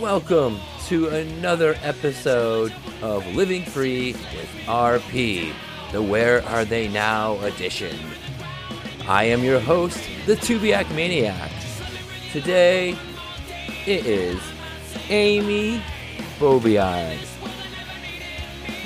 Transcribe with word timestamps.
welcome 0.00 0.58
to 0.86 1.08
another 1.08 1.76
episode 1.82 2.72
of 3.02 3.26
Living 3.34 3.64
Free 3.64 4.12
with 4.12 4.48
RP, 4.66 5.52
the 5.92 6.02
Where 6.02 6.44
Are 6.46 6.64
They 6.64 6.88
Now 6.88 7.38
edition. 7.40 7.96
I 9.06 9.24
am 9.24 9.44
your 9.44 9.60
host, 9.60 9.98
the 10.26 10.34
Tubiac 10.34 10.92
Maniacs. 10.94 11.80
Today, 12.32 12.98
it 13.86 14.06
is 14.06 14.40
Amy 15.08 15.82
Bovaird. 16.38 17.18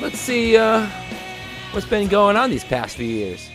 Let's 0.01 0.19
see 0.19 0.57
uh, 0.57 0.87
what's 1.73 1.87
been 1.87 2.09
going 2.09 2.37
on 2.37 2.51
these 2.51 2.64
past 2.64 2.96
few 2.96 3.07
years. 3.07 3.50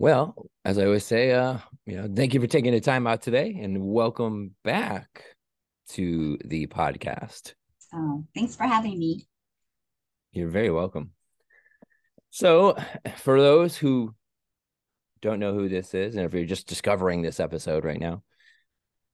Well, 0.00 0.46
as 0.64 0.78
I 0.78 0.86
always 0.86 1.04
say, 1.04 1.32
uh, 1.32 1.58
you 1.84 1.96
know, 1.98 2.08
thank 2.10 2.32
you 2.32 2.40
for 2.40 2.46
taking 2.46 2.72
the 2.72 2.80
time 2.80 3.06
out 3.06 3.20
today 3.20 3.58
and 3.60 3.82
welcome 3.82 4.54
back 4.64 5.22
to 5.90 6.38
the 6.42 6.66
podcast. 6.68 7.52
Oh, 7.92 8.24
thanks 8.34 8.56
for 8.56 8.62
having 8.62 8.98
me. 8.98 9.26
You're 10.32 10.48
very 10.48 10.70
welcome. 10.70 11.10
So, 12.30 12.78
for 13.18 13.38
those 13.38 13.76
who 13.76 14.14
don't 15.20 15.38
know 15.38 15.52
who 15.52 15.68
this 15.68 15.92
is, 15.92 16.16
and 16.16 16.24
if 16.24 16.32
you're 16.32 16.46
just 16.46 16.66
discovering 16.66 17.20
this 17.20 17.38
episode 17.38 17.84
right 17.84 18.00
now, 18.00 18.22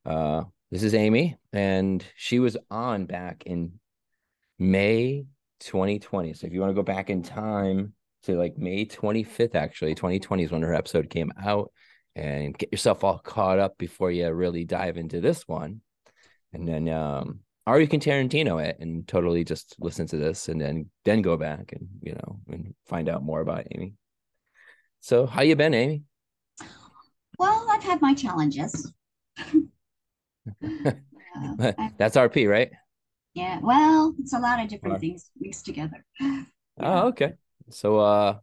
uh, 0.05 0.45
this 0.71 0.85
is 0.85 0.95
Amy, 0.95 1.37
and 1.53 2.05
she 2.15 2.39
was 2.39 2.57
on 2.71 3.07
back 3.07 3.43
in 3.45 3.81
May 4.57 5.27
2020. 5.59 6.35
So, 6.35 6.47
if 6.47 6.53
you 6.53 6.61
want 6.61 6.71
to 6.71 6.75
go 6.75 6.85
back 6.85 7.11
in 7.11 7.25
time 7.25 7.96
to 8.27 8.37
like 8.37 8.59
May 8.59 8.85
25th, 8.85 9.55
actually, 9.55 9.95
2020 9.95 10.45
is 10.45 10.53
when 10.53 10.63
her 10.63 10.75
episode 10.75 11.11
came 11.11 11.33
out, 11.43 11.73
and 12.15 12.57
get 12.57 12.73
yourself 12.73 13.05
all 13.05 13.19
caught 13.19 13.59
up 13.59 13.77
before 13.79 14.11
you 14.11 14.31
really 14.31 14.65
dive 14.65 14.97
into 14.97 15.21
this 15.21 15.47
one. 15.47 15.81
And 16.53 16.67
then, 16.67 16.89
um, 16.89 17.41
or 17.67 17.81
you 17.81 17.89
can 17.89 18.01
Tarantino 18.01 18.65
it 18.65 18.79
and 18.81 19.07
totally 19.07 19.45
just 19.45 19.77
listen 19.81 20.07
to 20.09 20.17
this 20.17 20.49
and 20.49 20.61
then 20.61 20.89
then 21.05 21.21
go 21.21 21.37
back 21.37 21.73
and 21.73 21.89
you 22.01 22.13
know 22.15 22.41
and 22.49 22.75
find 22.87 23.09
out 23.09 23.23
more 23.23 23.41
about 23.41 23.67
Amy. 23.73 23.95
So 25.01 25.27
how 25.27 25.43
you 25.43 25.57
been, 25.57 25.75
Amy? 25.75 26.05
Well, 27.39 27.67
I've 27.71 27.83
had 27.83 28.01
my 28.01 28.15
challenges. 28.15 28.93
uh, 29.39 29.53
That's 31.99 32.17
RP, 32.17 32.49
right? 32.49 32.71
Yeah. 33.35 33.61
Well, 33.63 34.15
it's 34.19 34.33
a 34.33 34.39
lot 34.39 34.63
of 34.63 34.69
different 34.69 35.01
things 35.01 35.31
mixed 35.39 35.67
together. 35.67 36.05
Oh, 36.79 37.09
okay. 37.09 37.35
So 37.71 37.99
uh 37.99 38.39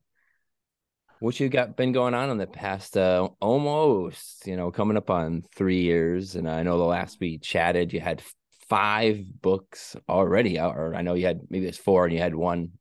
what 1.20 1.40
you 1.40 1.48
got 1.48 1.78
been 1.78 1.94
going 1.94 2.14
on 2.14 2.30
in 2.30 2.38
the 2.38 2.48
past 2.48 2.98
uh 2.98 3.30
almost, 3.40 4.46
you 4.48 4.56
know, 4.58 4.72
coming 4.72 4.98
up 4.98 5.10
on 5.10 5.44
three 5.56 5.82
years. 5.82 6.36
And 6.36 6.50
I 6.50 6.64
know 6.64 6.78
the 6.78 6.84
last 6.84 7.20
we 7.20 7.38
chatted, 7.38 7.94
you 7.94 8.00
had 8.00 8.22
five 8.70 9.24
books 9.42 9.96
already 10.10 10.58
out, 10.58 10.76
or 10.76 10.96
I 10.96 11.02
know 11.02 11.14
you 11.14 11.26
had 11.26 11.42
maybe 11.50 11.68
it's 11.68 11.78
four 11.78 12.06
and 12.06 12.14
you 12.14 12.20
had 12.20 12.36
one 12.36 12.72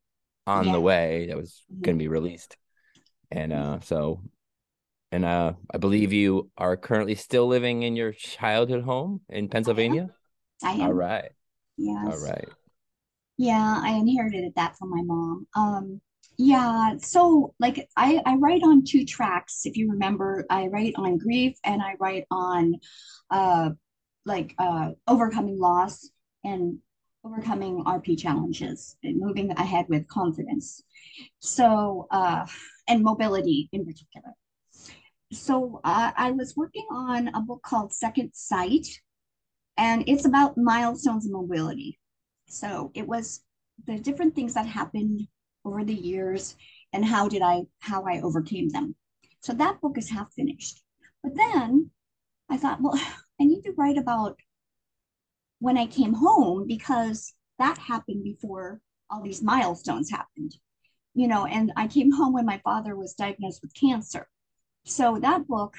on 0.47 0.65
yeah. 0.65 0.71
the 0.73 0.81
way 0.81 1.27
that 1.27 1.37
was 1.37 1.63
mm-hmm. 1.71 1.81
going 1.81 1.97
to 1.97 2.03
be 2.03 2.07
released. 2.07 2.57
And 3.31 3.53
uh, 3.53 3.79
so, 3.81 4.21
and 5.11 5.25
uh, 5.25 5.53
I 5.73 5.77
believe 5.77 6.13
you 6.13 6.51
are 6.57 6.77
currently 6.77 7.15
still 7.15 7.47
living 7.47 7.83
in 7.83 7.95
your 7.95 8.11
childhood 8.11 8.83
home 8.83 9.21
in 9.29 9.49
Pennsylvania. 9.49 10.09
I 10.63 10.71
am. 10.71 10.81
I 10.81 10.83
am. 10.83 10.87
All 10.87 10.93
right. 10.93 11.31
Yes. 11.77 12.07
All 12.11 12.27
right. 12.27 12.47
Yeah, 13.37 13.81
I 13.83 13.91
inherited 13.93 14.53
that 14.55 14.77
from 14.77 14.91
my 14.91 15.01
mom. 15.01 15.47
Um, 15.55 16.01
yeah, 16.37 16.97
so 16.97 17.53
like 17.59 17.87
I, 17.95 18.21
I 18.25 18.35
write 18.35 18.63
on 18.63 18.83
two 18.83 19.05
tracks. 19.05 19.65
If 19.65 19.77
you 19.77 19.91
remember, 19.91 20.45
I 20.49 20.67
write 20.67 20.93
on 20.97 21.17
grief 21.17 21.57
and 21.63 21.81
I 21.81 21.95
write 21.99 22.25
on 22.31 22.75
uh, 23.29 23.69
like 24.25 24.55
uh, 24.57 24.91
overcoming 25.07 25.59
loss 25.59 26.09
and 26.43 26.79
overcoming 27.23 27.83
RP 27.85 28.19
challenges 28.19 28.97
and 29.03 29.19
moving 29.19 29.51
ahead 29.51 29.85
with 29.89 30.07
confidence. 30.07 30.83
So, 31.39 32.07
uh, 32.11 32.45
and 32.87 33.03
mobility 33.03 33.69
in 33.71 33.85
particular. 33.85 34.33
So, 35.31 35.81
uh, 35.83 36.11
I 36.15 36.31
was 36.31 36.55
working 36.55 36.85
on 36.91 37.29
a 37.29 37.41
book 37.41 37.61
called 37.63 37.93
Second 37.93 38.31
Sight, 38.33 38.87
and 39.77 40.03
it's 40.07 40.25
about 40.25 40.57
milestones 40.57 41.25
in 41.25 41.31
mobility. 41.31 41.99
So, 42.49 42.91
it 42.93 43.07
was 43.07 43.41
the 43.85 43.97
different 43.99 44.35
things 44.35 44.53
that 44.53 44.67
happened 44.67 45.27
over 45.65 45.83
the 45.83 45.93
years 45.93 46.55
and 46.91 47.05
how 47.05 47.27
did 47.27 47.41
I 47.41 47.63
how 47.79 48.03
I 48.03 48.21
overcame 48.21 48.69
them. 48.69 48.95
So 49.41 49.53
that 49.53 49.81
book 49.81 49.97
is 49.97 50.09
half 50.09 50.31
finished. 50.33 50.81
But 51.21 51.35
then 51.35 51.89
I 52.49 52.57
thought, 52.57 52.81
well, 52.81 52.99
I 53.41 53.45
need 53.45 53.63
to 53.63 53.73
write 53.77 53.97
about 53.97 54.39
when 55.59 55.77
I 55.77 55.87
came 55.87 56.13
home 56.13 56.67
because 56.67 57.33
that 57.59 57.77
happened 57.77 58.23
before 58.23 58.79
all 59.09 59.21
these 59.21 59.41
milestones 59.41 60.09
happened. 60.09 60.55
You 61.15 61.27
know, 61.27 61.45
and 61.45 61.71
I 61.75 61.87
came 61.87 62.11
home 62.11 62.33
when 62.33 62.45
my 62.45 62.59
father 62.63 62.95
was 62.95 63.13
diagnosed 63.13 63.61
with 63.61 63.73
cancer. 63.73 64.27
So 64.85 65.19
that 65.19 65.47
book 65.47 65.75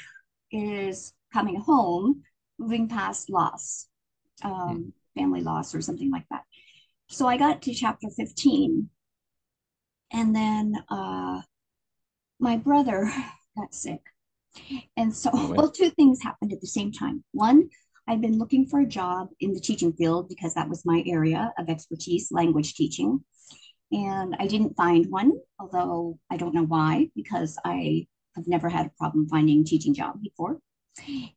is 0.51 1.13
coming 1.33 1.57
home, 1.57 2.23
moving 2.59 2.89
past 2.89 3.29
loss, 3.29 3.89
um, 4.43 4.93
family 5.17 5.41
loss, 5.41 5.75
or 5.75 5.83
something 5.83 6.11
like 6.11 6.25
that. 6.31 6.45
So 7.09 7.27
I 7.27 7.37
got 7.37 7.63
to 7.63 7.75
chapter 7.75 8.09
15. 8.17 8.89
And 10.15 10.35
then 10.35 10.77
uh, 10.89 11.43
my 12.39 12.57
brother 12.57 13.13
got 13.59 13.75
sick. 13.75 14.01
And 14.97 15.15
so, 15.15 15.31
oh, 15.33 15.53
well, 15.53 15.71
two 15.71 15.91
things 15.91 16.23
happened 16.23 16.53
at 16.53 16.61
the 16.61 16.69
same 16.69 16.93
time. 16.93 17.25
One, 17.33 17.69
I've 18.07 18.21
been 18.21 18.39
looking 18.39 18.67
for 18.67 18.81
a 18.81 18.87
job 18.87 19.29
in 19.41 19.53
the 19.53 19.61
teaching 19.61 19.93
field 19.93 20.29
because 20.29 20.55
that 20.55 20.69
was 20.69 20.87
my 20.87 21.03
area 21.07 21.53
of 21.59 21.69
expertise, 21.69 22.31
language 22.31 22.75
teaching. 22.75 23.25
And 23.91 24.37
I 24.39 24.47
didn't 24.47 24.77
find 24.77 25.11
one, 25.11 25.33
although 25.59 26.19
I 26.31 26.37
don't 26.37 26.55
know 26.55 26.65
why, 26.65 27.09
because 27.17 27.59
I 27.65 28.07
have 28.37 28.47
never 28.47 28.69
had 28.69 28.87
a 28.87 28.93
problem 28.99 29.29
finding 29.29 29.61
a 29.61 29.65
teaching 29.65 29.95
job 29.95 30.23
before. 30.23 30.59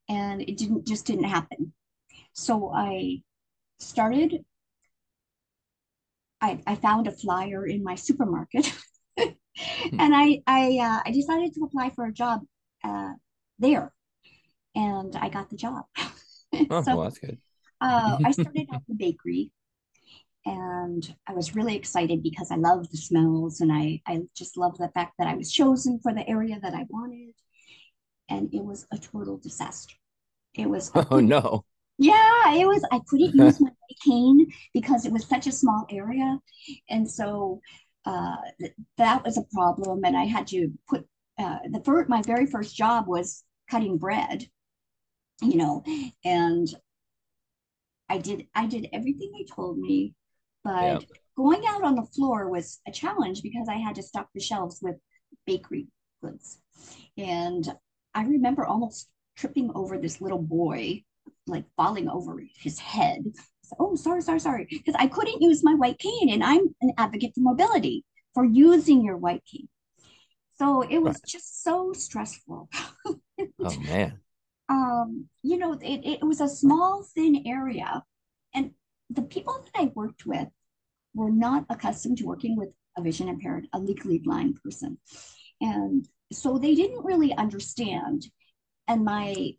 And 0.07 0.41
it 0.41 0.57
didn't 0.57 0.85
just 0.85 1.07
didn't 1.07 1.25
happen. 1.25 1.73
So 2.33 2.71
I 2.71 3.23
started, 3.79 4.45
I, 6.41 6.61
I 6.67 6.75
found 6.75 7.07
a 7.07 7.11
flyer 7.11 7.65
in 7.65 7.83
my 7.83 7.95
supermarket. 7.95 8.71
and 9.17 10.15
I 10.15 10.41
I 10.45 10.77
uh, 10.79 11.01
I 11.05 11.11
decided 11.11 11.53
to 11.55 11.63
apply 11.63 11.89
for 11.91 12.05
a 12.05 12.13
job 12.13 12.41
uh, 12.83 13.13
there, 13.59 13.93
and 14.75 15.15
I 15.15 15.29
got 15.29 15.49
the 15.49 15.55
job. 15.55 15.85
oh, 16.69 16.81
so, 16.81 16.95
well, 16.95 17.03
that's 17.03 17.19
good. 17.19 17.37
uh, 17.81 18.17
I 18.23 18.31
started 18.39 18.67
at 18.73 18.81
the 18.87 18.95
bakery, 18.95 19.51
and 20.45 21.15
I 21.27 21.33
was 21.33 21.55
really 21.55 21.75
excited 21.75 22.21
because 22.21 22.51
I 22.51 22.55
love 22.55 22.89
the 22.89 22.97
smells, 22.97 23.61
and 23.61 23.71
I 23.71 24.01
I 24.05 24.21
just 24.35 24.57
love 24.57 24.77
the 24.77 24.89
fact 24.89 25.13
that 25.19 25.27
I 25.27 25.35
was 25.35 25.51
chosen 25.51 25.99
for 25.99 26.13
the 26.13 26.27
area 26.27 26.59
that 26.61 26.73
I 26.73 26.85
wanted, 26.89 27.33
and 28.29 28.53
it 28.53 28.63
was 28.63 28.85
a 28.91 28.97
total 28.97 29.37
disaster. 29.37 29.95
It 30.53 30.69
was. 30.69 30.91
Oh 30.93 31.19
no. 31.19 31.65
Yeah, 31.97 32.53
it 32.53 32.67
was. 32.67 32.85
I 32.91 32.99
couldn't 33.07 33.35
use 33.45 33.59
my 33.59 33.71
cane 34.03 34.47
because 34.73 35.05
it 35.05 35.11
was 35.11 35.25
such 35.25 35.47
a 35.47 35.51
small 35.51 35.85
area, 35.89 36.39
and 36.89 37.09
so 37.09 37.61
uh, 38.05 38.37
th- 38.59 38.73
that 38.97 39.23
was 39.23 39.37
a 39.37 39.45
problem. 39.53 40.03
And 40.05 40.15
I 40.15 40.25
had 40.25 40.47
to 40.47 40.71
put 40.87 41.05
uh, 41.39 41.59
the 41.71 41.81
first, 41.83 42.09
my 42.09 42.21
very 42.21 42.45
first 42.45 42.75
job 42.75 43.07
was 43.07 43.43
cutting 43.69 43.97
bread, 43.97 44.47
you 45.41 45.55
know, 45.55 45.83
and 46.23 46.67
I 48.09 48.17
did 48.17 48.47
I 48.55 48.65
did 48.65 48.87
everything 48.93 49.31
they 49.37 49.45
told 49.45 49.77
me, 49.77 50.13
but 50.63 51.01
yep. 51.01 51.03
going 51.35 51.63
out 51.67 51.83
on 51.83 51.95
the 51.95 52.05
floor 52.05 52.49
was 52.49 52.79
a 52.87 52.91
challenge 52.91 53.41
because 53.43 53.67
I 53.69 53.75
had 53.75 53.95
to 53.95 54.03
stock 54.03 54.29
the 54.33 54.41
shelves 54.41 54.79
with 54.81 54.95
bakery 55.45 55.87
goods, 56.23 56.59
and 57.17 57.67
I 58.13 58.23
remember 58.23 58.65
almost 58.65 59.09
tripping 59.35 59.71
over 59.75 59.97
this 59.97 60.21
little 60.21 60.41
boy, 60.41 61.03
like 61.47 61.65
falling 61.75 62.09
over 62.09 62.41
his 62.59 62.79
head. 62.79 63.23
So, 63.63 63.75
oh, 63.79 63.95
sorry, 63.95 64.21
sorry, 64.21 64.39
sorry, 64.39 64.67
because 64.69 64.95
I 64.97 65.07
couldn't 65.07 65.41
use 65.41 65.63
my 65.63 65.73
white 65.73 65.99
cane, 65.99 66.29
and 66.29 66.43
I'm 66.43 66.73
an 66.81 66.93
advocate 66.97 67.33
for 67.35 67.41
mobility 67.41 68.05
for 68.33 68.45
using 68.45 69.03
your 69.03 69.17
white 69.17 69.43
cane. 69.51 69.67
So 70.57 70.81
it 70.81 70.99
was 70.99 71.15
right. 71.15 71.23
just 71.27 71.63
so 71.63 71.93
stressful. 71.93 72.69
oh 73.07 73.79
man. 73.79 74.19
Um, 74.69 75.25
you 75.43 75.57
know, 75.57 75.73
it, 75.73 76.01
it 76.05 76.23
was 76.23 76.41
a 76.41 76.47
small, 76.47 77.03
thin 77.15 77.43
area. 77.45 78.03
And 78.53 78.71
the 79.09 79.21
people 79.21 79.65
that 79.65 79.81
I 79.81 79.91
worked 79.95 80.25
with 80.25 80.47
were 81.13 81.31
not 81.31 81.65
accustomed 81.69 82.17
to 82.17 82.25
working 82.25 82.57
with 82.57 82.69
a 82.97 83.01
vision 83.01 83.29
impaired, 83.29 83.67
a 83.73 83.79
legally 83.79 84.19
blind 84.19 84.59
person. 84.63 84.97
And 85.61 86.07
so 86.33 86.57
they 86.57 86.75
didn't 86.75 87.05
really 87.05 87.33
understand. 87.33 88.25
And 88.87 89.05
my 89.05 89.53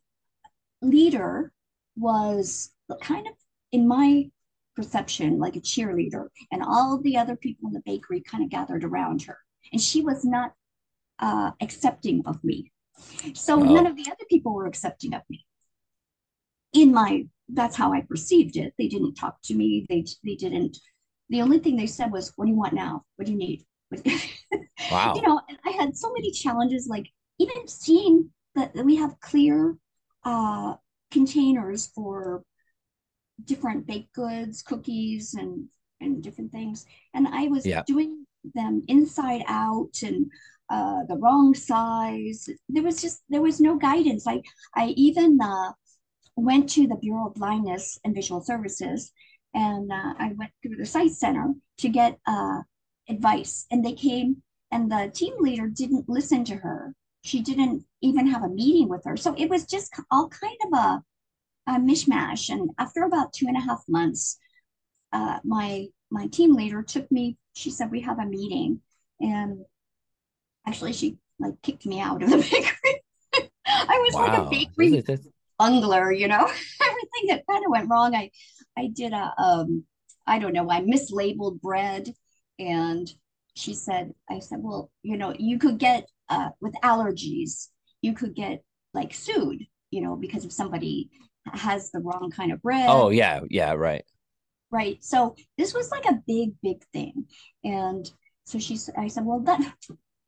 leader 0.82 1.52
was 1.98 2.70
kind 3.00 3.26
of, 3.26 3.34
in 3.72 3.86
my 3.86 4.30
perception, 4.76 5.38
like 5.38 5.56
a 5.56 5.60
cheerleader. 5.60 6.28
And 6.52 6.62
all 6.62 6.98
the 6.98 7.16
other 7.16 7.36
people 7.36 7.68
in 7.68 7.74
the 7.74 7.82
bakery 7.84 8.20
kind 8.20 8.44
of 8.44 8.50
gathered 8.50 8.84
around 8.84 9.22
her. 9.22 9.38
And 9.72 9.80
she 9.80 10.02
was 10.02 10.24
not 10.24 10.52
uh, 11.18 11.50
accepting 11.60 12.22
of 12.26 12.42
me. 12.44 12.72
So 13.34 13.56
none 13.56 13.86
of 13.86 13.96
the 13.96 14.06
other 14.06 14.24
people 14.28 14.54
were 14.54 14.66
accepting 14.66 15.14
of 15.14 15.22
me. 15.28 15.44
In 16.72 16.92
my, 16.92 17.26
that's 17.48 17.76
how 17.76 17.92
I 17.92 18.02
perceived 18.02 18.56
it. 18.56 18.74
They 18.78 18.88
didn't 18.88 19.14
talk 19.14 19.36
to 19.44 19.54
me. 19.54 19.86
They 19.88 20.04
they 20.24 20.34
didn't. 20.34 20.78
The 21.28 21.42
only 21.42 21.58
thing 21.58 21.76
they 21.76 21.86
said 21.86 22.10
was, 22.12 22.32
"What 22.36 22.46
do 22.46 22.50
you 22.50 22.56
want 22.56 22.74
now? 22.74 23.04
What 23.16 23.26
do 23.26 23.32
you 23.32 23.38
need?" 23.38 23.64
Wow. 24.90 25.12
you 25.14 25.22
know, 25.22 25.40
and 25.48 25.58
I 25.66 25.70
had 25.70 25.94
so 25.96 26.10
many 26.12 26.30
challenges, 26.30 26.86
like 26.88 27.08
even 27.38 27.68
seeing 27.68 28.30
that 28.54 28.74
we 28.74 28.96
have 28.96 29.20
clear 29.20 29.76
uh, 30.24 30.74
containers 31.10 31.86
for 31.88 32.42
different 33.44 33.86
baked 33.86 34.12
goods, 34.14 34.62
cookies, 34.62 35.34
and 35.34 35.68
and 36.00 36.22
different 36.22 36.52
things, 36.52 36.86
and 37.14 37.26
I 37.26 37.48
was 37.48 37.66
Yeah. 37.66 37.82
doing 37.86 38.26
them 38.54 38.84
inside 38.86 39.42
out 39.48 40.02
and 40.02 40.30
uh, 40.70 41.02
the 41.08 41.16
wrong 41.16 41.54
size. 41.54 42.48
There 42.68 42.82
was 42.84 43.02
just 43.02 43.22
there 43.28 43.42
was 43.42 43.60
no 43.60 43.76
guidance. 43.76 44.26
I 44.26 44.42
I 44.74 44.88
even 44.96 45.40
uh, 45.40 45.72
went 46.36 46.70
to 46.70 46.86
the 46.86 46.94
Bureau 46.96 47.26
of 47.28 47.34
Blindness 47.34 47.98
and 48.04 48.14
Visual 48.14 48.40
Services, 48.40 49.12
and 49.54 49.90
uh, 49.90 50.14
I 50.18 50.32
went 50.36 50.52
through 50.62 50.76
the 50.76 50.86
Sight 50.86 51.10
Center 51.12 51.52
to 51.78 51.88
get 51.88 52.18
uh, 52.26 52.60
advice. 53.08 53.66
And 53.70 53.84
they 53.84 53.94
came, 53.94 54.42
and 54.70 54.90
the 54.90 55.10
team 55.12 55.34
leader 55.40 55.68
didn't 55.68 56.08
listen 56.08 56.44
to 56.44 56.56
her. 56.56 56.94
She 57.22 57.42
didn't 57.42 57.84
even 58.00 58.26
have 58.28 58.42
a 58.44 58.48
meeting 58.48 58.88
with 58.88 59.04
her. 59.04 59.16
So 59.16 59.34
it 59.36 59.50
was 59.50 59.66
just 59.66 59.92
all 60.10 60.28
kind 60.28 60.56
of 60.66 60.78
a, 60.78 61.02
a 61.72 61.80
mishmash. 61.80 62.50
And 62.50 62.70
after 62.78 63.04
about 63.04 63.32
two 63.32 63.46
and 63.48 63.56
a 63.56 63.60
half 63.60 63.82
months, 63.88 64.38
uh, 65.12 65.40
my 65.44 65.88
my 66.10 66.26
team 66.28 66.54
leader 66.54 66.82
took 66.82 67.10
me. 67.12 67.36
She 67.54 67.70
said 67.70 67.90
we 67.90 68.02
have 68.02 68.18
a 68.18 68.26
meeting, 68.26 68.80
and 69.20 69.64
actually 70.66 70.92
she 70.92 71.18
like 71.38 71.60
kicked 71.62 71.86
me 71.86 72.00
out 72.00 72.22
of 72.22 72.30
the 72.30 72.36
bakery. 72.50 73.02
I 73.66 74.04
was 74.06 74.18
like 74.18 74.34
a 74.34 74.42
Wow. 74.42 74.50
bakery 74.50 75.02
bungler, 75.58 76.12
you 76.12 76.28
know, 76.28 76.44
everything 76.82 77.28
that 77.28 77.44
kind 77.48 77.64
of 77.64 77.70
went 77.70 77.90
wrong. 77.90 78.14
I 78.14 78.30
I 78.78 78.88
did 78.88 79.12
a 79.12 79.32
um 79.38 79.84
I 80.26 80.38
don't 80.38 80.52
know, 80.52 80.70
I 80.70 80.82
mislabeled 80.82 81.60
bread 81.60 82.12
and 82.58 83.10
she 83.56 83.74
said, 83.74 84.14
I 84.30 84.40
said, 84.40 84.60
well, 84.62 84.90
you 85.02 85.16
know, 85.16 85.34
you 85.38 85.58
could 85.58 85.78
get 85.78 86.08
uh 86.28 86.50
with 86.60 86.74
allergies, 86.82 87.68
you 88.02 88.12
could 88.14 88.34
get 88.34 88.62
like 88.94 89.14
sued, 89.14 89.66
you 89.90 90.00
know, 90.02 90.16
because 90.16 90.44
if 90.44 90.52
somebody 90.52 91.10
has 91.52 91.90
the 91.90 92.00
wrong 92.00 92.30
kind 92.34 92.52
of 92.52 92.62
bread, 92.62 92.86
Oh 92.86 93.10
yeah, 93.10 93.40
yeah, 93.48 93.72
right. 93.72 94.04
right? 94.70 95.02
So 95.02 95.34
this 95.56 95.74
was 95.74 95.90
like 95.90 96.04
a 96.06 96.22
big, 96.26 96.52
big 96.62 96.82
thing. 96.92 97.26
And 97.64 98.10
so 98.44 98.58
she 98.58 98.76
said, 98.76 98.94
I 98.98 99.08
said, 99.08 99.24
well, 99.24 99.40
that 99.40 99.60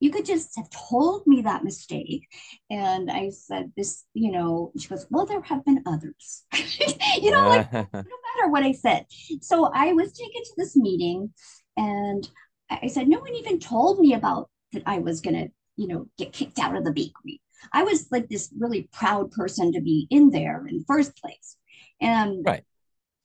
you 0.00 0.11
could 0.11 0.25
just 0.25 0.56
have 0.56 0.69
told 0.70 1.26
me 1.26 1.43
that 1.43 1.64
mistake. 1.64 2.26
And 2.70 3.11
I 3.11 3.31
said, 3.31 3.73
this, 3.76 4.05
you 4.14 4.32
know, 4.32 4.73
she 4.79 4.88
goes, 4.88 5.06
well, 5.11 5.26
there 5.26 5.43
have 5.43 5.64
been 5.64 5.82
others. 5.87 6.44
you 7.20 7.31
know, 7.31 7.47
like 7.47 7.69
no 7.73 7.82
matter 7.93 8.50
what 8.50 8.62
I 8.62 8.73
said. 8.73 9.06
So 9.43 9.70
I 9.75 9.93
was 9.93 10.12
taken 10.12 10.43
to 10.43 10.52
this 10.56 10.76
meeting 10.76 11.32
and 11.76 12.29
I 12.70 12.87
said, 12.88 13.08
no 13.08 13.19
one 13.19 13.35
even 13.35 13.58
told 13.58 13.99
me 14.00 14.14
about 14.14 14.49
that 14.73 14.82
I 14.87 14.99
was 14.99 15.20
going 15.20 15.35
to, 15.35 15.49
you 15.76 15.87
know, 15.88 16.06
get 16.19 16.32
kicked 16.32 16.58
out 16.58 16.76
of 16.76 16.84
the 16.84 16.93
bakery. 16.93 17.40
I 17.72 17.82
was 17.84 18.08
like 18.11 18.28
this 18.28 18.52
really 18.58 18.88
proud 18.93 19.31
person 19.32 19.72
to 19.72 19.81
be 19.81 20.06
in 20.11 20.31
there 20.31 20.67
in 20.67 20.78
the 20.78 20.84
first 20.87 21.17
place. 21.17 21.56
And 22.00 22.46
Right. 22.46 22.64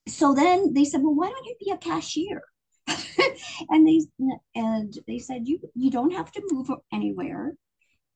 so 0.07 0.33
then 0.33 0.73
they 0.73 0.85
said, 0.85 1.01
well, 1.03 1.15
why 1.15 1.29
don't 1.29 1.45
you 1.45 1.55
be 1.59 1.71
a 1.71 1.77
cashier? 1.77 2.43
and 3.69 3.87
they 3.87 4.01
and 4.53 4.93
they 5.07 5.19
said, 5.19 5.47
you 5.47 5.59
you 5.73 5.89
don't 5.89 6.11
have 6.11 6.31
to 6.33 6.41
move 6.51 6.69
anywhere. 6.93 7.55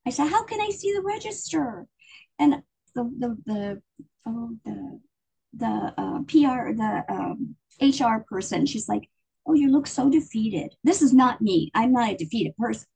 I 0.06 0.12
said, 0.12 0.28
how 0.28 0.44
can 0.44 0.62
I 0.62 0.70
see 0.70 0.94
the 0.94 1.02
register? 1.02 1.88
And 2.38 2.64
the 2.96 3.04
the 3.18 3.38
the 3.46 3.82
oh 4.26 4.52
the 4.66 5.00
the 5.54 5.94
uh, 5.98 6.20
PR 6.28 6.74
the 6.74 7.04
um, 7.10 7.56
HR 7.82 8.26
person, 8.30 8.66
she's 8.66 8.88
like, 8.88 9.10
oh, 9.50 9.54
you 9.54 9.72
look 9.72 9.88
so 9.88 10.10
defeated. 10.10 10.76
This 10.84 11.02
is 11.02 11.14
not 11.14 11.42
me. 11.42 11.72
I'm 11.74 11.92
not 11.92 12.12
a 12.12 12.16
defeated 12.16 12.56
person. 12.58 12.88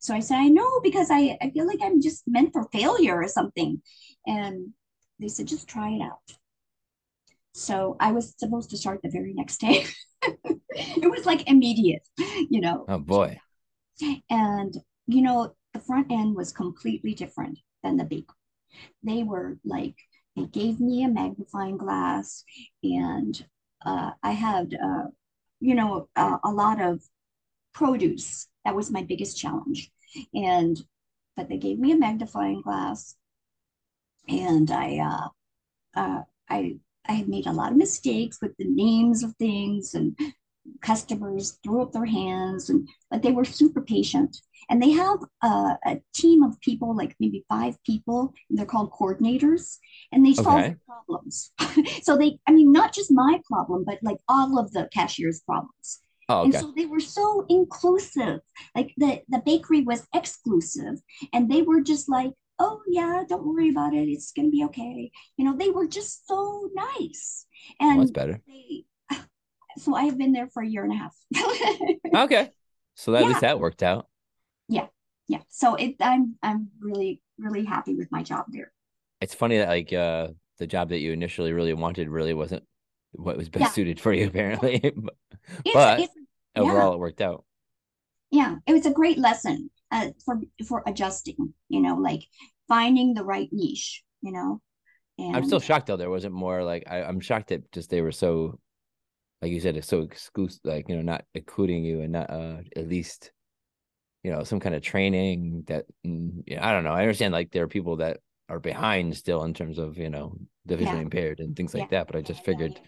So 0.00 0.14
I 0.14 0.20
said, 0.20 0.36
I 0.36 0.48
know 0.48 0.80
because 0.82 1.08
I 1.10 1.38
I 1.40 1.50
feel 1.50 1.66
like 1.66 1.80
I'm 1.82 2.02
just 2.02 2.24
meant 2.26 2.52
for 2.52 2.68
failure 2.72 3.16
or 3.16 3.28
something. 3.28 3.80
And 4.26 4.72
they 5.18 5.28
said, 5.28 5.48
just 5.48 5.68
try 5.68 5.90
it 5.90 6.02
out. 6.02 6.36
So 7.54 7.96
I 8.00 8.12
was 8.12 8.34
supposed 8.36 8.70
to 8.70 8.76
start 8.76 9.00
the 9.02 9.10
very 9.10 9.34
next 9.34 9.60
day. 9.60 9.86
it 10.74 11.10
was 11.10 11.26
like 11.26 11.48
immediate, 11.48 12.06
you 12.50 12.60
know. 12.60 12.84
Oh 12.88 12.98
boy. 12.98 13.38
And, 14.30 14.74
you 15.06 15.22
know, 15.22 15.54
the 15.72 15.80
front 15.80 16.10
end 16.10 16.34
was 16.34 16.52
completely 16.52 17.14
different 17.14 17.58
than 17.82 17.96
the 17.96 18.04
bakery. 18.04 18.36
They 19.02 19.22
were 19.22 19.58
like, 19.64 19.96
they 20.36 20.46
gave 20.46 20.80
me 20.80 21.04
a 21.04 21.08
magnifying 21.08 21.76
glass, 21.76 22.42
and 22.82 23.44
uh, 23.84 24.12
I 24.22 24.32
had, 24.32 24.74
uh, 24.74 25.08
you 25.62 25.74
know, 25.74 26.08
uh, 26.16 26.38
a 26.44 26.50
lot 26.50 26.80
of 26.80 27.00
produce. 27.72 28.48
That 28.64 28.74
was 28.74 28.90
my 28.90 29.02
biggest 29.02 29.38
challenge. 29.38 29.90
And, 30.34 30.78
but 31.36 31.48
they 31.48 31.56
gave 31.56 31.78
me 31.78 31.92
a 31.92 31.96
magnifying 31.96 32.60
glass, 32.60 33.16
and 34.28 34.70
I, 34.70 34.98
uh, 34.98 35.28
uh, 35.98 36.22
I, 36.48 36.76
I 37.06 37.12
had 37.12 37.28
made 37.28 37.46
a 37.46 37.52
lot 37.52 37.72
of 37.72 37.78
mistakes 37.78 38.38
with 38.42 38.56
the 38.56 38.64
names 38.64 39.22
of 39.22 39.34
things 39.36 39.94
and 39.94 40.16
customers 40.82 41.58
threw 41.62 41.82
up 41.82 41.92
their 41.92 42.04
hands 42.06 42.70
and 42.70 42.88
but 43.10 43.22
they 43.22 43.32
were 43.32 43.44
super 43.44 43.80
patient. 43.82 44.36
And 44.70 44.80
they 44.80 44.90
have 44.92 45.18
a, 45.42 45.76
a 45.86 46.00
team 46.14 46.42
of 46.42 46.60
people 46.60 46.96
like 46.96 47.16
maybe 47.20 47.44
five 47.48 47.76
people 47.84 48.32
and 48.48 48.58
they're 48.58 48.66
called 48.66 48.92
coordinators 48.92 49.78
and 50.12 50.24
they 50.24 50.34
solve 50.34 50.68
Okay. 50.68 50.76
problems. 50.86 51.52
So 52.02 52.16
they 52.16 52.38
i 52.46 52.52
mean 52.52 52.72
not 52.72 52.92
just 52.94 53.10
my 53.12 53.40
problem 53.50 53.84
but 53.84 53.98
like 54.02 54.18
all 54.28 54.58
of 54.58 54.72
the 54.72 54.88
cashiers 54.94 55.40
problems. 55.40 56.00
Oh, 56.28 56.44
and 56.44 56.54
so 56.54 56.72
they 56.76 56.86
were 56.86 57.00
so 57.00 57.44
inclusive. 57.48 58.40
Like 58.74 58.92
the 58.96 59.22
the 59.28 59.42
bakery 59.44 59.82
was 59.82 60.06
exclusive 60.14 61.00
and 61.32 61.50
they 61.50 61.62
were 61.62 61.80
just 61.80 62.08
like 62.08 62.32
oh 62.58 62.80
yeah 62.88 63.24
don't 63.28 63.44
worry 63.46 63.70
about 63.70 63.94
it. 63.94 64.08
It's 64.08 64.32
going 64.32 64.46
to 64.48 64.52
be 64.52 64.64
okay. 64.64 65.10
You 65.36 65.44
know 65.44 65.56
they 65.56 65.70
were 65.70 65.86
just 65.88 66.26
so 66.28 66.70
nice. 66.74 67.46
Well, 67.92 67.92
and 67.92 68.00
that's 68.00 68.10
better. 68.12 68.42
they 68.46 68.84
so 69.78 69.94
I 69.94 70.04
have 70.04 70.18
been 70.18 70.32
there 70.32 70.48
for 70.48 70.62
a 70.62 70.66
year 70.66 70.84
and 70.84 70.92
a 70.92 70.96
half. 70.96 71.16
Okay. 72.14 72.50
So 72.94 73.14
at 73.14 73.22
Yeah. 73.22 73.28
least 73.28 73.40
that 73.40 73.58
worked 73.60 73.82
out. 73.82 74.06
yeah. 74.68 74.86
Yeah. 75.28 75.40
So 75.48 75.74
it 75.76 75.96
I'm 76.00 76.36
I'm 76.42 76.70
really, 76.80 77.22
really 77.38 77.64
happy 77.64 77.94
with 77.94 78.10
my 78.12 78.22
job 78.22 78.46
there. 78.48 78.72
It's 79.20 79.34
funny 79.34 79.58
that 79.58 79.68
like 79.68 79.92
uh 79.92 80.28
the 80.58 80.66
job 80.66 80.90
that 80.90 80.98
you 80.98 81.12
initially 81.12 81.52
really 81.52 81.72
wanted 81.74 82.08
really 82.08 82.34
wasn't 82.34 82.64
what 83.12 83.36
was 83.36 83.48
best 83.48 83.62
Yeah. 83.62 83.68
suited 83.70 84.00
for 84.00 84.12
you 84.12 84.26
apparently. 84.28 84.78
But 85.72 86.00
It's, 86.00 86.14
it's 86.14 86.14
overall 86.56 86.94
it 86.94 86.98
worked 86.98 87.20
out. 87.20 87.44
yeah, 88.30 88.56
it 88.66 88.72
was 88.72 88.86
a 88.86 88.90
great 88.92 89.18
lesson 89.18 89.70
uh, 89.90 90.08
for 90.24 90.40
for 90.66 90.82
adjusting, 90.86 91.54
you 91.68 91.80
know, 91.80 91.96
like 91.96 92.22
finding 92.68 93.14
the 93.14 93.24
right 93.24 93.48
niche, 93.52 94.02
you 94.22 94.32
know. 94.32 94.60
And 95.18 95.36
I'm 95.36 95.44
still 95.44 95.60
shocked 95.60 95.86
though 95.86 95.96
there 95.96 96.10
wasn't 96.10 96.34
more 96.34 96.62
like 96.64 96.84
I, 96.86 97.02
I'm 97.02 97.20
shocked 97.20 97.48
that 97.48 97.70
just 97.72 97.90
they 97.90 98.00
were 98.00 98.12
so 98.12 98.58
like 99.42 99.52
you 99.52 99.60
said 99.60 99.76
it's 99.76 99.88
so 99.88 100.02
exclusive 100.02 100.60
like 100.64 100.88
you 100.88 100.96
know 100.96 101.02
not 101.02 101.24
including 101.34 101.84
you 101.84 102.02
and 102.02 102.12
not 102.12 102.30
uh 102.30 102.58
at 102.76 102.88
least 102.88 103.32
you 104.22 104.30
know 104.30 104.44
some 104.44 104.60
kind 104.60 104.74
of 104.74 104.82
training 104.82 105.64
that 105.66 105.86
mm, 106.06 106.42
yeah, 106.46 106.66
I 106.66 106.72
don't 106.72 106.84
know 106.84 106.92
I 106.92 107.02
understand 107.02 107.32
like 107.32 107.50
there 107.52 107.64
are 107.64 107.68
people 107.68 107.96
that 107.96 108.20
are 108.48 108.60
behind 108.60 109.16
still 109.16 109.44
in 109.44 109.54
terms 109.54 109.78
of 109.78 109.98
you 109.98 110.10
know 110.10 110.36
the 110.66 110.76
visually 110.76 111.00
Yeah. 111.00 111.02
impaired 111.02 111.40
and 111.40 111.56
things 111.56 111.74
like 111.74 111.82
Yeah. 111.82 111.88
that 111.90 112.06
but 112.06 112.16
I 112.16 112.22
just 112.22 112.44
figured 112.44 112.80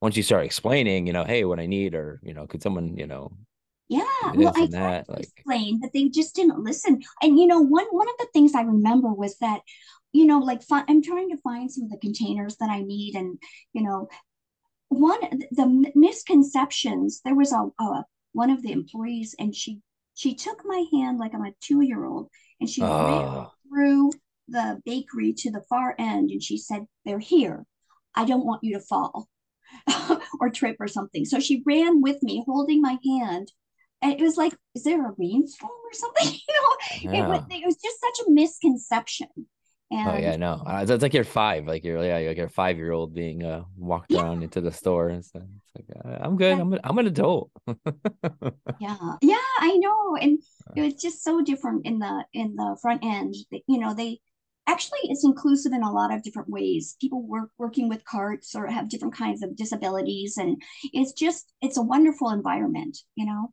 once 0.00 0.16
you 0.16 0.22
start 0.22 0.44
explaining 0.46 1.06
you 1.06 1.12
know 1.12 1.24
hey 1.24 1.44
what 1.44 1.60
I 1.60 1.66
need 1.66 1.94
or 1.94 2.20
you 2.24 2.34
know 2.34 2.46
could 2.46 2.62
someone 2.62 2.96
you 2.96 3.06
know 3.06 3.36
Yeah, 3.88 4.02
well, 4.36 4.52
I 4.56 4.66
tried 4.66 4.94
like 5.08 5.30
explain, 5.38 5.80
but 5.80 5.92
they 5.92 6.08
just 6.08 6.34
didn't 6.34 6.62
listen. 6.64 7.02
And 7.22 7.38
you 7.38 7.46
know, 7.46 7.60
one 7.60 7.86
one 7.90 8.08
of 8.08 8.14
the 8.18 8.28
things 8.32 8.54
I 8.54 8.62
remember 8.62 9.12
was 9.12 9.36
that, 9.38 9.60
you 10.12 10.24
know, 10.24 10.38
like 10.38 10.62
fi 10.62 10.84
I'm 10.88 11.02
trying 11.02 11.30
to 11.30 11.36
find 11.38 11.70
some 11.70 11.84
of 11.84 11.90
the 11.90 11.98
containers 11.98 12.56
that 12.56 12.70
I 12.70 12.80
need, 12.82 13.14
and 13.14 13.38
you 13.74 13.82
know, 13.82 14.08
one 14.98 15.20
the 15.50 15.92
misconceptions. 15.94 17.20
There 17.24 17.34
was 17.34 17.52
a, 17.52 17.70
a 17.80 18.04
one 18.32 18.50
of 18.50 18.62
the 18.62 18.72
employees, 18.72 19.34
and 19.38 19.54
she 19.54 19.80
she 20.14 20.34
took 20.34 20.62
my 20.64 20.84
hand 20.92 21.18
like 21.18 21.34
I'm 21.34 21.44
a 21.44 21.52
two 21.60 21.82
year 21.82 22.04
old, 22.04 22.28
and 22.60 22.68
she 22.68 22.82
ran 22.82 22.90
oh 22.92 23.52
through 23.68 24.12
the 24.48 24.80
bakery 24.84 25.32
to 25.38 25.50
the 25.50 25.64
far 25.68 25.94
end, 25.98 26.30
and 26.30 26.42
she 26.42 26.58
said, 26.58 26.86
"They're 27.04 27.18
here. 27.18 27.64
I 28.14 28.24
don't 28.24 28.46
want 28.46 28.64
you 28.64 28.74
to 28.74 28.80
fall." 28.80 29.28
or 30.40 30.50
trip 30.50 30.76
or 30.78 30.86
something. 30.86 31.24
So 31.24 31.40
she 31.40 31.62
ran 31.66 32.00
with 32.00 32.22
me, 32.22 32.44
holding 32.46 32.80
my 32.80 32.96
hand, 33.04 33.50
and 34.04 34.12
it 34.12 34.20
was 34.20 34.36
like, 34.36 34.54
is 34.74 34.84
there 34.84 35.04
a 35.04 35.14
rainstorm 35.18 35.70
or 35.70 35.92
something? 35.92 36.38
You 37.04 37.12
know, 37.12 37.18
it 37.18 37.28
was 37.28 37.40
it 37.50 37.66
was 37.66 37.76
just 37.76 38.00
such 38.00 38.26
a 38.26 38.30
misconception. 38.30 39.28
And 39.94 40.08
Oh 40.08 40.16
yeah, 40.16 40.36
no. 40.36 40.62
Uh, 40.66 40.84
It's 40.86 41.02
like 41.02 41.14
you're 41.14 41.24
five, 41.24 41.66
like 41.66 41.84
you're 41.84 42.02
yeah, 42.04 42.18
like 42.28 42.38
a 42.38 42.48
five 42.48 42.76
year 42.76 42.92
old 42.92 43.14
being 43.14 43.42
uh 43.44 43.64
walked 43.76 44.10
Yeah. 44.10 44.20
around 44.20 44.42
into 44.42 44.60
the 44.60 44.72
store 44.72 45.08
and 45.08 45.24
stuff. 45.24 45.44
It's 45.56 45.88
like 45.88 46.04
uh, 46.04 46.18
I'm 46.22 46.36
good. 46.36 46.58
I'm 46.58 46.72
an, 46.74 46.80
I'm 46.84 46.98
an 46.98 47.06
adult. 47.06 47.50
yeah, 48.78 48.96
yeah, 49.22 49.36
I 49.60 49.76
know. 49.78 50.16
And 50.16 50.38
it 50.74 50.82
was 50.82 50.94
just 50.94 51.22
so 51.22 51.40
different 51.42 51.86
in 51.86 51.98
the 51.98 52.24
in 52.32 52.56
the 52.56 52.76
front 52.82 53.04
end. 53.04 53.34
You 53.66 53.78
know, 53.78 53.94
they 53.94 54.20
actually 54.66 54.98
it's 55.04 55.24
inclusive 55.24 55.72
in 55.72 55.82
a 55.82 55.92
lot 55.92 56.12
of 56.12 56.22
different 56.22 56.48
ways. 56.48 56.96
People 57.00 57.22
work 57.26 57.50
working 57.58 57.88
with 57.88 58.04
carts 58.04 58.54
or 58.54 58.66
have 58.66 58.88
different 58.88 59.14
kinds 59.14 59.42
of 59.42 59.56
disabilities, 59.56 60.36
and 60.36 60.60
it's 60.92 61.12
just 61.12 61.52
it's 61.62 61.78
a 61.78 61.82
wonderful 61.82 62.30
environment. 62.30 62.98
You 63.16 63.26
know, 63.26 63.52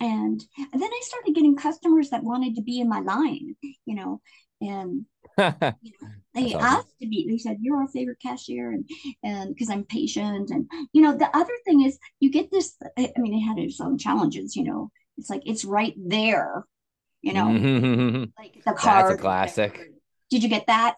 and, 0.00 0.42
and 0.72 0.82
then 0.82 0.90
I 0.92 1.00
started 1.04 1.34
getting 1.34 1.56
customers 1.56 2.10
that 2.10 2.24
wanted 2.24 2.56
to 2.56 2.62
be 2.62 2.80
in 2.80 2.88
my 2.88 3.00
line. 3.00 3.56
You 3.86 3.94
know, 3.96 4.20
and 4.60 5.06
you 5.38 5.92
know, 6.00 6.08
they 6.34 6.54
awesome. 6.54 6.60
asked 6.60 6.98
to 7.00 7.08
be 7.08 7.26
they 7.28 7.38
said 7.38 7.58
you're 7.60 7.78
our 7.78 7.88
favorite 7.88 8.18
cashier 8.22 8.70
and 8.70 8.88
and 9.24 9.54
because 9.54 9.70
i'm 9.70 9.84
patient 9.84 10.50
and 10.50 10.70
you 10.92 11.02
know 11.02 11.16
the 11.16 11.34
other 11.36 11.52
thing 11.64 11.82
is 11.82 11.98
you 12.20 12.30
get 12.30 12.50
this 12.50 12.76
i 12.96 13.12
mean 13.16 13.34
it 13.34 13.40
had 13.40 13.58
its 13.58 13.80
own 13.80 13.98
challenges 13.98 14.56
you 14.56 14.64
know. 14.64 14.90
It's 15.18 15.28
like 15.28 15.42
it's 15.44 15.64
right 15.64 15.94
there 15.98 16.64
you 17.20 17.34
know. 17.34 18.26
Like 18.38 18.54
the 18.64 18.72
car 18.72 19.08
that's 19.08 19.18
a 19.18 19.22
classic. 19.22 19.92
Did 20.30 20.42
you 20.42 20.48
get 20.48 20.66
that? 20.66 20.96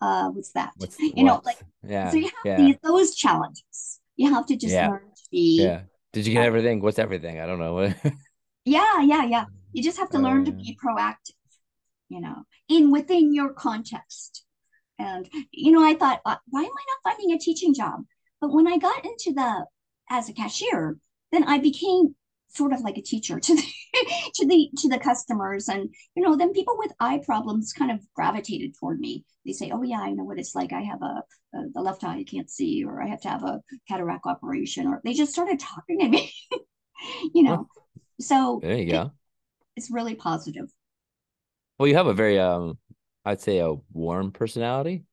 Uh 0.00 0.28
what's 0.30 0.52
that? 0.52 0.72
What's, 0.76 0.98
you 0.98 1.12
what? 1.16 1.22
know 1.22 1.42
like 1.44 1.58
yeah 1.82 2.10
so 2.10 2.16
you 2.16 2.24
have 2.24 2.32
yeah. 2.44 2.56
these, 2.56 2.76
those 2.82 3.14
challenges. 3.14 4.00
You 4.16 4.32
have 4.32 4.46
to 4.46 4.56
just 4.56 4.72
yeah. 4.72 4.88
learn 4.88 5.00
to 5.00 5.22
be 5.30 5.62
yeah. 5.62 5.82
Did 6.12 6.26
you 6.26 6.32
get 6.32 6.46
everything? 6.46 6.80
What's 6.80 6.98
everything? 6.98 7.40
I 7.40 7.46
don't 7.46 7.58
know. 7.58 7.92
Yeah 8.64 9.00
yeah 9.00 9.24
yeah. 9.24 9.44
You 9.72 9.82
just 9.82 9.98
have 9.98 10.10
to 10.10 10.18
learn 10.18 10.42
uh, 10.42 10.46
to 10.46 10.52
be 10.52 10.76
proactive 10.82 11.37
you 12.08 12.20
know, 12.20 12.44
in 12.68 12.90
within 12.90 13.34
your 13.34 13.52
context. 13.52 14.44
And, 14.98 15.28
you 15.52 15.70
know, 15.70 15.84
I 15.84 15.94
thought, 15.94 16.20
uh, 16.24 16.36
why 16.48 16.60
am 16.60 16.66
I 16.66 16.84
not 16.88 17.12
finding 17.12 17.34
a 17.34 17.38
teaching 17.38 17.74
job? 17.74 18.00
But 18.40 18.52
when 18.52 18.66
I 18.66 18.78
got 18.78 19.04
into 19.04 19.32
the, 19.32 19.66
as 20.10 20.28
a 20.28 20.32
cashier, 20.32 20.96
then 21.30 21.44
I 21.44 21.58
became 21.58 22.14
sort 22.48 22.72
of 22.72 22.80
like 22.80 22.96
a 22.98 23.02
teacher 23.02 23.38
to 23.38 23.54
the, 23.54 23.62
to 24.34 24.46
the, 24.46 24.70
to 24.78 24.88
the 24.88 24.98
customers. 24.98 25.68
And, 25.68 25.94
you 26.16 26.22
know, 26.22 26.36
then 26.36 26.52
people 26.52 26.76
with 26.78 26.92
eye 26.98 27.20
problems 27.24 27.72
kind 27.72 27.92
of 27.92 28.00
gravitated 28.14 28.74
toward 28.78 28.98
me. 28.98 29.24
They 29.46 29.52
say, 29.52 29.70
oh 29.72 29.82
yeah, 29.82 30.00
I 30.00 30.10
know 30.10 30.24
what 30.24 30.38
it's 30.38 30.54
like. 30.54 30.72
I 30.72 30.82
have 30.82 31.02
a, 31.02 31.22
a 31.54 31.68
the 31.74 31.80
left 31.80 32.04
eye 32.04 32.18
I 32.18 32.24
can't 32.24 32.50
see, 32.50 32.84
or 32.84 33.02
I 33.02 33.08
have 33.08 33.20
to 33.22 33.28
have 33.28 33.44
a 33.44 33.60
cataract 33.88 34.26
operation, 34.26 34.86
or 34.86 35.00
they 35.04 35.12
just 35.12 35.32
started 35.32 35.60
talking 35.60 36.00
to 36.00 36.08
me, 36.08 36.32
you 37.34 37.44
know. 37.44 37.68
So 38.20 38.60
there 38.62 38.76
you 38.76 38.90
go. 38.90 39.12
it's 39.76 39.90
really 39.90 40.14
positive. 40.14 40.68
Well, 41.78 41.88
you 41.88 41.94
have 41.94 42.06
a 42.06 42.14
very 42.14 42.38
um, 42.38 42.78
I'd 43.24 43.40
say 43.40 43.58
a 43.58 43.74
warm 43.92 44.32
personality. 44.32 45.04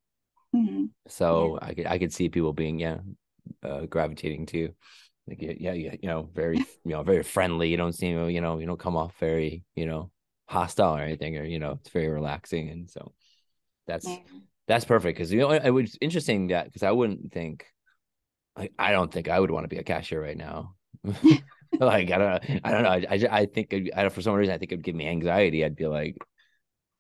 Mm-hmm. 0.56 0.86
So 1.08 1.60
yeah. 1.62 1.68
I 1.68 1.74
could 1.74 1.86
I 1.86 1.98
could 2.00 2.14
see 2.14 2.30
people 2.30 2.54
being 2.54 2.80
yeah, 2.80 2.98
uh, 3.64 3.82
gravitating 3.82 4.46
to, 4.48 4.70
like 5.28 5.42
yeah, 5.42 5.74
yeah, 5.74 5.96
you 6.02 6.08
know, 6.08 6.30
very 6.34 6.58
you 6.86 6.92
know 6.92 7.04
very 7.04 7.24
friendly. 7.24 7.70
You 7.70 7.78
don't 7.78 7.94
seem 7.94 8.30
you 8.30 8.42
know 8.42 8.60
you 8.60 8.66
don't 8.66 8.80
come 8.80 8.96
off 8.96 9.16
very 9.20 9.64
you 9.76 9.86
know 9.86 10.12
hostile 10.48 10.96
or 10.96 11.02
anything 11.02 11.38
or 11.38 11.44
you 11.44 11.58
know 11.60 11.80
it's 11.82 11.90
very 11.90 12.08
relaxing 12.08 12.70
and 12.70 12.88
so 12.88 13.12
that's 13.88 14.08
yeah. 14.08 14.18
that's 14.68 14.86
perfect 14.86 15.18
because 15.18 15.32
you 15.32 15.40
know 15.40 15.50
it 15.52 15.72
was 15.72 15.98
interesting 16.02 16.48
that 16.48 16.66
because 16.66 16.84
I 16.84 16.92
wouldn't 16.92 17.32
think 17.32 17.66
like 18.56 18.72
I 18.78 18.92
don't 18.92 19.12
think 19.12 19.28
I 19.28 19.40
would 19.40 19.50
want 19.52 19.64
to 19.64 19.68
be 19.68 19.78
a 19.78 19.84
cashier 19.84 20.22
right 20.22 20.38
now. 20.38 20.76
like 21.80 22.12
I 22.12 22.18
don't 22.18 22.50
know, 22.50 22.60
I 22.64 22.72
don't 22.72 22.84
know 22.84 22.90
I 22.90 23.08
I, 23.10 23.40
I 23.40 23.46
think 23.48 23.74
I, 23.96 24.10
for 24.10 24.22
some 24.22 24.36
reason 24.36 24.54
I 24.54 24.58
think 24.58 24.72
it'd 24.72 24.86
give 24.86 24.96
me 24.96 25.08
anxiety. 25.08 25.66
I'd 25.66 25.76
be 25.76 25.88
like 25.88 26.16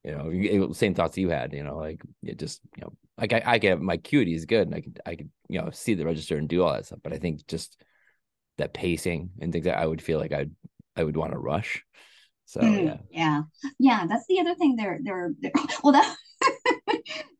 you 0.05 0.59
know, 0.59 0.71
same 0.73 0.93
thoughts 0.93 1.17
you 1.17 1.29
had, 1.29 1.53
you 1.53 1.63
know, 1.63 1.77
like 1.77 2.01
it 2.23 2.37
just, 2.37 2.61
you 2.75 2.83
know, 2.83 2.93
like 3.17 3.33
I, 3.33 3.41
I 3.45 3.57
get 3.57 3.81
my 3.81 3.95
acuity 3.95 4.35
is 4.35 4.45
good 4.45 4.67
and 4.67 4.75
I 4.75 4.81
could, 4.81 4.99
I 5.05 5.15
could, 5.15 5.29
you 5.49 5.59
know, 5.59 5.69
see 5.71 5.95
the 5.95 6.05
register 6.05 6.37
and 6.37 6.47
do 6.47 6.63
all 6.63 6.73
that 6.73 6.85
stuff. 6.85 6.99
But 7.03 7.13
I 7.13 7.17
think 7.17 7.47
just 7.47 7.81
that 8.57 8.73
pacing 8.73 9.31
and 9.39 9.51
things 9.51 9.65
that 9.65 9.79
I 9.79 9.85
would 9.85 10.01
feel 10.01 10.19
like 10.19 10.31
I'd, 10.31 10.51
I 10.95 11.03
would 11.03 11.17
want 11.17 11.31
to 11.31 11.39
rush. 11.39 11.83
So 12.45 12.61
mm, 12.61 12.85
yeah. 12.85 12.97
Yeah. 13.09 13.41
Yeah. 13.79 14.05
That's 14.07 14.25
the 14.27 14.39
other 14.39 14.55
thing 14.55 14.75
they're, 14.75 14.99
they're, 15.01 15.31
they're 15.39 15.51
well, 15.83 15.93
that 15.93 16.15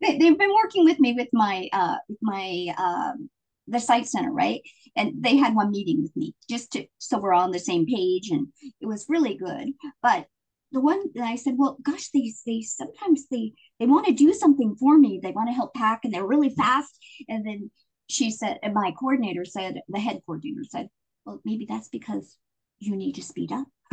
they, 0.01 0.17
they've 0.17 0.37
been 0.37 0.55
working 0.55 0.85
with 0.85 0.99
me 0.99 1.13
with 1.13 1.29
my, 1.31 1.69
uh, 1.71 1.97
my, 2.21 2.73
um, 2.77 3.29
the 3.67 3.79
Sight 3.79 4.07
Center, 4.07 4.31
right? 4.31 4.61
And 4.95 5.23
they 5.23 5.35
had 5.35 5.55
one 5.55 5.71
meeting 5.71 6.01
with 6.01 6.15
me 6.15 6.33
just 6.49 6.71
to, 6.71 6.85
so 6.97 7.19
we're 7.19 7.33
all 7.33 7.43
on 7.43 7.51
the 7.51 7.59
same 7.59 7.85
page 7.85 8.29
and 8.29 8.47
it 8.81 8.85
was 8.85 9.05
really 9.09 9.35
good. 9.35 9.69
But 10.01 10.27
the 10.75 10.81
one 10.81 11.01
that 11.15 11.23
I 11.23 11.37
said, 11.37 11.55
well, 11.57 11.77
gosh, 11.81 12.09
they 12.09 12.33
they 12.45 12.61
sometimes 12.61 13.27
they 13.31 13.53
they 13.79 13.85
want 13.85 14.07
to 14.07 14.11
do 14.11 14.33
something 14.33 14.75
for 14.75 14.97
me. 14.97 15.21
They 15.23 15.31
want 15.31 15.47
to 15.47 15.53
help 15.53 15.73
pack 15.73 16.01
and 16.03 16.13
they're 16.13 16.27
really 16.27 16.49
fast. 16.49 17.01
And 17.29 17.47
then 17.47 17.71
she 18.09 18.29
said, 18.29 18.59
and 18.61 18.73
my 18.73 18.91
coordinator 18.91 19.45
said, 19.45 19.79
the 19.87 20.01
head 20.01 20.19
coordinator 20.25 20.65
said, 20.69 20.89
well, 21.25 21.39
maybe 21.45 21.65
that's 21.67 21.87
because 21.87 22.37
you 22.79 22.97
need 22.97 23.13
to 23.13 23.23
speed 23.23 23.53
up. 23.53 23.67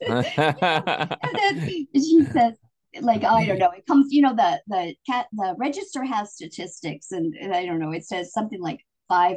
and 0.00 0.24
then 1.34 1.68
she 1.94 2.24
says, 2.32 2.54
like 3.02 3.22
I 3.22 3.44
don't 3.44 3.58
know, 3.58 3.72
it 3.72 3.84
comes, 3.86 4.10
you 4.10 4.22
know, 4.22 4.34
the 4.34 4.62
the 4.66 4.94
cat 5.06 5.26
the 5.32 5.54
register 5.58 6.02
has 6.02 6.32
statistics, 6.32 7.12
and, 7.12 7.34
and 7.34 7.54
I 7.54 7.66
don't 7.66 7.78
know, 7.78 7.92
it 7.92 8.06
says 8.06 8.32
something 8.32 8.60
like 8.60 8.80
five 9.06 9.36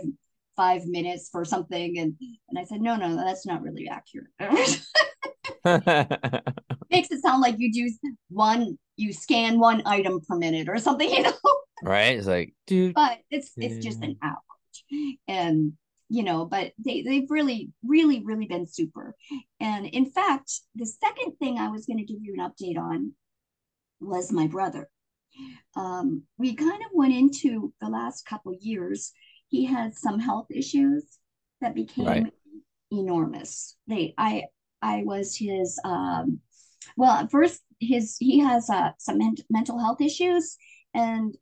five 0.57 0.85
minutes 0.85 1.29
for 1.31 1.45
something, 1.45 1.97
and 1.99 2.15
and 2.49 2.59
I 2.59 2.65
said, 2.65 2.81
no, 2.81 2.97
no, 2.97 3.15
that's 3.15 3.45
not 3.45 3.61
really 3.61 3.87
accurate. 3.87 4.27
makes 6.89 7.11
it 7.11 7.21
sound 7.21 7.41
like 7.41 7.55
you 7.57 7.71
do 7.71 7.89
one, 8.29 8.77
you 8.95 9.13
scan 9.13 9.59
one 9.59 9.81
item 9.85 10.19
per 10.27 10.35
minute 10.35 10.67
or 10.69 10.77
something, 10.77 11.09
you 11.13 11.23
know. 11.23 11.33
Right. 11.83 12.17
It's 12.17 12.27
like, 12.27 12.53
dude. 12.65 12.95
But 12.95 13.19
it's 13.29 13.51
it's 13.57 13.83
just 13.83 14.01
an 14.03 14.17
average. 14.21 15.17
And 15.27 15.73
you 16.09 16.23
know, 16.23 16.45
but 16.45 16.71
they, 16.83 17.01
they've 17.01 17.29
really, 17.29 17.71
really, 17.85 18.23
really 18.23 18.45
been 18.45 18.65
super. 18.65 19.13
And 19.59 19.85
in 19.85 20.09
fact, 20.09 20.51
the 20.75 20.85
second 20.85 21.33
thing 21.37 21.57
I 21.57 21.69
was 21.69 21.85
going 21.85 21.97
to 21.97 22.05
give 22.05 22.19
you 22.21 22.33
an 22.37 22.49
update 22.49 22.79
on 22.79 23.13
was 23.99 24.31
my 24.31 24.47
brother. 24.47 24.89
Um, 25.75 26.23
we 26.37 26.55
kind 26.55 26.81
of 26.81 26.91
went 26.93 27.13
into 27.13 27.73
the 27.81 27.89
last 27.89 28.25
couple 28.25 28.55
years. 28.59 29.11
He 29.49 29.65
had 29.65 29.95
some 29.95 30.19
health 30.19 30.47
issues 30.49 31.03
that 31.61 31.75
became 31.75 32.05
right. 32.05 32.33
enormous. 32.91 33.75
They, 33.87 34.13
I, 34.17 34.43
I 34.81 35.03
was 35.03 35.35
his 35.35 35.79
um, 35.83 36.39
well 36.95 37.27
first 37.27 37.61
his 37.79 38.17
he 38.19 38.39
has 38.39 38.69
uh, 38.69 38.91
some 38.97 39.17
men- 39.17 39.35
mental 39.49 39.79
health 39.79 40.01
issues 40.01 40.57
and 40.93 41.35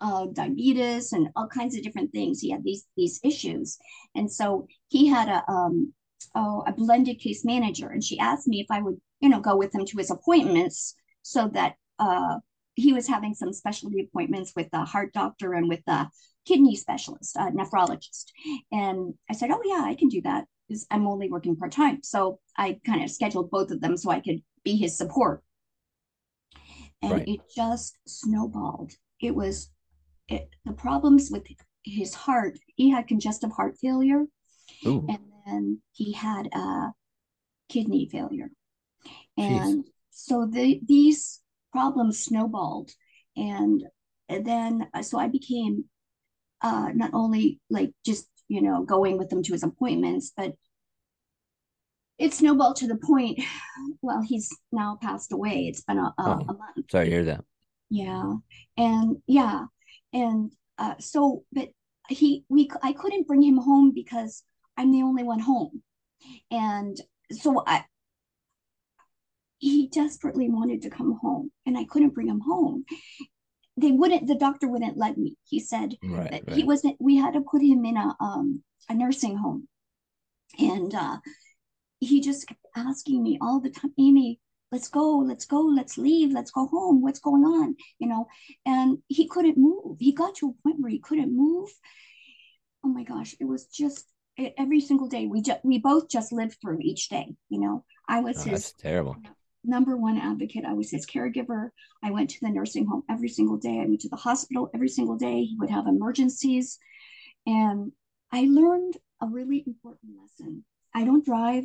uh, 0.00 0.26
diabetes 0.26 1.12
and 1.12 1.28
all 1.36 1.48
kinds 1.48 1.76
of 1.76 1.82
different 1.82 2.12
things. 2.12 2.40
He 2.40 2.50
had 2.50 2.64
these 2.64 2.86
these 2.96 3.20
issues, 3.24 3.78
and 4.14 4.30
so 4.30 4.66
he 4.88 5.06
had 5.06 5.28
a 5.28 5.50
um, 5.50 5.92
oh, 6.34 6.64
a 6.66 6.72
blended 6.72 7.18
case 7.18 7.44
manager, 7.44 7.88
and 7.88 8.02
she 8.02 8.18
asked 8.18 8.48
me 8.48 8.60
if 8.60 8.66
I 8.70 8.80
would 8.80 9.00
you 9.20 9.28
know 9.28 9.40
go 9.40 9.56
with 9.56 9.74
him 9.74 9.84
to 9.86 9.98
his 9.98 10.10
appointments 10.10 10.94
so 11.22 11.48
that 11.48 11.76
uh, 11.98 12.38
he 12.74 12.92
was 12.92 13.08
having 13.08 13.34
some 13.34 13.52
specialty 13.52 14.00
appointments 14.00 14.52
with 14.56 14.70
the 14.70 14.84
heart 14.84 15.12
doctor 15.12 15.52
and 15.52 15.68
with 15.68 15.80
the 15.86 16.08
kidney 16.46 16.76
specialist, 16.76 17.36
a 17.36 17.50
nephrologist. 17.50 18.26
And 18.70 19.14
I 19.30 19.34
said, 19.34 19.50
oh 19.50 19.60
yeah, 19.64 19.84
I 19.84 19.94
can 19.94 20.08
do 20.08 20.22
that 20.22 20.46
because 20.68 20.86
I'm 20.90 21.06
only 21.06 21.30
working 21.30 21.56
part 21.56 21.72
time. 21.72 22.02
So 22.02 22.40
I 22.56 22.80
kind 22.86 23.02
of 23.02 23.10
scheduled 23.10 23.50
both 23.50 23.70
of 23.70 23.80
them 23.80 23.96
so 23.96 24.10
I 24.10 24.20
could 24.20 24.42
be 24.64 24.76
his 24.76 24.96
support. 24.96 25.42
And 27.02 27.12
right. 27.12 27.28
it 27.28 27.40
just 27.54 27.98
snowballed. 28.06 28.92
It 29.20 29.34
was 29.34 29.70
it, 30.28 30.48
the 30.64 30.72
problems 30.72 31.30
with 31.30 31.44
his 31.84 32.14
heart. 32.14 32.58
He 32.76 32.90
had 32.90 33.08
congestive 33.08 33.50
heart 33.52 33.76
failure, 33.80 34.24
Ooh. 34.86 35.06
and 35.08 35.18
then 35.46 35.80
he 35.92 36.12
had 36.12 36.48
a 36.54 36.92
kidney 37.68 38.08
failure, 38.10 38.50
and 39.36 39.84
Jeez. 39.84 39.88
so 40.10 40.46
the 40.46 40.80
these 40.86 41.41
problems 41.72 42.22
snowballed, 42.22 42.90
and, 43.36 43.82
and 44.28 44.46
then 44.46 44.88
so 45.02 45.18
I 45.18 45.28
became 45.28 45.84
uh, 46.60 46.90
not 46.94 47.10
only 47.12 47.60
like 47.70 47.92
just 48.06 48.28
you 48.52 48.60
know, 48.60 48.82
going 48.84 49.16
with 49.16 49.32
him 49.32 49.42
to 49.42 49.52
his 49.52 49.62
appointments. 49.62 50.32
But 50.36 50.52
it 52.18 52.34
snowballed 52.34 52.76
to 52.76 52.86
the 52.86 52.96
point, 52.96 53.40
well, 54.02 54.20
he's 54.20 54.50
now 54.70 54.98
passed 55.00 55.32
away. 55.32 55.68
It's 55.68 55.82
been 55.82 55.98
a, 55.98 56.02
a, 56.02 56.12
oh, 56.18 56.32
a 56.32 56.52
month. 56.52 56.90
Sorry 56.90 57.06
to 57.06 57.10
hear 57.10 57.24
that. 57.24 57.44
Yeah. 57.88 58.34
And 58.76 59.16
yeah. 59.26 59.64
And 60.12 60.52
uh, 60.76 60.94
so, 60.98 61.44
but 61.52 61.70
he, 62.10 62.44
we, 62.50 62.70
I 62.82 62.92
couldn't 62.92 63.26
bring 63.26 63.42
him 63.42 63.56
home 63.56 63.92
because 63.94 64.42
I'm 64.76 64.92
the 64.92 65.02
only 65.02 65.22
one 65.22 65.40
home. 65.40 65.82
And 66.50 67.00
so 67.30 67.62
I, 67.66 67.84
he 69.62 69.86
desperately 69.86 70.50
wanted 70.50 70.82
to 70.82 70.90
come 70.90 71.16
home 71.22 71.52
and 71.64 71.78
I 71.78 71.84
couldn't 71.84 72.14
bring 72.14 72.26
him 72.26 72.40
home. 72.40 72.84
They 73.76 73.92
wouldn't 73.92 74.26
the 74.26 74.34
doctor 74.34 74.66
wouldn't 74.68 74.98
let 74.98 75.16
me. 75.16 75.36
He 75.44 75.60
said 75.60 75.94
right, 76.02 76.32
right. 76.32 76.56
he 76.56 76.64
wasn't 76.64 76.96
we 76.98 77.16
had 77.16 77.34
to 77.34 77.42
put 77.42 77.62
him 77.62 77.84
in 77.84 77.96
a 77.96 78.16
um 78.20 78.64
a 78.88 78.94
nursing 78.94 79.36
home. 79.36 79.68
And 80.58 80.92
uh 80.92 81.18
he 82.00 82.20
just 82.20 82.48
kept 82.48 82.66
asking 82.74 83.22
me 83.22 83.38
all 83.40 83.60
the 83.60 83.70
time 83.70 83.92
amy 84.00 84.40
let's 84.72 84.88
go 84.88 85.18
let's 85.18 85.44
go 85.44 85.60
let's 85.60 85.96
leave 85.96 86.32
let's 86.32 86.50
go 86.50 86.66
home. 86.66 87.00
What's 87.00 87.20
going 87.20 87.44
on? 87.44 87.76
You 88.00 88.08
know 88.08 88.26
and 88.66 88.98
he 89.06 89.28
couldn't 89.28 89.56
move. 89.56 89.98
He 90.00 90.12
got 90.12 90.34
to 90.36 90.48
a 90.48 90.62
point 90.64 90.80
where 90.80 90.90
he 90.90 90.98
couldn't 90.98 91.36
move. 91.36 91.70
Oh 92.84 92.88
my 92.88 93.04
gosh 93.04 93.36
it 93.38 93.44
was 93.44 93.66
just 93.66 94.06
every 94.58 94.80
single 94.80 95.06
day 95.06 95.26
we 95.26 95.40
just 95.40 95.60
we 95.64 95.78
both 95.78 96.08
just 96.08 96.32
lived 96.32 96.56
through 96.60 96.80
each 96.82 97.08
day 97.08 97.36
you 97.48 97.60
know. 97.60 97.84
I 98.08 98.18
was 98.20 98.38
Oh, 98.38 98.50
his 98.50 98.50
that's 98.50 98.72
terrible. 98.72 99.16
Number 99.64 99.96
one 99.96 100.18
advocate. 100.18 100.64
I 100.64 100.72
was 100.74 100.90
his 100.90 101.06
caregiver. 101.06 101.70
I 102.02 102.10
went 102.10 102.30
to 102.30 102.38
the 102.40 102.50
nursing 102.50 102.86
home 102.86 103.02
every 103.08 103.28
single 103.28 103.56
day. 103.56 103.80
I 103.80 103.86
went 103.86 104.00
to 104.00 104.08
the 104.08 104.16
hospital 104.16 104.70
every 104.74 104.88
single 104.88 105.16
day. 105.16 105.44
He 105.44 105.56
would 105.58 105.70
have 105.70 105.86
emergencies. 105.86 106.78
And 107.46 107.92
I 108.32 108.46
learned 108.48 108.96
a 109.20 109.26
really 109.26 109.62
important 109.66 110.12
lesson. 110.20 110.64
I 110.94 111.04
don't 111.04 111.24
drive 111.24 111.64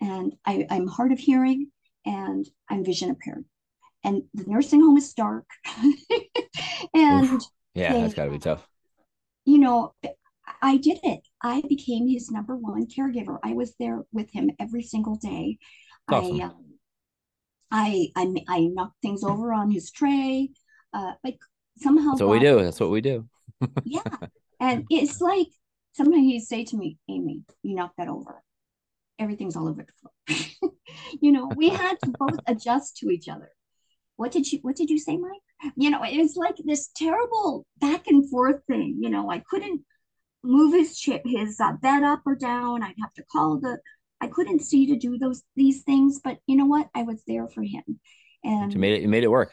and 0.00 0.34
I, 0.44 0.66
I'm 0.70 0.86
hard 0.86 1.12
of 1.12 1.18
hearing 1.18 1.70
and 2.04 2.48
I'm 2.68 2.84
vision 2.84 3.10
impaired. 3.10 3.44
And 4.02 4.22
the 4.34 4.44
nursing 4.46 4.80
home 4.80 4.96
is 4.96 5.12
dark. 5.12 5.46
and 6.94 7.32
Oof. 7.32 7.42
Yeah, 7.74 7.92
they, 7.92 8.00
that's 8.00 8.14
got 8.14 8.24
to 8.24 8.30
be 8.30 8.38
tough. 8.38 8.66
you 9.44 9.58
know, 9.58 9.94
I 10.62 10.76
did 10.76 10.98
it. 11.02 11.20
I 11.42 11.62
became 11.68 12.08
his 12.08 12.30
number 12.30 12.56
one 12.56 12.86
caregiver. 12.86 13.38
I 13.44 13.52
was 13.52 13.74
there 13.78 14.04
with 14.12 14.30
him 14.30 14.50
every 14.58 14.82
single 14.82 15.16
day. 15.16 15.58
That's 16.08 16.26
I 16.26 16.30
awesome. 16.30 16.40
um, 16.40 16.64
I 17.70 18.08
I 18.16 18.32
I 18.48 18.60
knocked 18.72 19.00
things 19.02 19.22
over 19.22 19.52
on 19.52 19.70
his 19.70 19.90
tray. 19.90 20.50
Uh, 20.92 21.12
like 21.22 21.38
somehow 21.78 22.10
That's 22.10 22.22
what 22.22 22.30
we 22.30 22.40
do. 22.40 22.62
That's 22.62 22.80
what 22.80 22.90
we 22.90 23.00
do. 23.00 23.28
yeah. 23.84 24.02
And 24.58 24.84
it's 24.90 25.20
like 25.20 25.48
sometimes 25.92 26.24
he'd 26.24 26.40
say 26.40 26.64
to 26.64 26.76
me, 26.76 26.98
Amy, 27.08 27.42
you 27.62 27.74
knocked 27.74 27.96
that 27.98 28.08
over. 28.08 28.42
Everything's 29.18 29.56
all 29.56 29.68
over 29.68 29.84
the 29.84 29.92
floor. 30.00 30.72
you 31.20 31.32
know, 31.32 31.50
we 31.56 31.68
had 31.68 31.98
to 32.04 32.12
both 32.18 32.38
adjust 32.46 32.96
to 32.98 33.10
each 33.10 33.28
other. 33.28 33.50
What 34.16 34.32
did 34.32 34.50
you 34.50 34.58
what 34.62 34.76
did 34.76 34.90
you 34.90 34.98
say, 34.98 35.16
Mike? 35.16 35.72
You 35.76 35.90
know, 35.90 36.02
it 36.02 36.18
was 36.18 36.36
like 36.36 36.56
this 36.64 36.88
terrible 36.96 37.66
back 37.80 38.06
and 38.06 38.28
forth 38.28 38.62
thing. 38.66 38.98
You 39.00 39.10
know, 39.10 39.30
I 39.30 39.42
couldn't 39.48 39.82
move 40.42 40.72
his 40.72 40.98
chip 40.98 41.22
his 41.24 41.60
uh, 41.60 41.72
bed 41.80 42.02
up 42.02 42.22
or 42.26 42.34
down. 42.34 42.82
I'd 42.82 42.94
have 43.00 43.12
to 43.14 43.24
call 43.30 43.60
the 43.60 43.78
I 44.20 44.26
couldn't 44.28 44.60
see 44.62 44.86
to 44.86 44.96
do 44.96 45.18
those 45.18 45.42
these 45.56 45.82
things, 45.82 46.20
but 46.22 46.38
you 46.46 46.56
know 46.56 46.66
what? 46.66 46.88
I 46.94 47.02
was 47.04 47.22
there 47.26 47.48
for 47.48 47.62
him. 47.62 47.84
and 48.44 48.72
You 48.72 48.78
made 48.78 48.94
it. 48.94 49.02
You 49.02 49.08
made 49.08 49.24
it 49.24 49.30
work. 49.30 49.52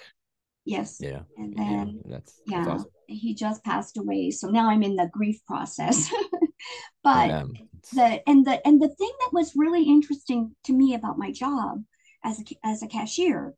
yes, 0.65 0.97
Yeah. 1.00 1.21
and 1.38 1.53
then 1.55 2.01
that's 2.05 2.33
that's 2.45 2.67
yeah, 2.67 2.74
awesome. 2.74 2.89
he 3.07 3.33
just 3.33 3.63
passed 3.63 3.97
away. 3.97 4.31
So 4.31 4.50
now 4.50 4.69
I'm 4.69 4.83
in 4.83 4.95
the 4.95 5.09
grief 5.12 5.39
process. 5.45 6.12
But. 7.03 7.29
It's- 7.29 7.63
the 7.93 8.21
and 8.27 8.45
the 8.45 8.59
and 8.67 8.81
the 8.81 8.89
thing 8.89 9.12
that 9.21 9.29
was 9.31 9.53
really 9.55 9.83
interesting 9.83 10.53
to 10.65 10.74
me 10.74 10.93
about 10.93 11.17
my 11.17 11.31
job 11.31 11.83
as 12.21 12.41
a 12.41 12.43
as 12.65 12.83
a 12.83 12.88
cashier, 12.88 13.53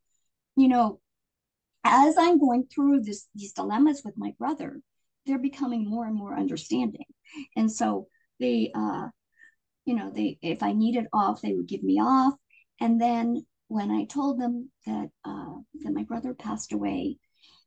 you 0.56 0.68
know, 0.68 1.00
as 1.84 2.16
I'm 2.16 2.38
going 2.38 2.66
through 2.72 3.02
this 3.02 3.28
these 3.34 3.54
dilemmas 3.54 4.04
with 4.06 4.16
my 4.18 4.36
brother, 4.38 4.82
they're 5.26 5.40
becoming 5.40 5.90
more 5.90 6.06
and 6.06 6.16
more 6.16 6.38
understanding. 6.38 7.06
And 7.56 7.72
so 7.72 8.08
they 8.40 8.72
uh 8.76 9.08
you 9.86 9.96
know, 9.96 10.12
they 10.12 10.38
if 10.42 10.64
I 10.64 10.74
needed 10.74 11.08
off, 11.14 11.42
they 11.42 11.54
would 11.54 11.68
give 11.68 11.84
me 11.84 12.00
off. 12.00 12.34
And 12.80 13.02
then 13.02 13.46
when 13.68 13.92
I 13.92 14.06
told 14.06 14.40
them 14.40 14.72
that 14.86 15.10
uh 15.26 15.56
that 15.84 15.94
my 15.94 16.04
brother 16.04 16.34
passed 16.34 16.74
away, 16.74 17.18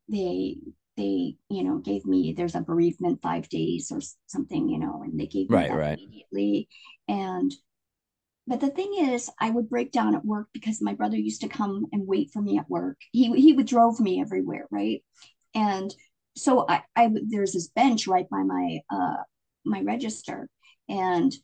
they 0.09 0.57
they 0.97 1.37
you 1.49 1.64
know 1.64 1.78
gave 1.78 2.04
me 2.04 2.33
there's 2.37 2.54
a 2.54 2.61
bereavement 2.61 3.23
five 3.23 3.49
days 3.49 3.90
or 3.90 4.00
something 4.26 4.69
you 4.69 4.78
know 4.78 5.02
and 5.02 5.19
they 5.19 5.26
gave 5.26 5.49
me 5.49 5.57
Right. 5.57 5.69
that 5.69 5.76
Right. 5.76 5.99
immediately 5.99 6.69
and 7.09 7.52
but 8.47 8.61
the 8.61 8.69
thing 8.69 8.92
is 8.99 9.31
i 9.40 9.49
would 9.49 9.71
break 9.71 9.92
down 9.92 10.14
at 10.14 10.25
work 10.25 10.49
because 10.52 10.83
my 10.83 10.95
brother 10.95 11.16
used 11.16 11.40
to 11.42 11.49
come 11.49 11.87
and 11.92 12.07
wait 12.07 12.31
for 12.33 12.42
me 12.42 12.59
at 12.59 12.69
work 12.69 12.99
he 13.11 13.33
he 13.40 13.52
would 13.52 13.66
drove 13.66 14.00
me 14.00 14.21
everywhere 14.21 14.66
right 14.71 15.02
and 15.54 15.95
so 16.37 16.66
i 16.69 16.83
i 16.97 17.11
there's 17.28 17.52
this 17.52 17.69
bench 17.69 18.07
right 18.07 18.28
by 18.28 18.42
my 18.42 18.81
uh 18.90 19.23
my 19.64 19.81
register 19.83 20.49
and 20.88 21.35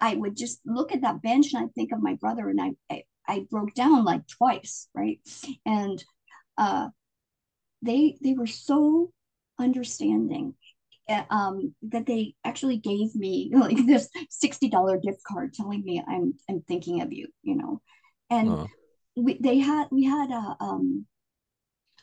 i 0.00 0.14
would 0.14 0.36
just 0.36 0.60
look 0.66 0.92
at 0.92 1.02
that 1.02 1.22
bench 1.22 1.52
and 1.52 1.64
i 1.64 1.68
think 1.74 1.92
of 1.92 2.02
my 2.02 2.14
brother 2.14 2.48
and 2.48 2.60
i 2.60 2.70
i, 2.90 3.02
I 3.26 3.46
broke 3.50 3.74
down 3.74 4.04
like 4.04 4.26
twice 4.28 4.88
right? 4.94 5.20
And 5.66 6.02
uh 6.58 6.88
they 7.82 8.16
they 8.22 8.34
were 8.34 8.46
so 8.46 9.10
understanding 9.58 10.54
uh, 11.08 11.24
um, 11.30 11.74
that 11.82 12.06
they 12.06 12.34
actually 12.44 12.78
gave 12.78 13.14
me 13.14 13.50
like 13.54 13.76
this 13.86 14.08
$60 14.30 14.98
gift 14.98 15.20
card 15.26 15.52
telling 15.54 15.82
me 15.84 16.02
I'm 16.06 16.34
I'm 16.48 16.62
thinking 16.62 17.02
of 17.02 17.12
you, 17.12 17.28
you 17.42 17.56
know. 17.56 17.80
And 18.30 18.48
Oh, 18.48 18.68
we 19.16 19.38
they 19.40 19.58
had 19.58 19.88
we 19.90 20.04
had 20.04 20.30
uh, 20.30 20.54
um 20.60 21.06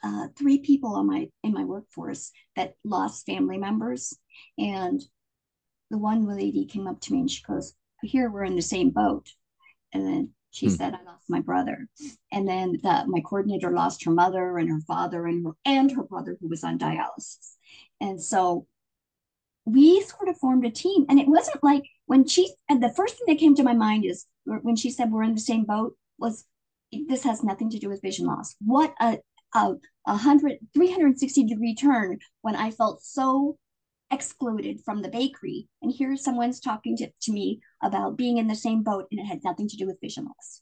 uh, 0.03 0.27
three 0.37 0.59
people 0.59 0.95
on 0.95 1.07
my 1.07 1.29
in 1.43 1.53
my 1.53 1.63
workforce 1.65 2.31
that 2.55 2.75
lost 2.83 3.25
family 3.25 3.57
members. 3.57 4.13
And 4.57 5.01
the 5.89 5.97
one 5.97 6.25
lady 6.27 6.65
came 6.65 6.87
up 6.87 6.99
to 7.01 7.13
me 7.13 7.21
and 7.21 7.31
she 7.31 7.43
goes, 7.43 7.73
"Here 8.01 8.29
we're 8.29 8.43
in 8.43 8.55
the 8.55 8.61
same 8.61 8.89
boat." 8.91 9.33
And 9.93 10.05
then 10.05 10.29
she 10.51 10.67
Hmm. 10.67 10.73
said, 10.73 10.93
"I 10.95 11.03
lost 11.03 11.29
my 11.29 11.41
brother." 11.41 11.87
And 12.31 12.47
then 12.47 12.79
the, 12.83 13.05
my 13.07 13.21
coordinator 13.21 13.71
lost 13.71 14.03
her 14.05 14.11
mother 14.11 14.57
and 14.57 14.69
her 14.69 14.81
father 14.81 15.25
and 15.25 15.45
her 15.45 15.53
and 15.65 15.91
her 15.91 16.03
brother 16.03 16.37
who 16.39 16.47
was 16.47 16.63
on 16.63 16.79
dialysis. 16.79 17.55
And 18.01 18.21
so 18.21 18.67
we 19.65 20.01
sort 20.01 20.29
of 20.29 20.37
formed 20.37 20.65
a 20.65 20.71
team. 20.71 21.05
And 21.09 21.19
it 21.19 21.27
wasn't 21.27 21.63
like 21.63 21.83
when 22.05 22.27
she 22.27 22.51
and 22.67 22.81
the 22.81 22.93
first 22.93 23.15
thing 23.17 23.25
that 23.27 23.39
came 23.39 23.55
to 23.55 23.63
my 23.63 23.73
mind 23.73 24.05
is 24.05 24.25
when 24.45 24.75
she 24.75 24.89
said 24.91 25.11
we're 25.11 25.23
in 25.23 25.35
the 25.35 25.41
same 25.41 25.65
boat 25.65 25.95
was 26.17 26.45
this 27.07 27.23
has 27.23 27.43
nothing 27.43 27.69
to 27.69 27.79
do 27.79 27.89
with 27.89 28.01
vision 28.01 28.25
loss. 28.25 28.55
What 28.65 28.93
a 28.99 29.19
a, 29.55 29.73
a 30.05 30.15
hundred, 30.15 30.59
360 30.73 31.43
degree 31.45 31.73
turn 31.75 32.19
when 32.41 32.55
I 32.55 32.71
felt 32.71 33.01
so 33.03 33.57
excluded 34.11 34.79
from 34.83 35.01
the 35.01 35.09
bakery. 35.09 35.67
And 35.81 35.91
here 35.91 36.15
someone's 36.17 36.59
talking 36.59 36.97
to, 36.97 37.09
to 37.21 37.31
me 37.31 37.61
about 37.81 38.17
being 38.17 38.37
in 38.37 38.47
the 38.47 38.55
same 38.55 38.83
boat 38.83 39.07
and 39.11 39.19
it 39.19 39.25
had 39.25 39.43
nothing 39.43 39.67
to 39.69 39.77
do 39.77 39.85
with 39.85 40.01
vision 40.01 40.25
loss. 40.25 40.61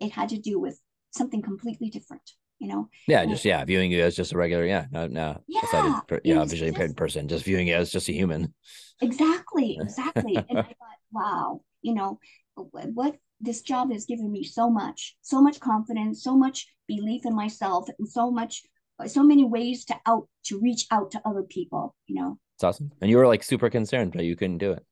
It 0.00 0.12
had 0.12 0.28
to 0.30 0.38
do 0.38 0.58
with 0.58 0.78
something 1.10 1.42
completely 1.42 1.90
different, 1.90 2.22
you 2.58 2.68
know? 2.68 2.88
yeah. 3.06 3.20
And 3.22 3.30
Just 3.30 3.44
yeah, 3.44 3.64
viewing 3.64 3.90
you 3.90 4.02
as 4.02 4.16
just 4.16 4.32
a 4.32 4.36
regular, 4.36 4.64
yeah, 4.64 4.86
no, 4.90 5.06
no, 5.06 5.42
yeah, 5.48 5.60
sighted, 5.70 6.06
per, 6.06 6.16
it 6.16 6.22
yeah, 6.24 6.38
was 6.38 6.50
visually 6.50 6.68
impaired 6.68 6.90
just 6.90 6.96
person, 6.96 7.28
just 7.28 7.44
viewing 7.44 7.68
you 7.68 7.74
as 7.74 7.90
just 7.90 8.08
a 8.08 8.12
human. 8.12 8.54
exactly, 9.00 9.78
exactly. 9.80 10.36
And 10.48 10.58
I 10.58 10.62
thought, 10.62 10.98
wow, 11.12 11.60
you 11.82 11.94
know, 11.94 12.18
what 12.54 13.16
this 13.40 13.62
job 13.62 13.92
has 13.92 14.04
given 14.06 14.30
me 14.30 14.42
so 14.44 14.70
much, 14.70 15.16
so 15.22 15.40
much 15.40 15.60
confidence, 15.60 16.22
so 16.22 16.36
much 16.36 16.66
belief 16.86 17.26
in 17.26 17.34
myself, 17.34 17.88
and 17.98 18.08
so 18.08 18.30
much, 18.30 18.62
so 19.06 19.22
many 19.22 19.44
ways 19.44 19.84
to 19.86 19.94
out 20.06 20.28
to 20.44 20.60
reach 20.60 20.86
out 20.90 21.10
to 21.12 21.22
other 21.24 21.42
people, 21.42 21.94
you 22.06 22.20
know? 22.20 22.38
It's 22.56 22.64
awesome. 22.64 22.92
And 23.00 23.10
you 23.10 23.16
were 23.16 23.26
like 23.26 23.42
super 23.42 23.70
concerned, 23.70 24.12
but 24.12 24.24
you 24.24 24.36
couldn't 24.36 24.58
do 24.58 24.72
it. 24.72 24.84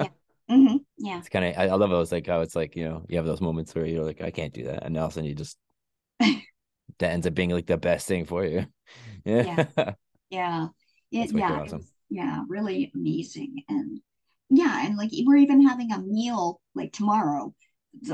Yeah. 0.00 0.08
hmm 0.48 0.76
Yeah. 0.98 1.18
It's 1.18 1.28
kind 1.28 1.44
of 1.44 1.56
I, 1.56 1.68
I 1.68 1.74
love 1.74 1.90
those 1.90 2.12
like 2.12 2.26
how 2.26 2.40
it's 2.40 2.56
like 2.56 2.76
you 2.76 2.84
know 2.84 3.04
you 3.08 3.16
have 3.16 3.26
those 3.26 3.40
moments 3.40 3.74
where 3.74 3.86
you're 3.86 4.04
like 4.04 4.20
I 4.20 4.30
can't 4.30 4.52
do 4.52 4.64
that, 4.64 4.84
and 4.84 4.96
all 4.98 5.06
of 5.06 5.12
a 5.12 5.14
sudden 5.14 5.28
you 5.28 5.34
just 5.34 5.56
that 6.20 6.42
ends 7.00 7.26
up 7.26 7.34
being 7.34 7.50
like 7.50 7.66
the 7.66 7.78
best 7.78 8.06
thing 8.06 8.24
for 8.26 8.44
you. 8.44 8.66
Yeah. 9.24 9.66
Yeah. 10.30 10.68
It, 11.12 11.32
yeah. 11.32 11.60
Awesome. 11.60 11.78
was, 11.78 11.92
yeah. 12.10 12.42
Really 12.48 12.90
amazing. 12.94 13.62
And 13.68 14.00
yeah. 14.50 14.84
And 14.84 14.96
like 14.96 15.10
we're 15.24 15.36
even 15.36 15.66
having 15.66 15.92
a 15.92 16.00
meal 16.00 16.60
like 16.74 16.92
tomorrow, 16.92 17.54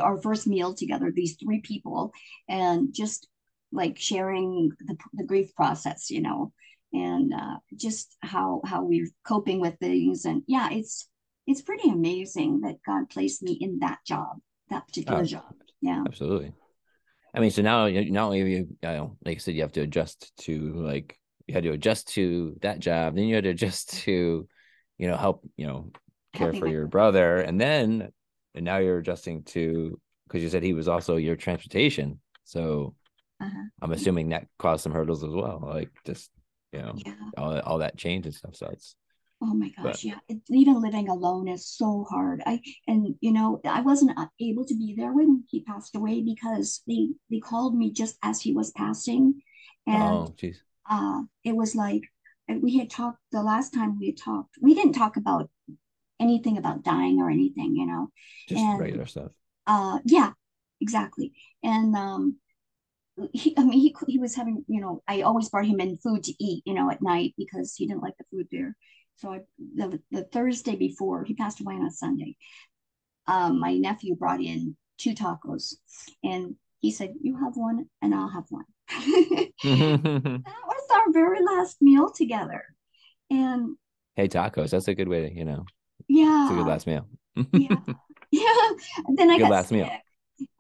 our 0.01 0.21
first 0.21 0.47
meal 0.47 0.75
together, 0.75 1.11
these 1.11 1.37
three 1.37 1.61
people, 1.61 2.13
and 2.49 2.93
just 2.93 3.27
like 3.73 3.99
sharing 3.99 4.71
the, 4.81 4.97
the 5.15 5.25
grief 5.25 5.55
process, 5.55 6.11
you 6.11 6.21
know, 6.21 6.53
and 6.93 7.33
uh, 7.35 7.57
just 7.77 8.17
how 8.21 8.61
how 8.65 8.85
we're 8.85 9.09
coping 9.27 9.61
with 9.61 9.79
things. 9.79 10.25
And 10.25 10.43
yeah, 10.47 10.69
it's 10.71 11.09
it's 11.47 11.63
pretty 11.63 11.89
amazing 11.91 12.61
that 12.63 12.77
God 12.87 13.09
placed 13.11 13.43
me 13.43 13.53
in 13.61 13.79
that 13.81 13.99
job, 14.07 14.39
that 14.71 14.87
particular 14.87 15.23
Oh, 15.23 15.25
job. 15.25 15.55
Yeah. 15.81 16.05
absolutely. 16.07 16.53
I 17.35 17.41
mean, 17.41 17.51
so 17.51 17.63
now 17.63 17.87
you- 17.87 18.11
not 18.11 18.27
only 18.27 18.39
have 18.41 18.49
you, 18.49 18.69
I 18.83 18.95
know, 18.95 19.17
like 19.25 19.37
I 19.37 19.41
said, 19.41 19.55
you 19.55 19.63
have 19.63 19.73
to 19.73 19.83
adjust 19.83 20.37
to 20.39 20.73
like 20.75 21.19
you 21.47 21.55
had 21.55 21.65
to 21.65 21.73
adjust 21.73 22.09
to 22.09 22.57
that 22.63 22.79
job, 22.79 23.15
then 23.17 23.25
you 23.25 23.35
had 23.35 23.45
to 23.45 23.51
adjust 23.51 23.91
to, 24.05 24.47
you 24.99 25.09
know, 25.09 25.17
help, 25.17 25.47
you 25.57 25.67
know, 25.67 25.91
care 26.33 26.53
for 26.53 26.67
your 26.67 26.87
brother. 26.87 27.37
brother, 27.39 27.41
and 27.41 27.61
then 27.61 28.13
and 28.55 28.65
now 28.65 28.79
you're 28.79 28.99
adjusting 28.99 29.45
to 29.45 30.01
because 30.27 30.43
you 30.43 30.49
said 30.51 30.63
he 30.63 30.75
was 30.75 30.89
also 30.89 31.17
your 31.17 31.37
transportation. 31.37 32.21
So 32.45 32.95
Uh-huh. 33.41 33.69
I'm 33.81 33.93
assuming 33.93 34.31
that 34.31 34.47
caused 34.59 34.83
some 34.83 34.93
hurdles 34.93 35.25
as 35.25 35.31
well, 35.31 35.61
like 35.63 35.91
just 36.05 36.31
you 36.73 36.81
know 36.81 36.95
Yeah. 37.05 37.15
all 37.37 37.59
all 37.61 37.79
that 37.79 37.97
change 37.97 38.27
and 38.27 38.35
stuff. 38.35 38.57
So 38.57 38.69
it's 38.73 38.97
Oh 39.41 39.55
my 39.55 39.71
but 39.81 39.87
gosh, 39.87 40.05
yeah. 40.05 40.19
It, 40.29 40.41
even 40.51 40.83
living 40.83 41.09
alone 41.09 41.47
is 41.47 41.67
so 41.69 42.05
hard. 42.11 42.43
I 42.45 42.61
and 42.89 43.15
you 43.21 43.33
know, 43.33 43.61
I 43.65 43.83
wasn't 43.83 44.19
able 44.41 44.65
to 44.67 44.75
be 44.77 44.95
there 44.97 45.13
when 45.13 45.45
he 45.49 45.63
passed 45.63 45.95
away 45.95 46.23
because 46.23 46.83
they 46.89 47.11
they 47.31 47.39
called 47.39 47.77
me 47.77 47.93
just 47.93 48.19
as 48.23 48.41
he 48.41 48.53
was 48.53 48.73
passing, 48.73 49.41
and 49.87 50.27
oh 50.27 50.35
geez, 50.37 50.63
uh, 50.91 51.23
it 51.45 51.55
was 51.55 51.77
like 51.77 52.03
we 52.49 52.79
had 52.79 52.91
talked 52.91 53.21
the 53.31 53.43
last 53.43 53.73
time 53.75 53.99
we 53.99 54.07
had 54.07 54.17
talked. 54.19 54.57
We 54.61 54.75
didn't 54.75 54.95
talk 54.95 55.17
about 55.17 55.51
anything 56.21 56.59
about 56.59 56.83
dying 56.85 57.21
or 57.21 57.31
anything, 57.31 57.77
you 57.77 57.87
know. 57.87 58.11
just 58.49 58.61
And 58.61 58.81
regular 58.81 59.07
stuff. 59.07 59.33
uh, 59.67 59.99
yeah, 60.05 60.33
exactly. 60.81 61.33
And 61.63 61.95
um, 61.97 62.37
he, 63.33 63.55
I 63.57 63.65
mean, 63.65 63.81
he 63.81 63.95
he 64.07 64.19
was 64.19 64.35
having, 64.35 64.65
you 64.69 64.81
know, 64.81 65.03
I 65.07 65.23
always 65.23 65.49
brought 65.49 65.67
him 65.67 65.81
in 65.81 65.99
food 65.99 66.25
to 66.25 66.45
eat, 66.45 66.63
you 66.67 66.75
know, 66.75 66.91
at 66.91 67.03
night 67.03 67.35
because 67.37 67.75
he 67.75 67.87
didn't 67.87 68.03
like 68.03 68.17
the 68.19 68.25
food 68.31 68.49
there. 68.51 68.77
So 69.17 69.33
I 69.33 69.41
the, 69.75 70.01
the 70.11 70.25
Thursday 70.25 70.77
before 70.77 71.25
he 71.25 71.35
passed 71.35 71.61
away 71.61 71.75
on 71.75 71.87
a 71.87 71.91
Sunday, 71.91 72.37
um, 73.27 73.61
my 73.61 73.75
nephew 73.75 74.15
brought 74.15 74.41
in 74.41 74.77
two 74.99 75.15
tacos. 75.15 75.75
And 76.23 76.57
he 76.81 76.91
said, 76.91 77.15
You 77.21 77.37
have 77.39 77.57
one 77.57 77.87
and 78.03 78.15
I'll 78.15 78.29
have 78.29 78.45
one. 78.51 78.65
that 79.65 80.43
was 80.45 80.89
our 80.95 81.13
very 81.13 81.45
last 81.45 81.79
meal 81.81 82.11
together. 82.11 82.65
And 83.31 83.77
hey, 84.15 84.29
tacos, 84.29 84.71
that's 84.71 84.89
a 84.89 84.95
good 84.95 85.09
way 85.09 85.29
to, 85.29 85.35
you 85.35 85.45
know, 85.45 85.65
yeah. 86.09 86.45
It's 86.45 86.53
a 86.53 86.57
good 86.57 86.67
last 86.67 86.87
meal. 86.87 87.07
yeah. 87.53 87.77
Yeah. 88.31 88.71
And 89.07 89.17
then 89.17 89.31
I 89.31 89.37
Good 89.37 89.45
got 89.45 89.51
last 89.51 89.69
sick. 89.69 89.79
meal. 89.79 89.91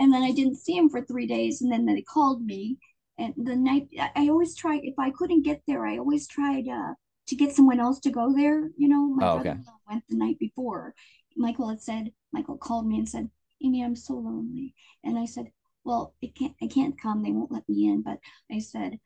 And 0.01 0.13
then 0.13 0.23
I 0.23 0.33
didn't 0.33 0.57
see 0.57 0.77
him 0.77 0.89
for 0.89 1.03
three 1.05 1.27
days. 1.27 1.63
And 1.63 1.71
then 1.73 1.87
they 1.87 2.03
called 2.03 2.43
me. 2.45 2.79
And 3.19 3.35
the 3.37 3.57
night 3.57 3.89
I- 4.17 4.29
always 4.29 4.55
try 4.55 4.81
if 4.83 4.95
I 4.99 5.11
couldn't 5.11 5.43
get 5.43 5.63
there, 5.67 5.87
I 5.87 5.99
always 5.99 6.27
tried 6.29 6.69
uh 6.69 6.95
to 7.29 7.37
get 7.37 7.55
someone 7.55 7.81
else 7.81 8.01
to 8.01 8.11
go 8.11 8.33
there. 8.35 8.71
You 8.77 8.89
know, 8.89 9.07
my 9.09 9.25
Oh, 9.27 9.35
brother-in-law 9.35 9.79
went 9.91 10.05
the 10.09 10.17
night 10.17 10.39
before. 10.39 10.95
Michael 11.37 11.69
had 11.69 11.83
said, 11.83 12.13
Michael 12.33 12.57
called 12.59 12.87
me 12.89 12.99
and 12.99 13.09
said, 13.09 13.29
Amy, 13.63 13.83
I'm 13.85 13.97
so 13.97 14.15
lonely. 14.15 14.75
And 15.05 15.19
I 15.19 15.27
said, 15.27 15.51
Well, 15.85 16.15
it 16.23 16.35
can't 16.35 16.55
I 16.63 16.67
can't 16.69 17.01
come, 17.01 17.23
they 17.23 17.33
won't 17.33 17.53
let 17.53 17.69
me 17.69 17.89
in. 17.89 18.03
But 18.03 18.19
I 18.51 18.61
said, 18.61 18.99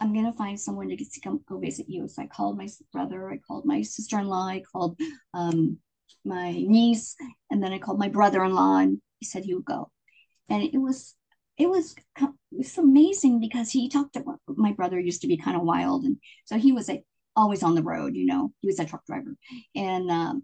I'm 0.00 0.14
gonna 0.14 0.32
find 0.34 0.58
someone 0.60 0.88
to 0.88 0.96
get 0.96 1.10
to 1.12 1.20
come 1.20 1.40
go 1.48 1.58
visit 1.58 1.86
you. 1.88 2.06
So 2.08 2.22
I 2.22 2.26
called 2.26 2.56
my 2.58 2.68
brother, 2.92 3.30
I 3.30 3.38
called 3.38 3.64
my 3.64 3.82
sister-in-law, 3.82 4.46
I 4.46 4.62
called 4.72 5.00
um 5.34 5.78
my 6.24 6.52
niece, 6.52 7.16
and 7.50 7.62
then 7.62 7.72
I 7.72 7.78
called 7.78 7.98
my 7.98 8.08
brother-in-law, 8.08 8.76
and 8.78 9.00
he 9.18 9.26
said 9.26 9.44
he 9.44 9.54
would 9.54 9.64
go. 9.64 9.90
And 10.48 10.62
it 10.62 10.78
was 10.78 11.14
it 11.58 11.68
was 11.68 11.94
co- 12.16 12.34
it 12.52 12.58
was 12.58 12.78
amazing 12.78 13.40
because 13.40 13.70
he 13.70 13.88
talked 13.88 14.16
about 14.16 14.40
my 14.48 14.72
brother 14.72 14.98
used 15.00 15.22
to 15.22 15.28
be 15.28 15.36
kind 15.36 15.56
of 15.56 15.62
wild, 15.62 16.04
and 16.04 16.16
so 16.44 16.56
he 16.58 16.72
was 16.72 16.88
like 16.88 17.04
always 17.36 17.62
on 17.62 17.74
the 17.74 17.82
road. 17.82 18.14
You 18.16 18.26
know, 18.26 18.52
he 18.60 18.68
was 18.68 18.78
a 18.80 18.84
truck 18.84 19.04
driver, 19.06 19.36
and 19.74 20.10
um, 20.10 20.42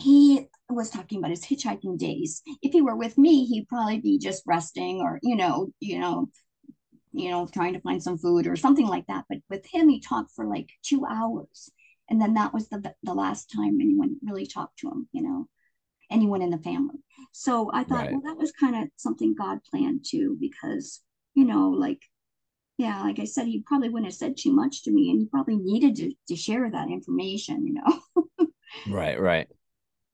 he 0.00 0.46
was 0.68 0.90
talking 0.90 1.18
about 1.18 1.30
his 1.30 1.44
hitchhiking 1.44 1.98
days. 1.98 2.42
If 2.62 2.72
he 2.72 2.82
were 2.82 2.96
with 2.96 3.18
me, 3.18 3.44
he'd 3.46 3.68
probably 3.68 4.00
be 4.00 4.18
just 4.18 4.42
resting 4.46 5.00
or 5.00 5.18
you 5.22 5.36
know, 5.36 5.70
you 5.80 5.98
know, 6.00 6.28
you 7.12 7.30
know, 7.30 7.46
trying 7.46 7.74
to 7.74 7.80
find 7.80 8.02
some 8.02 8.18
food 8.18 8.46
or 8.46 8.56
something 8.56 8.86
like 8.86 9.06
that. 9.06 9.24
But 9.28 9.38
with 9.48 9.66
him, 9.66 9.88
he 9.88 10.00
talked 10.00 10.32
for 10.32 10.46
like 10.46 10.68
two 10.82 11.06
hours. 11.06 11.70
And 12.10 12.20
then 12.20 12.34
that 12.34 12.52
was 12.52 12.68
the 12.68 12.94
the 13.02 13.14
last 13.14 13.50
time 13.54 13.80
anyone 13.80 14.16
really 14.22 14.46
talked 14.46 14.78
to 14.80 14.88
him, 14.90 15.08
you 15.12 15.22
know, 15.22 15.48
anyone 16.10 16.42
in 16.42 16.50
the 16.50 16.58
family. 16.58 16.98
So 17.32 17.70
I 17.72 17.84
thought, 17.84 18.04
Right. 18.04 18.12
well, 18.12 18.22
that 18.22 18.36
was 18.38 18.52
kind 18.52 18.76
of 18.82 18.90
something 18.96 19.34
God 19.34 19.58
planned 19.70 20.04
too, 20.08 20.36
because, 20.40 21.02
you 21.34 21.44
know, 21.44 21.70
like, 21.70 22.02
yeah, 22.78 23.02
like 23.02 23.18
I 23.20 23.24
said, 23.24 23.46
he 23.46 23.62
probably 23.66 23.88
wouldn't 23.88 24.10
have 24.10 24.16
said 24.16 24.36
too 24.36 24.52
much 24.52 24.82
to 24.84 24.90
me 24.92 25.10
and 25.10 25.20
he 25.20 25.26
probably 25.26 25.56
needed 25.56 25.96
to, 25.96 26.12
to 26.28 26.36
share 26.36 26.70
that 26.70 26.90
information, 26.90 27.66
you 27.66 27.74
know. 27.74 28.00
Right, 28.90 29.18
right. 29.20 29.48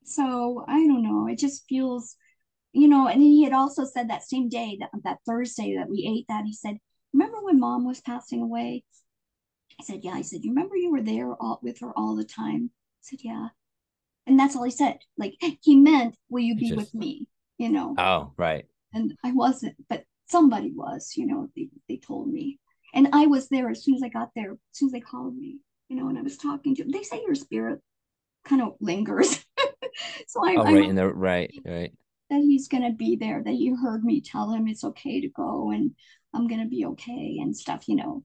So 0.05 0.65
I 0.69 0.75
don't 0.87 1.03
know. 1.03 1.27
It 1.27 1.39
just 1.39 1.65
feels, 1.69 2.17
you 2.73 2.89
know, 2.89 3.09
and 3.09 3.23
he 3.23 3.45
had 3.45 3.53
also 3.53 3.85
said 3.85 4.11
that 4.11 4.23
same 4.23 4.49
day, 4.49 4.77
that, 4.81 4.91
that 5.05 5.19
Thursday 5.27 5.77
that 5.77 5.89
we 5.89 6.07
ate 6.07 6.27
that, 6.29 6.45
he 6.45 6.53
said, 6.53 6.79
Remember 7.13 7.39
when 7.43 7.59
mom 7.59 7.85
was 7.87 8.01
passing 8.01 8.43
away? 8.43 8.85
I 9.81 9.85
said, 9.85 10.01
Yeah. 10.03 10.13
I 10.13 10.23
said, 10.23 10.45
You 10.45 10.51
remember 10.51 10.77
you 10.77 10.91
were 10.93 11.03
there 11.03 11.35
all, 11.35 11.59
with 11.63 11.81
her 11.81 11.93
all 11.97 12.15
the 12.15 12.25
time? 12.25 12.71
I 12.73 13.01
said, 13.03 13.21
Yeah. 13.23 13.49
And 14.31 14.39
that's 14.39 14.55
all 14.55 14.63
he 14.63 14.71
said. 14.71 15.01
Like 15.19 15.35
he 15.61 15.75
meant, 15.75 16.15
Will 16.29 16.41
you 16.45 16.55
be 16.55 16.69
just- 16.69 16.77
with 16.77 16.95
me? 16.95 17.27
You 17.59 17.69
know, 17.71 17.95
Oh, 17.99 18.33
right. 18.39 18.65
and 18.95 19.13
I 19.25 19.33
wasn't, 19.33 19.75
but 19.89 20.05
somebody 20.29 20.71
was, 20.73 21.13
you 21.17 21.27
know, 21.27 21.49
they, 21.57 21.69
they 21.89 21.97
told 21.99 22.29
me. 22.29 22.59
And 22.95 23.09
I 23.13 23.27
was 23.27 23.49
there 23.49 23.69
as 23.69 23.83
soon 23.85 23.97
as 23.97 24.03
I 24.03 24.09
got 24.09 24.31
there, 24.35 24.53
as 24.53 24.59
soon 24.71 24.87
as 24.87 24.93
they 24.93 25.01
called 25.01 25.37
me, 25.37 25.59
you 25.89 25.97
know, 25.97 26.09
and 26.09 26.17
I 26.17 26.23
was 26.23 26.39
talking 26.39 26.75
to 26.77 26.85
They 26.85 27.03
say 27.03 27.21
your 27.27 27.35
spirit 27.35 27.81
kind 28.47 28.63
of 28.63 28.77
lingers. 28.81 29.45
so 30.29 30.41
I, 30.47 30.55
Oh, 30.57 30.63
I 30.63 30.73
right. 30.73 30.89
In 30.89 30.95
the 30.97 31.09
right, 31.13 31.53
right. 31.67 31.93
that 32.31 32.41
he's 32.41 32.69
going 32.69 32.85
to 32.85 32.93
be 32.97 33.17
there, 33.17 33.43
that 33.43 33.57
you 33.57 33.77
heard 33.77 34.05
me 34.05 34.21
tell 34.23 34.51
him 34.53 34.67
it's 34.69 34.85
okay 34.85 35.21
to 35.21 35.29
go 35.29 35.71
and 35.73 35.91
I'm 36.33 36.47
going 36.49 36.63
to 36.63 36.69
be 36.69 36.87
okay 36.87 37.41
and 37.43 37.55
stuff, 37.55 37.89
you 37.89 37.97
know. 37.97 38.25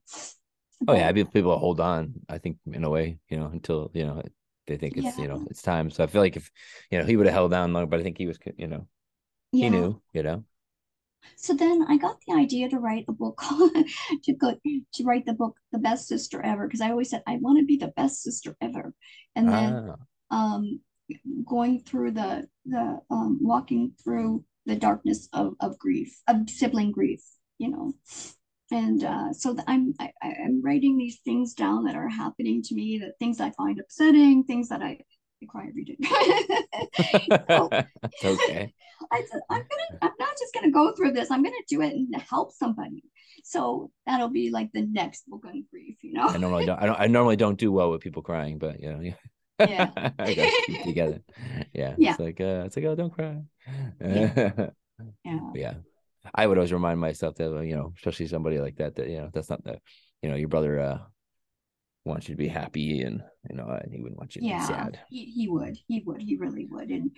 Oh 0.87 0.93
yeah, 0.93 1.07
I 1.07 1.11
But, 1.11 1.15
mean, 1.15 1.27
people 1.27 1.57
hold 1.57 1.81
on. 1.81 2.13
I 2.29 2.37
think 2.37 2.57
in 2.71 2.83
a 2.85 2.89
way, 2.89 3.17
you 3.29 3.37
know, 3.37 3.47
until 3.47 3.91
you 3.93 4.05
know 4.05 4.21
they 4.67 4.77
think 4.77 4.97
it's 4.97 5.17
you 5.17 5.27
know 5.27 5.43
it's 5.49 5.61
time. 5.61 5.89
So 5.91 6.03
I 6.03 6.07
feel 6.07 6.21
like 6.21 6.37
if 6.37 6.51
you 6.91 6.99
know 6.99 7.05
he 7.05 7.15
would 7.17 7.25
have 7.27 7.33
held 7.35 7.51
down 7.51 7.73
long, 7.73 7.89
but 7.89 7.99
I 7.99 8.03
think 8.03 8.17
he 8.17 8.27
was 8.27 8.39
you 8.57 8.67
know 8.67 8.87
he 9.59 9.69
knew 9.69 10.01
you 10.13 10.23
know. 10.23 10.45
So 11.37 11.53
then 11.53 11.83
I 11.87 11.97
got 11.97 12.19
the 12.25 12.33
idea 12.33 12.69
to 12.69 12.79
write 12.79 13.05
a 13.07 13.11
book 13.13 13.41
to 14.23 14.33
go 14.33 14.55
to 14.93 15.03
write 15.03 15.25
the 15.25 15.33
book 15.33 15.57
The 15.71 15.79
Best 15.79 16.07
Sister 16.07 16.41
Ever 16.41 16.67
because 16.67 16.81
I 16.81 16.91
always 16.91 17.09
said 17.09 17.23
I 17.27 17.37
want 17.37 17.59
to 17.59 17.65
be 17.65 17.77
the 17.77 17.93
best 17.95 18.21
sister 18.23 18.55
ever. 18.61 18.93
And 19.35 19.51
then 19.51 19.81
Ah, 19.81 19.97
um 20.31 20.79
going 21.45 21.81
through 21.81 22.11
the 22.11 22.47
the 22.65 22.99
um 23.09 23.39
walking 23.41 23.93
through 24.03 24.43
the 24.65 24.75
darkness 24.75 25.29
of 25.33 25.55
of 25.59 25.77
grief, 25.79 26.21
of 26.27 26.49
sibling 26.49 26.91
grief, 26.91 27.21
you 27.57 27.69
know. 27.69 27.93
And 28.71 29.03
uh, 29.03 29.31
so 29.31 29.53
th- 29.53 29.65
I'm 29.67 29.93
I, 29.99 30.11
I- 30.21 30.35
I'm 30.45 30.61
writing 30.61 30.97
these 30.97 31.19
things 31.23 31.53
down 31.53 31.85
that 31.85 31.95
are 31.95 32.09
happening 32.09 32.61
to 32.63 32.75
me, 32.75 32.97
the 32.97 33.13
things 33.19 33.39
I 33.39 33.51
find 33.51 33.79
upsetting, 33.79 34.43
things 34.43 34.69
that 34.69 34.81
I, 34.81 34.99
I 35.41 35.45
cry 35.47 35.67
every 35.69 35.83
day. 35.83 35.97
So 37.49 37.69
okay. 38.25 38.73
I 39.11 39.23
said, 39.29 39.41
I'm 39.49 39.61
gonna, 39.61 39.99
I'm 40.01 40.11
not 40.19 40.37
just 40.39 40.53
gonna 40.53 40.71
go 40.71 40.93
through 40.93 41.11
this. 41.11 41.29
I'm 41.29 41.43
gonna 41.43 41.55
do 41.67 41.81
it 41.81 41.93
and 41.93 42.15
help 42.15 42.51
somebody. 42.53 43.03
So 43.43 43.91
that'll 44.07 44.29
be 44.29 44.49
like 44.49 44.71
the 44.73 44.81
next 44.81 45.29
book 45.29 45.43
on 45.45 45.65
grief, 45.69 45.97
you 46.01 46.13
know. 46.13 46.27
I 46.27 46.37
normally 46.37 46.65
don't. 46.65 46.81
I 46.81 46.85
don't. 46.87 46.99
I 46.99 47.07
normally 47.07 47.35
don't 47.35 47.59
do 47.59 47.71
well 47.71 47.91
with 47.91 48.01
people 48.01 48.23
crying, 48.23 48.57
but 48.57 48.79
you 48.79 48.91
know, 48.91 48.99
yeah. 49.01 49.13
Yeah. 49.59 50.11
I 50.19 50.33
together. 50.83 51.21
Yeah. 51.73 51.95
Yeah. 51.97 52.11
It's 52.11 52.19
like 52.19 52.41
uh, 52.41 52.63
it's 52.65 52.75
like 52.75 52.85
oh, 52.85 52.95
don't 52.95 53.13
cry. 53.13 53.41
Yeah. 54.01 54.69
Yeah. 55.23 55.39
yeah 55.53 55.73
i 56.33 56.45
would 56.47 56.57
always 56.57 56.73
remind 56.73 56.99
myself 56.99 57.35
that 57.35 57.49
you 57.65 57.75
know 57.75 57.93
especially 57.97 58.27
somebody 58.27 58.59
like 58.59 58.75
that 58.77 58.95
that 58.95 59.09
you 59.09 59.17
know 59.17 59.29
that's 59.33 59.49
not 59.49 59.63
the 59.63 59.79
you 60.21 60.29
know 60.29 60.35
your 60.35 60.49
brother 60.49 60.79
uh 60.79 60.97
wants 62.05 62.27
you 62.29 62.35
to 62.35 62.37
be 62.39 62.47
happy 62.47 63.01
and 63.01 63.21
you 63.49 63.55
know 63.55 63.65
and 63.65 63.91
he 63.93 63.99
wouldn't 64.01 64.19
want 64.19 64.35
you 64.35 64.41
to 64.41 64.45
yeah 64.45 64.57
be 64.57 64.63
sad. 64.63 64.99
he, 65.09 65.25
he 65.25 65.47
would 65.47 65.77
he 65.87 66.03
would 66.05 66.21
he 66.21 66.35
really 66.37 66.65
would. 66.69 66.89
And 66.89 67.11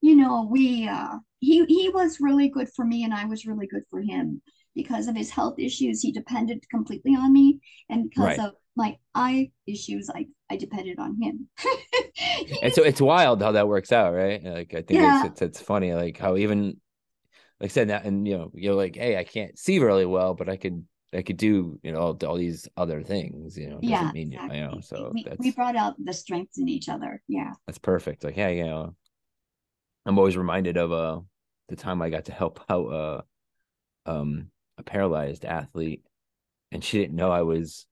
you 0.00 0.16
know 0.16 0.46
we 0.50 0.88
uh 0.88 1.16
he 1.40 1.64
he 1.66 1.88
was 1.90 2.18
really 2.20 2.48
good 2.48 2.68
for 2.74 2.84
me 2.84 3.04
and 3.04 3.12
i 3.12 3.24
was 3.26 3.46
really 3.46 3.66
good 3.66 3.82
for 3.90 4.00
him. 4.00 4.42
Because 4.74 5.08
of 5.08 5.16
his 5.16 5.30
health 5.30 5.58
issues 5.58 6.00
he 6.00 6.12
depended 6.12 6.64
completely 6.70 7.12
on 7.14 7.32
me. 7.32 7.58
And 7.90 8.08
because 8.08 8.38
Right. 8.38 8.38
of 8.38 8.52
my 8.76 8.96
eye 9.14 9.50
issues 9.66 10.08
i 10.14 10.26
i 10.48 10.56
depended 10.56 10.98
on 10.98 11.20
him. 11.20 11.48
And 12.62 12.74
so 12.74 12.82
it's 12.82 13.00
wild 13.00 13.42
how 13.42 13.52
that 13.52 13.68
works 13.68 13.92
out 13.92 14.12
right? 14.14 14.42
Like 14.42 14.74
i 14.74 14.82
think 14.82 15.00
Yeah. 15.00 15.02
it's, 15.02 15.24
it's 15.24 15.42
it's 15.42 15.60
funny 15.60 15.94
like 15.94 16.18
how 16.18 16.36
even 16.36 16.80
like 17.60 17.70
I 17.70 17.72
said 17.72 17.88
that 17.90 18.04
and 18.04 18.26
you 18.26 18.36
know 18.38 18.50
you're 18.54 18.74
like 18.74 18.96
hey 18.96 19.16
i 19.16 19.24
can't 19.24 19.58
see 19.58 19.78
really 19.78 20.06
well 20.06 20.34
but 20.34 20.48
i 20.48 20.56
could 20.56 20.84
i 21.12 21.22
could 21.22 21.36
do 21.36 21.78
you 21.82 21.92
know 21.92 22.00
all, 22.00 22.18
all 22.26 22.36
these 22.36 22.68
other 22.76 23.02
things 23.02 23.58
you 23.58 23.68
know 23.68 23.78
yeah 23.82 24.10
mean 24.12 24.32
you 24.32 24.38
exactly. 24.38 24.60
know 24.60 24.80
so 24.80 25.10
we, 25.12 25.26
we 25.38 25.50
brought 25.50 25.76
out 25.76 25.94
the 26.04 26.12
strengths 26.12 26.58
in 26.58 26.68
each 26.68 26.88
other 26.88 27.22
yeah 27.28 27.52
that's 27.70 27.78
perfect. 27.78 28.24
Like, 28.24 28.34
hey, 28.34 28.58
you 28.58 28.64
know, 28.64 28.96
I'm 30.04 30.18
always 30.18 30.36
reminded 30.36 30.76
of 30.76 30.92
uh 30.92 31.20
the 31.68 31.76
time 31.76 32.02
I 32.02 32.10
got 32.10 32.24
to 32.24 32.32
help 32.32 32.60
out 32.68 32.86
uh 32.86 33.22
um 34.06 34.50
a 34.78 34.82
paralyzed 34.82 35.44
athlete 35.44 36.02
and 36.72 36.82
she 36.82 36.98
didn't 36.98 37.14
know 37.16 37.30
I 37.30 37.42
was, 37.42 37.86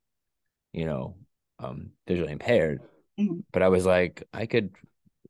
you 0.72 0.84
know, 0.84 1.16
um 1.60 1.90
visually 2.08 2.32
impaired. 2.32 2.80
Mhm. 3.20 3.44
But 3.52 3.62
I 3.62 3.68
was 3.68 3.86
like, 3.86 4.24
I 4.32 4.46
could 4.46 4.74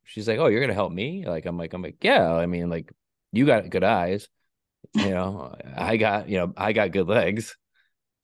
she's 0.05 0.29
like, 0.29 0.38
Oh, 0.38 0.46
you're 0.46 0.61
gonna 0.62 0.74
help 0.74 0.92
me? 0.92 1.27
Like 1.27 1.46
I'm 1.46 1.59
like, 1.59 1.74
I'm 1.74 1.83
like, 1.83 2.03
yeah, 2.03 2.33
I 2.33 2.46
mean, 2.46 2.70
like 2.70 2.90
you 3.32 3.46
got 3.46 3.68
good 3.70 3.84
eyes, 3.84 4.28
you 4.94 5.10
know, 5.10 5.54
I 5.76 5.96
got, 5.96 6.28
you 6.28 6.38
know, 6.38 6.52
I 6.56 6.72
got 6.72 6.92
good 6.92 7.08
legs. 7.08 7.56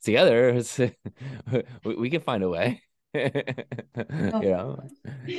Together, 0.02 0.50
it's, 0.50 0.78
we, 1.84 1.94
we 1.94 2.10
can 2.10 2.20
find 2.20 2.42
a 2.42 2.48
way. 2.48 2.82
you 3.14 3.30
know 4.42 4.76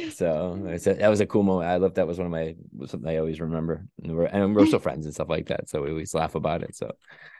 so 0.09 0.75
said 0.77 0.99
that 0.99 1.09
was 1.09 1.19
a 1.19 1.25
cool 1.25 1.43
moment. 1.43 1.69
I 1.69 1.75
love 1.75 1.95
that 1.95 2.07
was 2.07 2.17
one 2.17 2.25
of 2.25 2.31
my 2.31 2.55
something 2.87 3.09
I 3.09 3.17
always 3.17 3.41
remember. 3.41 3.85
And 4.01 4.15
we're 4.15 4.25
and 4.25 4.55
we're 4.55 4.65
still 4.65 4.79
friends 4.79 5.05
and 5.05 5.13
stuff 5.13 5.27
like 5.27 5.47
that. 5.47 5.67
So 5.69 5.81
we 5.81 5.89
always 5.89 6.13
laugh 6.13 6.35
about 6.35 6.63
it. 6.63 6.75
So 6.75 6.91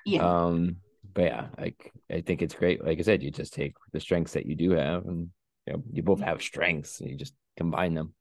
yeah 0.06 0.28
um 0.50 0.78
but 1.14 1.24
yeah, 1.24 1.48
like 1.58 1.94
I 2.12 2.20
think 2.22 2.42
it's 2.42 2.54
great. 2.54 2.84
Like 2.84 3.00
I 3.00 3.02
said, 3.04 3.24
you 3.24 3.32
just 3.32 3.54
take 3.54 3.76
the 3.94 4.02
strengths 4.02 4.34
that 4.34 4.46
you 4.46 4.56
do 4.56 4.72
have 4.72 5.06
and 5.06 5.30
you 5.66 5.74
know, 5.74 5.84
you 5.94 6.04
both 6.04 6.20
have 6.20 6.42
strengths 6.42 7.00
and 7.00 7.10
you 7.10 7.16
just 7.16 7.34
combine 7.56 7.94
them. 7.94 8.14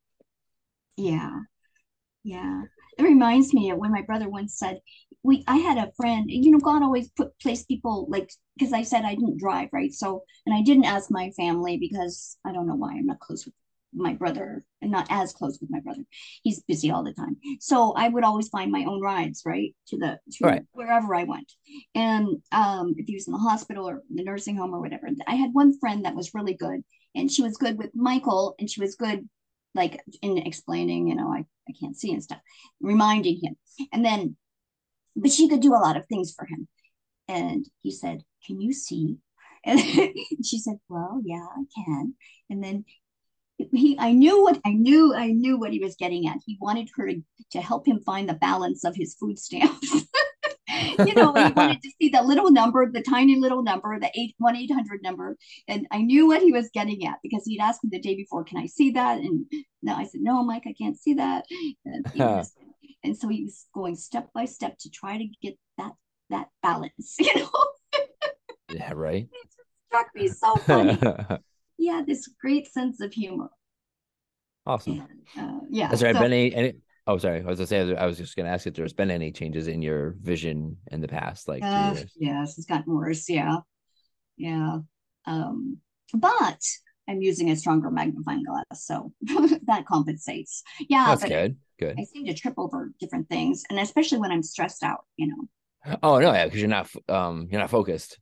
Yeah. 0.95 1.39
Yeah. 2.23 2.61
It 2.97 3.03
reminds 3.03 3.53
me 3.53 3.69
of 3.71 3.77
when 3.77 3.91
my 3.91 4.01
brother 4.01 4.29
once 4.29 4.57
said, 4.57 4.79
we 5.23 5.43
I 5.47 5.57
had 5.57 5.77
a 5.77 5.91
friend, 5.97 6.29
you 6.29 6.51
know, 6.51 6.59
God 6.59 6.83
always 6.83 7.09
put 7.09 7.37
place 7.39 7.63
people 7.63 8.07
like 8.09 8.31
because 8.57 8.73
I 8.73 8.83
said 8.83 9.05
I 9.05 9.15
didn't 9.15 9.39
drive, 9.39 9.69
right? 9.73 9.91
So 9.91 10.23
and 10.45 10.55
I 10.55 10.61
didn't 10.61 10.85
ask 10.85 11.09
my 11.11 11.31
family 11.31 11.77
because 11.77 12.37
I 12.45 12.51
don't 12.51 12.67
know 12.67 12.75
why 12.75 12.91
I'm 12.91 13.07
not 13.07 13.19
close 13.19 13.45
with 13.45 13.55
my 13.97 14.13
brother 14.13 14.63
and 14.81 14.91
not 14.91 15.07
as 15.09 15.33
close 15.33 15.59
with 15.59 15.71
my 15.71 15.79
brother. 15.79 16.03
He's 16.43 16.61
busy 16.63 16.91
all 16.91 17.03
the 17.03 17.13
time. 17.13 17.37
So 17.59 17.93
I 17.93 18.09
would 18.09 18.23
always 18.23 18.49
find 18.49 18.71
my 18.71 18.85
own 18.85 19.01
rides, 19.01 19.43
right? 19.45 19.73
To 19.87 19.97
the 19.97 20.19
to 20.33 20.45
Right. 20.45 20.63
wherever 20.73 21.15
I 21.15 21.23
went. 21.23 21.51
And 21.95 22.41
um 22.51 22.93
if 22.97 23.07
he 23.07 23.15
was 23.15 23.27
in 23.27 23.33
the 23.33 23.39
hospital 23.39 23.89
or 23.89 24.03
the 24.13 24.23
nursing 24.23 24.57
home 24.57 24.73
or 24.73 24.79
whatever. 24.79 25.07
I 25.27 25.35
had 25.35 25.53
one 25.53 25.77
friend 25.79 26.05
that 26.05 26.15
was 26.15 26.33
really 26.33 26.53
good 26.53 26.83
and 27.15 27.31
she 27.31 27.41
was 27.41 27.57
good 27.57 27.77
with 27.77 27.95
Michael 27.95 28.55
and 28.59 28.69
she 28.69 28.81
was 28.81 28.95
good 28.95 29.27
like 29.75 30.01
in 30.21 30.37
explaining, 30.39 31.07
you 31.07 31.15
know, 31.15 31.31
I, 31.31 31.45
I 31.69 31.73
can't 31.79 31.97
see 31.97 32.11
and 32.13 32.23
stuff, 32.23 32.39
reminding 32.81 33.39
him. 33.43 33.55
And 33.91 34.03
then 34.03 34.37
but 35.15 35.31
she 35.31 35.47
could 35.47 35.61
do 35.61 35.73
a 35.73 35.79
lot 35.79 35.97
of 35.97 36.07
things 36.07 36.33
for 36.35 36.45
him. 36.45 36.67
And 37.27 37.65
he 37.81 37.91
said, 37.91 38.23
Can 38.45 38.59
you 38.61 38.73
see? 38.73 39.17
And 39.63 39.79
she 40.45 40.59
said, 40.59 40.79
Well, 40.89 41.21
yeah, 41.23 41.45
I 41.55 41.63
can. 41.73 42.15
And 42.49 42.63
then 42.63 42.85
he 43.57 43.97
I 43.97 44.11
knew 44.11 44.43
what 44.43 44.59
I 44.65 44.71
knew 44.71 45.15
I 45.15 45.27
knew 45.27 45.57
what 45.57 45.71
he 45.71 45.79
was 45.79 45.95
getting 45.95 46.27
at. 46.27 46.37
He 46.45 46.57
wanted 46.59 46.89
her 46.95 47.07
to, 47.07 47.21
to 47.51 47.61
help 47.61 47.87
him 47.87 48.01
find 48.05 48.27
the 48.27 48.33
balance 48.33 48.83
of 48.83 48.95
his 48.95 49.15
food 49.15 49.39
stamps. 49.39 49.91
you 50.99 51.15
know, 51.15 51.33
he 51.33 51.51
wanted 51.53 51.81
to 51.81 51.91
see 52.01 52.09
the 52.09 52.21
little 52.21 52.51
number, 52.51 52.89
the 52.91 53.01
tiny 53.01 53.35
little 53.35 53.63
number, 53.63 53.99
the 53.99 54.11
eight 54.15 54.35
one 54.37 54.55
eight 54.55 54.71
hundred 54.71 55.01
number, 55.01 55.35
and 55.67 55.87
I 55.91 56.01
knew 56.01 56.27
what 56.27 56.41
he 56.41 56.51
was 56.51 56.69
getting 56.73 57.05
at 57.05 57.19
because 57.23 57.45
he'd 57.45 57.59
asked 57.59 57.83
me 57.83 57.89
the 57.91 57.99
day 57.99 58.15
before, 58.15 58.43
"Can 58.43 58.57
I 58.57 58.65
see 58.65 58.91
that?" 58.91 59.19
And 59.19 59.45
no, 59.81 59.95
I 59.95 60.05
said, 60.05 60.21
"No, 60.21 60.43
Mike, 60.43 60.63
I 60.65 60.73
can't 60.73 60.97
see 60.97 61.15
that." 61.15 61.45
And, 61.85 62.05
was, 62.15 62.53
and 63.03 63.17
so 63.17 63.27
he 63.27 63.43
was 63.43 63.65
going 63.73 63.95
step 63.95 64.29
by 64.33 64.45
step 64.45 64.77
to 64.79 64.89
try 64.89 65.17
to 65.17 65.27
get 65.41 65.57
that 65.77 65.93
that 66.29 66.47
balance, 66.61 67.15
you 67.19 67.35
know. 67.35 67.49
yeah, 68.71 68.93
right. 68.93 69.27
It 69.31 69.49
struck 69.87 70.07
me 70.15 70.27
so 70.27 70.55
funny. 70.57 70.99
he 71.77 71.87
had 71.87 72.05
this 72.05 72.27
great 72.41 72.71
sense 72.71 73.01
of 73.01 73.13
humor. 73.13 73.49
Awesome. 74.65 75.05
And, 75.35 75.49
uh, 75.49 75.59
yeah. 75.69 75.89
Has 75.89 75.99
there 75.99 76.13
so, 76.13 76.21
been 76.21 76.33
any, 76.33 76.55
any 76.55 76.73
Oh, 77.07 77.17
sorry. 77.17 77.41
I 77.41 77.45
was 77.45 77.59
gonna 77.59 77.67
say 77.67 77.95
I 77.95 78.05
was 78.05 78.17
just 78.17 78.35
gonna 78.35 78.49
ask 78.49 78.65
if 78.65 78.73
there's 78.73 78.93
been 78.93 79.11
any 79.11 79.31
changes 79.31 79.67
in 79.67 79.81
your 79.81 80.15
vision 80.21 80.77
in 80.91 81.01
the 81.01 81.07
past, 81.07 81.47
like 81.47 81.63
uh, 81.63 81.95
yes, 82.17 82.57
it's 82.57 82.65
gotten 82.65 82.93
worse. 82.93 83.29
Yeah, 83.29 83.57
yeah. 84.37 84.79
Um, 85.25 85.77
but 86.13 86.59
I'm 87.07 87.21
using 87.21 87.51
a 87.51 87.55
stronger 87.55 87.91
magnifying 87.91 88.43
glass, 88.43 88.85
so 88.85 89.11
that 89.67 89.85
compensates. 89.85 90.63
Yeah, 90.89 91.05
that's 91.07 91.25
good. 91.25 91.57
Good. 91.79 91.95
I 91.99 92.05
seem 92.05 92.25
to 92.25 92.33
trip 92.33 92.55
over 92.57 92.91
different 92.99 93.29
things, 93.29 93.63
and 93.69 93.79
especially 93.79 94.17
when 94.17 94.31
I'm 94.31 94.43
stressed 94.43 94.83
out. 94.83 95.05
You 95.15 95.27
know. 95.27 95.97
Oh 96.01 96.17
no, 96.17 96.33
yeah, 96.33 96.45
because 96.45 96.59
you're 96.59 96.69
not 96.69 96.89
um 97.07 97.47
you're 97.51 97.61
not 97.61 97.69
focused. 97.69 98.19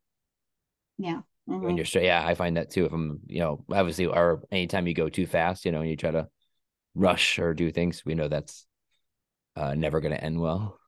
Yeah. 0.97 1.21
Mm-hmm. 1.49 1.65
When 1.65 1.77
you're 1.77 1.85
straight, 1.85 2.05
yeah, 2.05 2.25
I 2.25 2.35
find 2.35 2.57
that 2.57 2.69
too. 2.69 2.85
If 2.85 2.93
I'm, 2.93 3.19
you 3.27 3.39
know, 3.39 3.65
obviously, 3.69 4.05
or 4.05 4.43
anytime 4.51 4.87
you 4.87 4.93
go 4.93 5.09
too 5.09 5.25
fast, 5.25 5.65
you 5.65 5.71
know, 5.71 5.81
and 5.81 5.89
you 5.89 5.97
try 5.97 6.11
to 6.11 6.27
rush 6.95 7.37
or 7.39 7.53
do 7.53 7.69
things, 7.69 8.03
we 8.05 8.15
know 8.15 8.29
that's 8.29 8.65
uh, 9.55 9.73
never 9.75 10.01
going 10.01 10.13
to 10.13 10.23
end 10.23 10.39
well. 10.39 10.79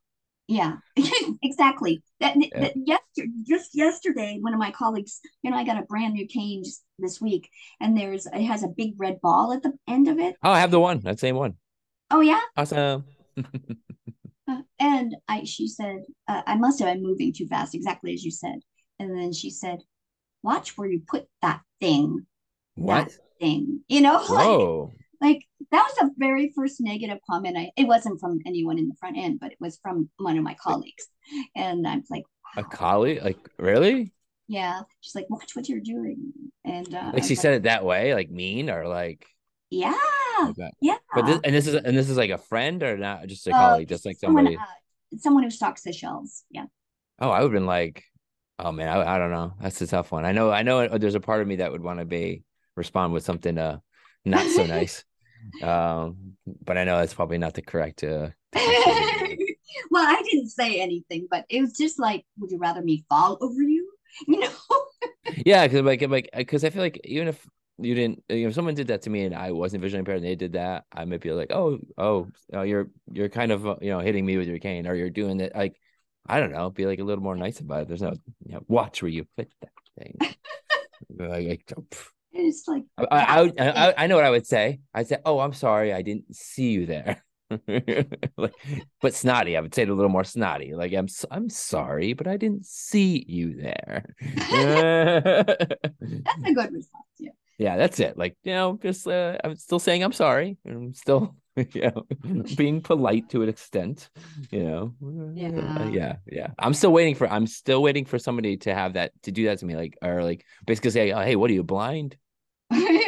Yeah, 0.47 0.75
exactly. 1.41 2.03
That, 2.19 2.35
yeah. 2.37 2.59
that 2.59 2.73
yesterday, 2.75 3.31
just 3.47 3.71
yesterday, 3.73 4.37
one 4.39 4.53
of 4.53 4.59
my 4.59 4.71
colleagues, 4.71 5.19
you 5.41 5.49
know, 5.49 5.57
I 5.57 5.63
got 5.63 5.79
a 5.79 5.85
brand 5.85 6.13
new 6.13 6.27
cane 6.27 6.63
just 6.63 6.83
this 6.99 7.19
week, 7.19 7.49
and 7.81 7.97
there's 7.97 8.27
it 8.27 8.43
has 8.43 8.63
a 8.63 8.67
big 8.67 8.93
red 8.97 9.19
ball 9.21 9.53
at 9.53 9.63
the 9.63 9.73
end 9.87 10.07
of 10.07 10.19
it. 10.19 10.35
Oh, 10.43 10.51
I 10.51 10.59
have 10.59 10.71
the 10.71 10.79
one, 10.79 10.99
that 10.99 11.19
same 11.19 11.35
one. 11.35 11.55
Oh 12.11 12.21
yeah, 12.21 12.41
awesome. 12.55 13.05
uh, 14.47 14.61
and 14.79 15.15
I, 15.27 15.45
she 15.45 15.67
said, 15.67 16.03
uh, 16.27 16.43
I 16.45 16.55
must 16.57 16.79
have 16.79 16.93
been 16.93 17.03
moving 17.03 17.33
too 17.33 17.47
fast, 17.47 17.73
exactly 17.73 18.13
as 18.13 18.23
you 18.23 18.31
said. 18.31 18.59
And 18.99 19.17
then 19.17 19.33
she 19.33 19.49
said, 19.49 19.79
"Watch 20.43 20.77
where 20.77 20.87
you 20.87 21.01
put 21.07 21.25
that 21.41 21.61
thing." 21.81 22.27
What 22.75 23.07
that 23.07 23.17
thing? 23.39 23.81
You 23.87 24.01
know, 24.01 24.19
Whoa. 24.29 24.91
like 24.93 25.04
like 25.21 25.45
that 25.71 25.83
was 25.83 25.95
the 25.95 26.11
very 26.17 26.51
first 26.55 26.79
negative 26.79 27.19
comment 27.29 27.57
I 27.57 27.71
it 27.77 27.87
wasn't 27.87 28.19
from 28.19 28.39
anyone 28.45 28.77
in 28.77 28.87
the 28.87 28.95
front 28.95 29.17
end, 29.17 29.39
but 29.39 29.51
it 29.51 29.57
was 29.59 29.77
from 29.81 30.09
one 30.17 30.37
of 30.37 30.43
my 30.43 30.55
colleagues. 30.55 31.07
And 31.55 31.87
I'm 31.87 32.03
like, 32.09 32.23
wow. 32.55 32.63
a 32.63 32.65
colleague? 32.65 33.23
Like 33.23 33.37
really? 33.57 34.13
Yeah. 34.47 34.81
She's 35.01 35.15
like, 35.15 35.29
watch 35.29 35.55
what 35.55 35.67
you're 35.69 35.79
doing. 35.79 36.33
And 36.63 36.93
uh, 36.93 37.11
like 37.13 37.23
she 37.23 37.29
like, 37.29 37.39
said 37.39 37.53
it 37.53 37.63
that 37.63 37.85
way, 37.85 38.13
like 38.13 38.29
mean 38.29 38.69
or 38.69 38.87
like 38.87 39.25
yeah. 39.69 39.95
Okay. 40.49 40.69
Yeah. 40.81 40.97
But 41.13 41.25
this 41.25 41.39
and 41.43 41.55
this 41.55 41.67
is 41.67 41.75
and 41.75 41.97
this 41.97 42.09
is 42.09 42.17
like 42.17 42.29
a 42.29 42.37
friend 42.37 42.83
or 42.83 42.97
not 42.97 43.27
just 43.27 43.47
a 43.47 43.51
uh, 43.51 43.59
colleague, 43.59 43.89
just 43.89 44.05
like 44.05 44.17
somebody 44.17 44.55
someone, 44.55 44.63
uh, 44.63 45.17
someone 45.17 45.43
who 45.43 45.49
stocks 45.49 45.83
the 45.83 45.93
shelves. 45.93 46.43
Yeah. 46.49 46.65
Oh, 47.19 47.29
I 47.29 47.41
would 47.41 47.51
have 47.53 47.53
been 47.53 47.65
like, 47.65 48.03
oh 48.59 48.71
man, 48.71 48.89
I, 48.89 49.15
I 49.15 49.17
don't 49.17 49.31
know. 49.31 49.53
That's 49.59 49.81
a 49.81 49.87
tough 49.87 50.11
one. 50.11 50.25
I 50.25 50.33
know, 50.33 50.51
I 50.51 50.63
know 50.63 50.87
there's 50.97 51.15
a 51.15 51.19
part 51.19 51.41
of 51.41 51.47
me 51.47 51.57
that 51.57 51.71
would 51.71 51.83
want 51.83 51.99
to 51.99 52.05
be 52.05 52.43
respond 52.75 53.13
with 53.13 53.23
something 53.23 53.57
uh 53.57 53.79
not 54.25 54.49
so 54.51 54.65
nice 54.67 55.05
um, 55.61 56.35
but 56.63 56.77
I 56.77 56.83
know 56.83 56.97
that's 56.97 57.13
probably 57.13 57.37
not 57.37 57.53
the 57.53 57.61
correct. 57.61 58.03
Uh, 58.03 58.29
well, 58.53 60.05
I 60.05 60.21
didn't 60.23 60.49
say 60.49 60.79
anything, 60.79 61.27
but 61.29 61.45
it 61.49 61.61
was 61.61 61.73
just 61.73 61.99
like, 61.99 62.25
would 62.39 62.51
you 62.51 62.57
rather 62.57 62.81
me 62.81 63.05
fall 63.09 63.37
over 63.41 63.61
you? 63.61 63.91
You 64.29 64.39
know? 64.39 64.49
yeah, 65.45 65.67
because 65.67 65.81
like, 65.81 66.01
like, 66.07 66.29
because 66.33 66.63
I 66.63 66.69
feel 66.69 66.81
like 66.81 67.01
even 67.03 67.27
if 67.27 67.45
you 67.77 67.93
didn't, 67.95 68.23
you 68.29 68.43
know, 68.43 68.47
if 68.47 68.55
someone 68.55 68.73
did 68.73 68.87
that 68.87 69.01
to 69.01 69.09
me 69.09 69.25
and 69.25 69.35
I 69.35 69.51
wasn't 69.51 69.81
visually 69.81 69.99
impaired 69.99 70.19
and 70.19 70.25
they 70.25 70.35
did 70.35 70.53
that, 70.53 70.85
I 70.89 71.03
might 71.03 71.19
be 71.19 71.33
like, 71.33 71.51
oh, 71.51 71.79
oh, 71.97 72.29
oh 72.53 72.61
you're 72.61 72.87
you're 73.11 73.27
kind 73.27 73.51
of 73.51 73.67
uh, 73.67 73.75
you 73.81 73.89
know 73.89 73.99
hitting 73.99 74.25
me 74.25 74.37
with 74.37 74.47
your 74.47 74.59
cane 74.59 74.87
or 74.87 74.95
you're 74.95 75.09
doing 75.09 75.41
it 75.41 75.53
like. 75.53 75.75
I 76.27 76.39
don't 76.39 76.53
know, 76.53 76.71
be 76.71 76.87
like 76.87 76.97
a 76.97 77.03
little 77.03 77.23
more 77.23 77.35
nice 77.35 77.59
about 77.59 77.83
it. 77.83 77.87
There's 77.87 78.01
no, 78.01 78.13
you 78.43 78.53
know, 78.53 78.63
watch 78.67 79.03
where 79.03 79.11
you 79.11 79.27
put 79.37 79.47
that 79.61 79.69
thing. 79.95 80.17
like, 81.19 81.47
like, 81.47 81.73
it's 82.35 82.67
like 82.67 82.83
I, 82.97 83.05
I, 83.11 83.51
I, 83.59 83.93
I 83.97 84.07
know 84.07 84.15
what 84.15 84.25
I 84.25 84.29
would 84.29 84.47
say. 84.47 84.79
I'd 84.93 85.07
say, 85.07 85.17
"Oh, 85.25 85.39
I'm 85.39 85.53
sorry, 85.53 85.93
I 85.93 86.01
didn't 86.01 86.35
see 86.35 86.71
you 86.71 86.85
there." 86.85 87.23
like, 88.37 88.53
but 89.01 89.13
snotty. 89.13 89.55
I 89.55 89.61
would 89.61 89.73
say 89.73 89.83
it 89.83 89.89
a 89.89 89.93
little 89.93 90.09
more 90.09 90.23
snotty. 90.23 90.73
Like, 90.73 90.93
I'm 90.93 91.07
I'm 91.31 91.49
sorry, 91.49 92.13
but 92.13 92.27
I 92.27 92.37
didn't 92.37 92.65
see 92.65 93.23
you 93.27 93.55
there. 93.61 94.15
that's 94.49 95.45
a 96.45 96.53
good 96.53 96.73
response. 96.73 97.05
Yeah. 97.19 97.31
Yeah, 97.57 97.77
that's 97.77 98.01
it. 98.01 98.17
Like, 98.17 98.35
you 98.43 98.51
know, 98.51 98.77
just 98.83 99.07
uh, 99.07 99.37
I'm 99.41 99.55
still 99.55 99.79
saying 99.79 100.03
I'm 100.03 100.11
sorry. 100.11 100.57
I'm 100.67 100.93
still, 100.93 101.37
you 101.55 101.83
know, 101.83 102.05
being 102.57 102.81
polite 102.81 103.29
to 103.29 103.43
an 103.43 103.47
extent. 103.47 104.09
You 104.51 104.63
know. 104.65 104.93
Yeah. 105.33 105.51
Uh, 105.51 105.87
yeah. 105.89 106.15
Yeah. 106.29 106.47
I'm 106.59 106.73
still 106.73 106.91
waiting 106.91 107.15
for. 107.15 107.29
I'm 107.29 107.47
still 107.47 107.81
waiting 107.81 108.03
for 108.03 108.19
somebody 108.19 108.57
to 108.57 108.73
have 108.73 108.93
that 108.93 109.13
to 109.23 109.31
do 109.31 109.45
that 109.45 109.59
to 109.59 109.65
me. 109.65 109.77
Like, 109.77 109.97
or 110.01 110.21
like 110.21 110.43
basically 110.65 110.91
say, 110.91 111.13
oh, 111.13 111.21
"Hey, 111.21 111.37
what 111.37 111.49
are 111.49 111.53
you 111.53 111.63
blind?" 111.63 112.17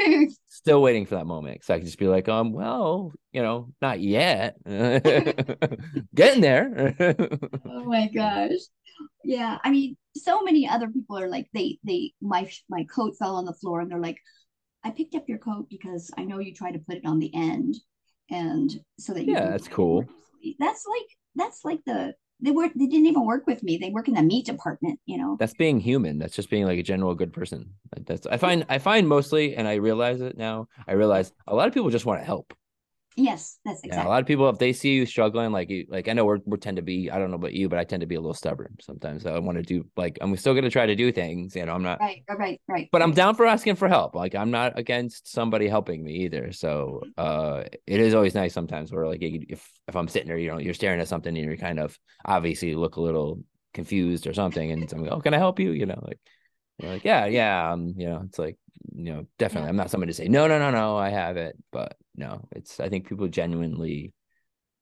Still 0.48 0.82
waiting 0.82 1.06
for 1.06 1.16
that 1.16 1.26
moment. 1.26 1.64
So 1.64 1.74
I 1.74 1.78
can 1.78 1.86
just 1.86 2.00
be 2.00 2.08
like, 2.08 2.28
um, 2.28 2.54
well, 2.54 3.14
you 3.32 3.42
know, 3.42 3.70
not 3.82 4.00
yet. 4.00 4.56
Getting 4.66 6.42
there. 6.42 6.96
oh 7.66 7.84
my 7.86 8.08
gosh. 8.08 8.60
Yeah. 9.24 9.58
I 9.64 9.72
mean, 9.72 9.98
so 10.16 10.42
many 10.42 10.68
other 10.68 10.88
people 10.90 11.18
are 11.20 11.30
like, 11.30 11.48
they 11.54 11.80
they 11.84 12.14
my 12.22 12.50
my 12.70 12.86
coat 12.86 13.16
fell 13.18 13.36
on 13.36 13.46
the 13.46 13.54
floor 13.54 13.82
and 13.82 13.92
they're 13.92 14.00
like, 14.00 14.18
I 14.84 14.92
picked 14.92 15.16
up 15.16 15.28
your 15.28 15.38
coat 15.38 15.68
because 15.70 16.12
I 16.18 16.24
know 16.24 16.40
you 16.40 16.54
try 16.54 16.72
to 16.72 16.80
put 16.80 16.98
it 16.98 17.06
on 17.06 17.20
the 17.20 17.34
end 17.34 17.76
and 18.30 18.72
so 19.00 19.14
that 19.14 19.26
you 19.26 19.34
Yeah, 19.34 19.50
that's 19.50 19.68
cool. 19.68 20.06
That's 20.60 20.86
like 20.88 21.08
that's 21.36 21.66
like 21.66 21.80
the 21.86 22.14
they 22.40 22.52
work 22.52 22.72
they 22.76 22.86
didn't 22.86 23.08
even 23.08 23.26
work 23.26 23.48
with 23.48 23.64
me. 23.64 23.78
They 23.78 23.90
work 23.90 24.08
in 24.08 24.14
the 24.14 24.22
meat 24.22 24.46
department 24.46 25.00
you 25.06 25.18
know? 25.18 25.38
That's 25.40 25.54
being 25.54 25.80
human. 25.80 26.20
That's 26.20 26.36
just 26.36 26.50
being 26.50 26.66
like 26.66 26.80
a 26.80 26.84
general 26.84 27.16
good 27.16 27.34
person. 27.34 27.74
That's 28.06 28.28
i 28.28 28.38
find 28.38 28.66
i 28.70 28.78
find 28.78 29.08
mostly 29.08 29.56
and 29.56 29.68
i 29.68 29.76
realize 29.76 30.22
it 30.22 30.38
now 30.38 30.68
i 30.88 30.94
realize 30.94 31.32
a 31.48 31.56
lot 31.56 31.68
of 31.68 31.74
people 31.74 31.90
just 31.90 32.06
want 32.06 32.22
to 32.22 32.26
help 32.26 32.54
Yes, 33.18 33.58
that's 33.66 33.84
exactly. 33.84 34.04
Yeah, 34.04 34.08
a 34.08 34.10
lot 34.10 34.22
of 34.22 34.28
people, 34.28 34.48
if 34.48 34.60
they 34.60 34.74
see 34.74 34.94
you 34.94 35.06
struggling, 35.08 35.52
like 35.52 35.72
you, 35.72 35.88
like 35.90 36.08
I 36.08 36.14
know 36.14 36.24
we're 36.24 36.38
we 36.46 36.58
tend 36.58 36.78
to 36.78 36.84
be, 36.84 37.10
I 37.10 37.18
don't 37.18 37.32
know 37.32 37.36
about 37.36 37.54
you, 37.54 37.68
but 37.68 37.80
I 37.80 37.84
tend 37.84 38.02
to 38.02 38.08
be 38.08 38.14
a 38.14 38.20
little 38.22 38.36
stubborn 38.36 38.78
sometimes. 38.80 39.24
So 39.24 39.36
I 39.36 39.40
want 39.40 39.58
to 39.58 39.64
do 39.64 39.88
like 39.98 40.20
I'm 40.22 40.36
still 40.38 40.54
gonna 40.54 40.70
try 40.70 40.86
to 40.86 40.96
do 40.96 41.12
things. 41.12 41.56
You 41.56 41.66
know, 41.66 41.74
I'm 41.74 41.82
not 41.82 42.00
right, 42.00 42.24
right, 42.30 42.62
right. 42.68 42.90
But 42.92 43.02
I'm 43.02 43.14
down 43.14 43.34
for 43.34 43.48
asking 43.48 43.76
for 43.76 43.88
help. 43.88 44.14
Like 44.14 44.36
I'm 44.36 44.52
not 44.52 44.78
against 44.78 45.32
somebody 45.32 45.68
helping 45.68 46.04
me 46.04 46.14
either. 46.26 46.52
So 46.52 47.02
uh, 47.18 47.64
it 47.88 48.00
is 48.00 48.14
always 48.14 48.36
nice 48.36 48.54
sometimes 48.54 48.92
where 48.92 49.08
like 49.08 49.20
if 49.22 49.68
if 49.88 49.96
I'm 49.96 50.08
sitting 50.08 50.28
there, 50.28 50.38
you 50.38 50.52
know, 50.52 50.60
you're 50.60 50.76
staring 50.76 51.00
at 51.02 51.08
something 51.08 51.36
and 51.36 51.46
you're 51.46 51.58
kind 51.58 51.80
of 51.80 51.98
obviously 52.24 52.76
look 52.76 52.98
a 52.98 53.02
little 53.02 53.44
confused 53.74 54.28
or 54.28 54.34
something, 54.34 54.72
and 54.72 54.94
I'm 54.94 55.02
like, 55.02 55.12
oh, 55.12 55.22
can 55.22 55.34
I 55.34 55.38
help 55.38 55.60
you? 55.60 55.72
You 55.72 55.88
know, 55.88 56.00
like 56.06 56.20
you're 56.80 56.92
like, 56.92 57.04
yeah, 57.04 57.26
yeah, 57.26 57.72
um, 57.72 57.94
you 57.98 58.08
know, 58.08 58.22
it's 58.26 58.38
like, 58.38 58.58
you 58.96 59.14
know, 59.14 59.26
definitely. 59.40 59.68
Yeah. 59.68 59.70
I'm 59.70 59.76
not 59.78 59.90
somebody 59.90 60.12
to 60.12 60.18
say, 60.18 60.28
no, 60.28 60.48
no, 60.48 60.60
no, 60.60 60.72
no, 60.72 60.98
I 60.98 61.10
have 61.10 61.38
it, 61.38 61.58
but 61.72 61.98
no, 62.16 62.48
it's. 62.52 62.80
I 62.80 62.90
think 62.90 63.08
people 63.08 63.28
genuinely 63.28 64.14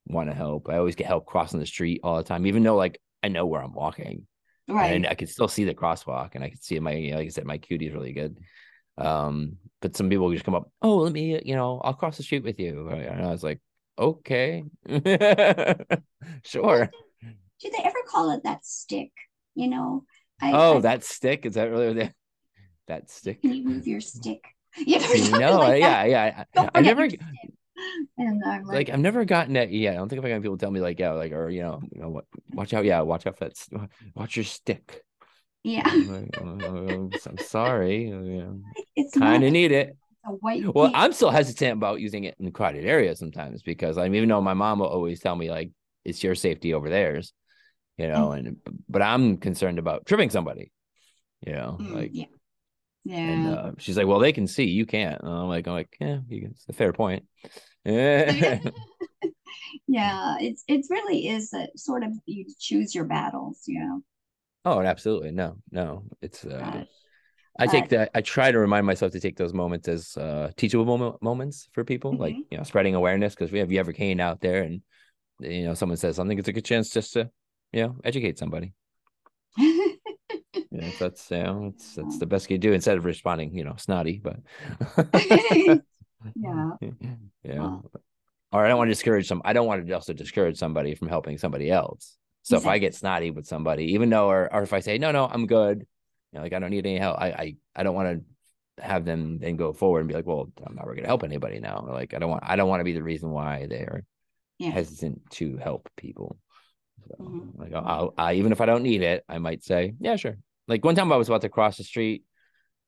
want 0.06 0.28
to 0.28 0.34
help. 0.34 0.68
I 0.68 0.76
always 0.76 0.94
get 0.94 1.06
help 1.06 1.26
crossing 1.26 1.60
the 1.60 1.66
street 1.66 2.00
all 2.02 2.16
the 2.16 2.22
time, 2.22 2.46
even 2.46 2.62
though 2.62 2.76
like 2.76 3.00
I 3.22 3.28
know 3.28 3.46
where 3.46 3.62
I'm 3.62 3.72
walking, 3.72 4.26
right? 4.68 4.94
And 4.94 5.06
I 5.06 5.14
can 5.14 5.26
still 5.26 5.48
see 5.48 5.64
the 5.64 5.74
crosswalk, 5.74 6.34
and 6.34 6.44
I 6.44 6.48
can 6.48 6.60
see 6.60 6.78
my, 6.78 6.92
you 6.92 7.12
know, 7.12 7.18
like 7.18 7.26
I 7.26 7.30
said, 7.30 7.44
my 7.44 7.54
acuity 7.54 7.86
is 7.86 7.94
really 7.94 8.12
good. 8.12 8.38
Um, 8.98 9.56
but 9.80 9.96
some 9.96 10.08
people 10.08 10.32
just 10.32 10.44
come 10.44 10.54
up, 10.54 10.70
oh, 10.82 10.96
let 10.98 11.12
me, 11.12 11.40
you 11.44 11.54
know, 11.54 11.80
I'll 11.82 11.94
cross 11.94 12.16
the 12.16 12.22
street 12.22 12.44
with 12.44 12.58
you, 12.58 12.88
and 12.88 13.24
I 13.24 13.30
was 13.30 13.44
like, 13.44 13.60
okay, 13.98 14.64
sure. 16.44 16.90
Do 17.60 17.70
they 17.70 17.82
ever 17.82 17.98
call 18.08 18.30
it 18.30 18.42
that 18.44 18.64
stick? 18.64 19.12
You 19.54 19.68
know, 19.68 20.04
I, 20.40 20.52
oh, 20.52 20.78
I, 20.78 20.80
that 20.80 21.04
stick 21.04 21.46
is 21.46 21.54
that 21.54 21.70
really 21.70 22.12
that 22.88 23.10
stick? 23.10 23.42
Can 23.42 23.54
you 23.54 23.64
move 23.64 23.86
your 23.86 24.00
stick? 24.00 24.44
You 24.78 24.98
know, 25.30 25.56
like 25.58 25.80
yeah, 25.80 26.04
yeah. 26.04 26.44
I, 26.54 26.70
I 26.74 26.80
never. 26.82 27.08
And 28.18 28.44
I'm 28.44 28.62
like, 28.64 28.74
like, 28.74 28.90
I've 28.90 29.00
never 29.00 29.24
gotten 29.24 29.54
that. 29.54 29.70
Yeah, 29.70 29.92
I 29.92 29.94
don't 29.94 30.08
think 30.08 30.18
I've 30.18 30.28
gotten 30.28 30.42
people 30.42 30.58
tell 30.58 30.70
me 30.70 30.80
like, 30.80 30.98
yeah, 30.98 31.12
like, 31.12 31.32
or 31.32 31.48
you 31.48 31.62
know, 31.62 31.80
you 31.90 32.00
know, 32.00 32.10
what? 32.10 32.24
Watch 32.52 32.74
out, 32.74 32.84
yeah, 32.84 33.00
watch 33.00 33.26
out 33.26 33.38
for 33.38 33.48
that. 33.48 33.88
Watch 34.14 34.36
your 34.36 34.44
stick. 34.44 35.02
Yeah. 35.62 35.82
I'm, 35.84 36.12
like, 36.12 36.38
oh, 36.40 36.58
oh 36.70 37.10
I'm 37.26 37.38
sorry. 37.38 38.12
Oh, 38.12 38.22
you 38.22 38.62
it's 38.94 39.16
kind 39.16 39.42
of 39.42 39.50
need 39.50 39.72
it. 39.72 39.96
Well, 40.24 40.90
I'm 40.94 41.12
still 41.12 41.30
hesitant 41.30 41.72
about 41.72 42.00
using 42.00 42.24
it 42.24 42.36
in 42.38 42.50
crowded 42.52 42.84
areas 42.84 43.18
sometimes 43.18 43.62
because 43.62 43.98
I 43.98 44.04
mean, 44.04 44.16
even 44.16 44.28
though 44.28 44.40
my 44.40 44.54
mom 44.54 44.78
will 44.78 44.86
always 44.86 45.20
tell 45.20 45.36
me 45.36 45.50
like 45.50 45.70
it's 46.04 46.22
your 46.22 46.34
safety 46.34 46.72
over 46.74 46.88
theirs, 46.88 47.32
you 47.96 48.08
know, 48.08 48.28
mm. 48.28 48.38
and 48.38 48.56
but 48.88 49.02
I'm 49.02 49.36
concerned 49.38 49.78
about 49.78 50.06
tripping 50.06 50.30
somebody, 50.30 50.72
you 51.46 51.52
know, 51.52 51.76
mm, 51.80 51.94
like 51.94 52.10
yeah. 52.12 52.26
Yeah. 53.04 53.18
And 53.18 53.46
uh, 53.46 53.70
she's 53.78 53.96
like, 53.96 54.08
"Well, 54.08 54.18
they 54.18 54.32
can 54.32 54.48
see, 54.48 54.64
you 54.64 54.84
can't." 54.84 55.22
And 55.22 55.30
I'm 55.30 55.48
like, 55.48 55.68
"I'm 55.68 55.74
like, 55.74 55.96
yeah, 56.00 56.18
it's 56.28 56.64
a 56.68 56.72
fair 56.72 56.92
point." 56.92 57.24
yeah, 57.86 58.66
it's 60.40 60.64
it 60.66 60.86
really 60.90 61.28
is 61.28 61.52
a 61.52 61.68
sort 61.76 62.02
of 62.02 62.10
you 62.26 62.46
choose 62.58 62.96
your 62.96 63.04
battles, 63.04 63.62
you 63.66 63.78
know. 63.78 64.00
Oh, 64.64 64.80
absolutely. 64.80 65.30
No, 65.30 65.58
no, 65.70 66.02
it's. 66.20 66.44
uh 66.44 66.84
I 67.58 67.66
take 67.66 67.88
that. 67.90 68.10
I 68.14 68.20
try 68.20 68.52
to 68.52 68.58
remind 68.58 68.86
myself 68.86 69.12
to 69.12 69.20
take 69.20 69.36
those 69.36 69.54
moments 69.54 69.88
as 69.88 70.16
uh, 70.16 70.50
teachable 70.56 70.84
moment, 70.84 71.22
moments 71.22 71.68
for 71.72 71.84
people, 71.84 72.12
mm-hmm. 72.12 72.22
like 72.22 72.36
you 72.50 72.58
know, 72.58 72.64
spreading 72.64 72.94
awareness. 72.94 73.34
Because 73.34 73.50
we 73.52 73.60
have 73.60 73.72
you 73.72 73.80
ever 73.80 73.92
came 73.92 74.20
out 74.20 74.40
there 74.40 74.62
and 74.62 74.82
you 75.40 75.64
know 75.64 75.74
someone 75.74 75.96
says 75.96 76.16
something, 76.16 76.38
it's 76.38 76.48
a 76.48 76.52
good 76.52 76.64
chance 76.64 76.90
just 76.90 77.14
to 77.14 77.30
you 77.72 77.82
know 77.82 77.96
educate 78.04 78.38
somebody. 78.38 78.72
yeah, 79.58 80.90
that's 80.98 81.30
you 81.30 81.42
know, 81.42 81.72
it's 81.74 81.94
that's 81.94 82.18
the 82.18 82.26
best 82.26 82.48
you 82.50 82.56
can 82.56 82.60
do 82.60 82.72
instead 82.72 82.98
of 82.98 83.04
responding, 83.04 83.54
you 83.54 83.64
know, 83.64 83.74
snotty. 83.76 84.20
But 84.22 84.36
yeah, 86.34 86.70
yeah. 87.42 87.78
Or 88.52 88.64
I 88.64 88.68
don't 88.68 88.78
want 88.78 88.88
to 88.88 88.92
discourage 88.92 89.26
some. 89.26 89.42
I 89.44 89.52
don't 89.52 89.66
want 89.66 89.86
to 89.86 89.92
also 89.92 90.12
discourage 90.12 90.56
somebody 90.56 90.94
from 90.94 91.08
helping 91.08 91.38
somebody 91.38 91.70
else. 91.70 92.16
So 92.42 92.56
exactly. 92.56 92.70
if 92.70 92.74
I 92.74 92.78
get 92.78 92.94
snotty 92.94 93.30
with 93.30 93.46
somebody, 93.46 93.92
even 93.94 94.08
though, 94.08 94.30
or, 94.30 94.52
or 94.54 94.62
if 94.62 94.72
I 94.72 94.80
say 94.80 94.98
no, 94.98 95.10
no, 95.10 95.26
I'm 95.26 95.46
good, 95.46 95.80
you 95.80 96.38
know, 96.38 96.42
like 96.42 96.52
I 96.52 96.58
don't 96.58 96.70
need 96.70 96.86
any 96.86 96.98
help. 96.98 97.18
I 97.18 97.26
I, 97.28 97.56
I 97.74 97.82
don't 97.82 97.94
want 97.94 98.24
to 98.78 98.84
have 98.84 99.04
them 99.04 99.38
then 99.38 99.56
go 99.56 99.72
forward 99.72 100.00
and 100.00 100.08
be 100.08 100.14
like, 100.14 100.26
well, 100.26 100.50
I'm 100.66 100.74
not 100.74 100.84
going 100.84 100.98
to 100.98 101.06
help 101.06 101.24
anybody 101.24 101.60
now. 101.60 101.84
Like 101.88 102.14
I 102.14 102.18
don't 102.18 102.30
want 102.30 102.44
I 102.46 102.56
don't 102.56 102.68
want 102.68 102.80
to 102.80 102.84
be 102.84 102.92
the 102.92 103.02
reason 103.02 103.30
why 103.30 103.66
they're 103.68 104.04
yeah. 104.58 104.70
hesitant 104.70 105.28
to 105.32 105.56
help 105.56 105.88
people. 105.96 106.38
So, 107.08 107.14
mm-hmm. 107.22 107.60
Like 107.60 107.72
I'll, 107.74 108.14
I, 108.16 108.34
even 108.34 108.52
if 108.52 108.60
I 108.60 108.66
don't 108.66 108.82
need 108.82 109.02
it, 109.02 109.24
I 109.28 109.38
might 109.38 109.64
say, 109.64 109.94
yeah, 110.00 110.16
sure. 110.16 110.36
Like 110.68 110.84
one 110.84 110.94
time 110.94 111.12
I 111.12 111.16
was 111.16 111.28
about 111.28 111.42
to 111.42 111.48
cross 111.48 111.76
the 111.76 111.84
street, 111.84 112.24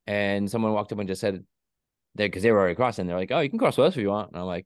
and 0.07 0.49
someone 0.49 0.73
walked 0.73 0.91
up 0.91 0.99
and 0.99 1.07
just 1.07 1.21
said, 1.21 1.43
"They 2.15 2.27
because 2.27 2.43
they 2.43 2.51
were 2.51 2.59
already 2.59 2.75
crossing." 2.75 3.07
They're 3.07 3.15
like, 3.15 3.31
"Oh, 3.31 3.39
you 3.39 3.49
can 3.49 3.59
cross 3.59 3.77
with 3.77 3.87
us 3.87 3.93
if 3.95 4.01
you 4.01 4.09
want." 4.09 4.31
And 4.31 4.41
I'm 4.41 4.47
like, 4.47 4.65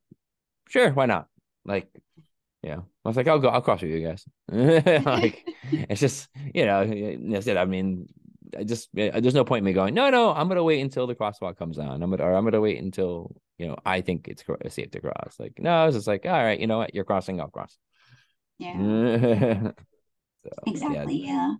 "Sure, 0.70 0.92
why 0.92 1.06
not?" 1.06 1.28
Like, 1.66 1.88
yeah. 2.64 2.80
I 3.06 3.08
was 3.08 3.18
like, 3.18 3.28
"I'll 3.28 3.40
go. 3.40 3.50
I'll 3.50 3.62
cross 3.62 3.82
with 3.82 3.92
you 3.92 4.08
guys." 4.08 4.26
like, 5.06 5.48
it's 5.72 6.02
just 6.02 6.28
you 6.54 6.66
know, 6.66 6.86
that's 7.30 7.48
it. 7.48 7.58
I 7.58 7.66
mean, 7.66 8.08
I 8.58 8.64
just 8.64 8.90
there's 8.94 9.34
no 9.34 9.46
point 9.46 9.60
in 9.60 9.66
me 9.66 9.74
going. 9.74 9.94
No, 9.94 10.10
no, 10.10 10.34
I'm 10.34 10.48
gonna 10.48 10.64
wait 10.64 10.82
until 10.82 11.08
the 11.08 11.16
crosswalk 11.16 11.58
comes 11.58 11.78
on. 11.78 12.02
I'm 12.02 12.10
gonna 12.10 12.24
or 12.24 12.34
I'm 12.34 12.44
gonna 12.44 12.62
wait 12.62 12.82
until 12.82 13.36
you 13.58 13.68
know 13.68 13.78
I 13.86 14.02
think 14.02 14.28
it's 14.28 14.44
safe 14.74 14.92
to 14.92 15.02
cross. 15.02 15.36
Like, 15.40 15.54
no, 15.60 15.72
I 15.72 15.86
was 15.86 15.96
just 15.96 16.08
like, 16.08 16.26
all 16.26 16.32
right, 16.32 16.60
you 16.60 16.68
know 16.68 16.80
what, 16.80 16.96
you're 16.96 17.04
crossing, 17.04 17.40
I'll 17.40 17.48
cross. 17.48 17.78
Yeah. 18.60 18.78
so, 20.44 20.50
exactly. 20.68 21.16
Yeah. 21.16 21.26
yeah. 21.26 21.54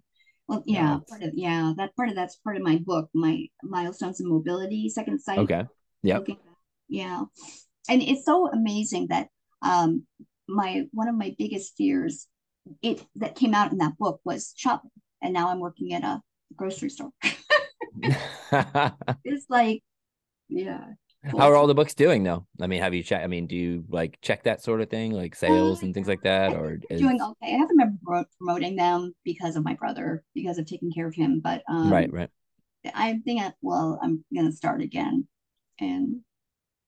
Well, 0.48 0.64
yeah, 0.66 0.98
part 1.08 1.24
of 1.24 1.32
yeah, 1.36 1.74
that 1.78 1.96
part 1.96 2.10
of 2.10 2.16
that's 2.16 2.36
part 2.38 2.58
of 2.58 2.64
my 2.64 2.78
book, 2.78 3.10
my 3.14 3.46
milestones 3.64 4.20
and 4.20 4.30
mobility, 4.30 4.90
second 4.90 5.20
sight. 5.20 5.40
Okay. 5.40 5.66
Yeah. 6.02 6.20
Yeah. 6.90 7.24
And 7.90 8.02
it's 8.02 8.26
so 8.26 8.50
amazing 8.50 9.08
that 9.08 9.30
um 9.62 10.06
my 10.48 10.84
one 10.92 11.08
of 11.08 11.16
my 11.16 11.34
biggest 11.38 11.76
fears 11.78 12.28
it 12.82 13.06
that 13.16 13.36
came 13.36 13.54
out 13.54 13.72
in 13.72 13.78
that 13.80 13.98
book 13.98 14.20
was 14.24 14.54
shopping. 14.56 14.92
And 15.22 15.34
now 15.34 15.50
I'm 15.50 15.60
working 15.60 15.94
at 15.94 16.04
a 16.04 16.22
grocery 16.56 16.90
store. 16.90 17.12
it's 19.24 19.46
like, 19.50 19.82
yeah, 20.50 20.86
how 21.24 21.50
are 21.50 21.56
all 21.56 21.68
the 21.68 21.76
books 21.76 21.94
doing 21.94 22.24
though? 22.24 22.46
I 22.60 22.68
mean, 22.68 22.82
have 22.82 22.94
you 22.94 23.02
checked? 23.02 23.24
I 23.24 23.28
mean, 23.28 23.48
do 23.48 23.56
you 23.56 23.86
like 23.90 24.20
check 24.22 24.44
that 24.44 24.62
sort 24.62 24.82
of 24.82 24.90
thing, 24.90 25.12
like 25.12 25.36
sales 25.36 25.82
uh, 25.82 25.86
and 25.86 25.94
things 25.94 26.08
like 26.08 26.24
that, 26.24 26.54
or 26.54 26.80
is... 26.90 27.00
doing 27.00 27.22
okay? 27.22 27.54
I 27.54 27.58
haven't 27.58 27.78
been 27.78 28.26
promoting 28.40 28.76
them 28.76 29.14
because 29.24 29.56
of 29.56 29.64
my 29.64 29.76
brother, 29.76 30.24
because 30.36 30.58
of 30.58 30.66
taking 30.66 30.92
care 30.92 31.08
of 31.08 31.16
him. 31.16 31.40
But 31.42 31.64
um, 31.70 31.92
right, 31.92 32.12
right. 32.12 32.30
I 32.94 33.20
think, 33.24 33.42
well, 33.62 34.00
I'm 34.04 34.26
gonna 34.36 34.52
start 34.52 34.82
again, 34.82 35.28
and 35.80 36.22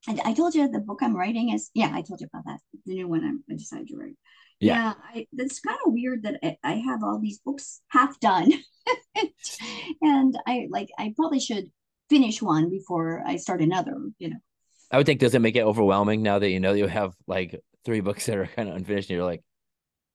I, 0.07 0.19
I 0.25 0.33
told 0.33 0.53
you 0.53 0.67
the 0.67 0.79
book 0.79 0.99
I'm 1.01 1.15
writing 1.15 1.53
is 1.53 1.71
yeah, 1.73 1.91
I 1.93 2.01
told 2.01 2.19
you 2.19 2.27
about 2.31 2.45
that. 2.45 2.59
The 2.85 2.93
new 2.93 3.07
one 3.07 3.23
I'm, 3.23 3.43
I 3.49 3.55
decided 3.55 3.87
to 3.87 3.97
write. 3.97 4.17
Yeah, 4.59 4.73
yeah 4.75 4.93
I, 5.13 5.27
it's 5.37 5.61
kind 5.61 5.77
of 5.85 5.93
weird 5.93 6.23
that 6.23 6.39
I, 6.43 6.57
I 6.63 6.73
have 6.73 7.03
all 7.03 7.19
these 7.19 7.39
books 7.39 7.81
half 7.87 8.19
done, 8.19 8.51
and 10.01 10.37
I 10.45 10.67
like 10.69 10.89
I 10.97 11.13
probably 11.15 11.39
should 11.39 11.71
finish 12.09 12.41
one 12.41 12.69
before 12.69 13.23
I 13.25 13.37
start 13.37 13.61
another, 13.61 13.95
you 14.17 14.29
know. 14.29 14.37
I 14.91 14.97
would 14.97 15.05
think 15.05 15.19
does 15.19 15.33
it 15.33 15.41
make 15.41 15.55
it 15.55 15.63
overwhelming 15.63 16.21
now 16.21 16.39
that 16.39 16.49
you 16.49 16.59
know 16.59 16.73
you 16.73 16.87
have 16.87 17.13
like 17.27 17.59
three 17.83 18.01
books 18.01 18.25
that 18.27 18.37
are 18.37 18.47
kind 18.47 18.69
of 18.69 18.75
unfinished 18.75 19.09
and 19.09 19.17
you're 19.17 19.25
like, 19.25 19.43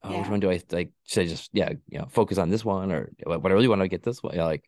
oh, 0.02 0.10
yeah. 0.10 0.20
which 0.20 0.28
one 0.28 0.40
do 0.40 0.50
I 0.50 0.60
like? 0.70 0.90
Should 1.06 1.24
I 1.24 1.26
just 1.26 1.50
yeah, 1.52 1.70
you 1.88 1.98
know, 1.98 2.06
focus 2.10 2.38
on 2.38 2.50
this 2.50 2.64
one 2.64 2.92
or 2.92 3.10
what 3.24 3.44
I 3.44 3.54
really 3.54 3.68
want 3.68 3.80
to 3.82 3.88
get 3.88 4.02
this 4.02 4.22
one? 4.22 4.36
Know, 4.36 4.44
like 4.44 4.64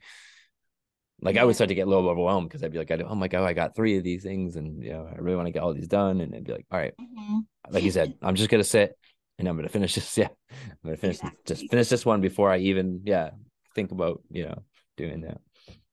like 1.20 1.36
yeah. 1.36 1.42
I 1.42 1.44
would 1.44 1.54
start 1.54 1.68
to 1.68 1.74
get 1.74 1.86
a 1.86 1.90
little 1.90 2.08
overwhelmed 2.08 2.48
because 2.48 2.64
I'd 2.64 2.72
be 2.72 2.78
like, 2.78 2.90
I 2.90 2.96
oh 2.96 3.14
my 3.14 3.28
god, 3.28 3.44
I 3.44 3.52
got 3.52 3.76
three 3.76 3.96
of 3.96 4.02
these 4.02 4.24
things, 4.24 4.56
and 4.56 4.82
you 4.82 4.92
know, 4.92 5.08
I 5.10 5.18
really 5.18 5.36
want 5.36 5.46
to 5.46 5.52
get 5.52 5.62
all 5.62 5.72
these 5.72 5.88
done, 5.88 6.20
and 6.20 6.34
I'd 6.34 6.44
be 6.44 6.52
like, 6.52 6.66
all 6.70 6.78
right, 6.78 6.94
mm-hmm. 7.00 7.38
like 7.70 7.84
you 7.84 7.92
said, 7.92 8.14
I'm 8.22 8.34
just 8.34 8.50
gonna 8.50 8.64
sit 8.64 8.98
and 9.38 9.48
I'm 9.48 9.56
gonna 9.56 9.68
finish 9.68 9.94
this. 9.94 10.18
Yeah, 10.18 10.28
I'm 10.50 10.76
gonna 10.84 10.96
finish 10.96 11.16
exactly. 11.16 11.40
just 11.46 11.70
finish 11.70 11.88
this 11.88 12.04
one 12.04 12.20
before 12.20 12.50
I 12.50 12.58
even 12.58 13.02
yeah 13.04 13.30
think 13.74 13.92
about 13.92 14.22
you 14.30 14.46
know 14.46 14.62
doing 14.96 15.22
that 15.22 15.40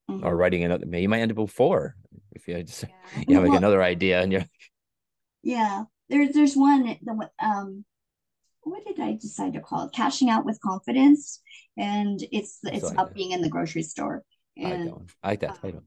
mm-hmm. 0.09 0.25
or 0.25 0.35
writing 0.35 0.63
another. 0.63 0.85
Maybe 0.85 1.03
you 1.03 1.09
might 1.09 1.21
end 1.21 1.31
up 1.31 1.37
with 1.37 1.51
four 1.51 1.95
if 2.31 2.47
you 2.47 2.61
just 2.63 2.83
yeah. 2.83 3.23
you 3.27 3.35
have 3.35 3.43
like 3.43 3.51
well, 3.51 3.57
another 3.57 3.83
idea 3.83 4.21
and 4.21 4.31
you're. 4.31 4.45
Yeah, 5.43 5.83
there's 6.09 6.33
there's 6.33 6.55
one 6.55 6.97
the 7.01 7.29
um, 7.41 7.85
what 8.63 8.85
did 8.85 8.99
I 8.99 9.13
decide 9.13 9.53
to 9.53 9.61
call 9.61 9.85
it? 9.85 9.93
Cashing 9.93 10.29
out 10.29 10.45
with 10.45 10.59
confidence, 10.61 11.41
and 11.77 12.19
it's 12.31 12.59
it's 12.63 12.91
about 12.91 13.13
being 13.13 13.31
in 13.31 13.41
the 13.41 13.49
grocery 13.49 13.83
store. 13.83 14.23
And 14.57 14.93
I 15.23 15.29
like 15.29 15.39
that 15.41 15.51
uh, 15.51 15.55
title. 15.55 15.83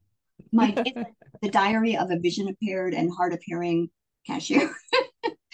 my 0.52 0.72
the 1.42 1.50
diary 1.50 1.96
of 1.96 2.10
a 2.10 2.18
vision 2.18 2.48
impaired 2.48 2.94
and 2.94 3.12
hard 3.14 3.34
of 3.34 3.40
hearing 3.42 3.90
cashier. 4.26 4.70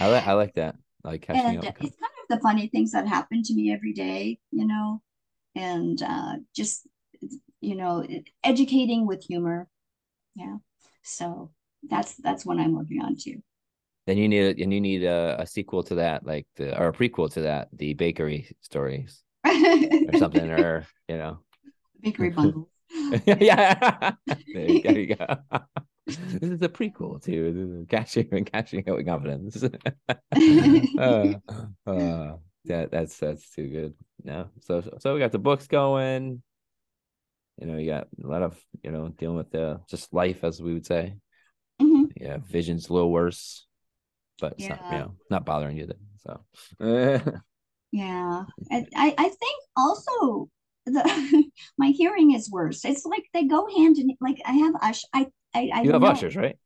I 0.00 0.09
like 0.09 0.26
I 0.26 0.33
like 0.35 0.54
that. 0.54 0.76
I 1.04 1.09
like 1.09 1.22
cashing 1.22 1.57
and 1.57 1.59
out. 1.59 1.64
It's 1.64 1.96
kind 1.96 2.12
of 2.31 2.37
the 2.37 2.40
funny 2.40 2.68
things 2.68 2.92
that 2.92 3.09
happen 3.09 3.42
to 3.42 3.54
me 3.54 3.72
every 3.72 3.92
day, 3.92 4.38
you 4.52 4.66
know, 4.66 5.02
and 5.57 6.00
uh, 6.02 6.37
just 6.54 6.87
you 7.61 7.77
know, 7.77 8.07
educating 8.44 9.07
with 9.07 9.25
humor. 9.25 9.68
Yeah. 10.35 10.57
So 11.03 11.51
that's 11.88 12.16
that's 12.16 12.44
what 12.44 12.59
I'm 12.59 12.75
working 12.75 13.03
on 13.03 13.16
too. 13.16 13.42
Then 14.07 14.16
you 14.16 14.29
need 14.29 14.59
and 14.59 14.73
you 14.73 14.81
need 14.81 15.05
a, 15.05 15.37
a 15.40 15.47
sequel 15.47 15.83
to 15.85 15.97
that, 15.97 16.25
like 16.25 16.47
the 16.57 16.79
or 16.79 16.88
a 16.88 16.92
prequel 16.92 17.33
to 17.35 17.42
that, 17.42 17.68
the 17.73 17.94
bakery 17.94 18.49
stories 18.61 19.23
or 19.47 20.18
something, 20.18 20.51
or 20.51 20.87
you 21.09 21.18
know, 21.18 21.40
bakery 22.01 22.31
bundles. 22.31 22.68
yeah, 23.27 24.12
there 24.27 24.71
you, 24.71 24.83
there 24.83 24.99
you 24.99 25.14
go. 25.14 25.27
this 26.07 26.51
is 26.51 26.62
a 26.62 26.68
prequel 26.71 27.23
to 27.25 27.87
cashing 27.90 28.29
and 28.33 28.51
cashing 28.51 28.88
out 28.88 28.97
with 28.97 29.07
confidence. 29.07 29.62
uh, 29.62 31.35
uh, 31.87 32.37
that 32.64 32.90
that's 32.90 33.18
that's 33.18 33.51
too 33.51 33.68
good. 33.68 33.94
No, 34.25 34.49
so 34.61 34.83
so 35.01 35.12
we 35.12 35.21
got 35.21 35.33
the 35.33 35.38
books 35.38 35.66
going 35.66 36.42
you 37.59 37.66
know, 37.66 37.77
you 37.77 37.90
got 37.90 38.09
a 38.23 38.27
lot 38.27 38.42
of, 38.42 38.57
you 38.83 38.90
know, 38.90 39.09
dealing 39.09 39.37
with 39.37 39.51
the 39.51 39.81
just 39.88 40.12
life, 40.12 40.44
as 40.44 40.62
we 40.62 40.75
would 40.75 40.87
say. 40.87 41.14
Mm-hmm. 41.81 42.05
Yeah, 42.16 42.38
vision's 42.47 42.88
a 42.88 42.92
little 42.92 43.11
worse, 43.11 43.66
but 44.40 44.53
it's 44.53 44.64
yeah. 44.64 44.77
not, 44.77 44.92
you 44.92 44.99
know, 44.99 45.14
not 45.31 45.44
bothering 45.44 45.77
you 45.77 45.87
then. 45.87 45.99
So, 46.18 46.40
yeah, 47.92 48.44
I, 48.71 49.14
I 49.16 49.29
think 49.29 49.62
also 49.77 50.49
the 50.87 51.44
my 51.79 51.88
hearing 51.88 52.35
is 52.35 52.51
worse. 52.51 52.85
It's 52.85 53.05
like 53.05 53.25
they 53.33 53.44
go 53.44 53.66
hand 53.68 53.99
in 53.99 54.16
like 54.21 54.40
I 54.44 54.53
have 54.53 54.75
ush. 54.83 55.05
I 55.12 55.27
I, 55.55 55.71
I 55.75 55.83
you 55.83 55.92
have 55.92 56.03
know. 56.03 56.09
Usher's, 56.09 56.37
right? 56.37 56.57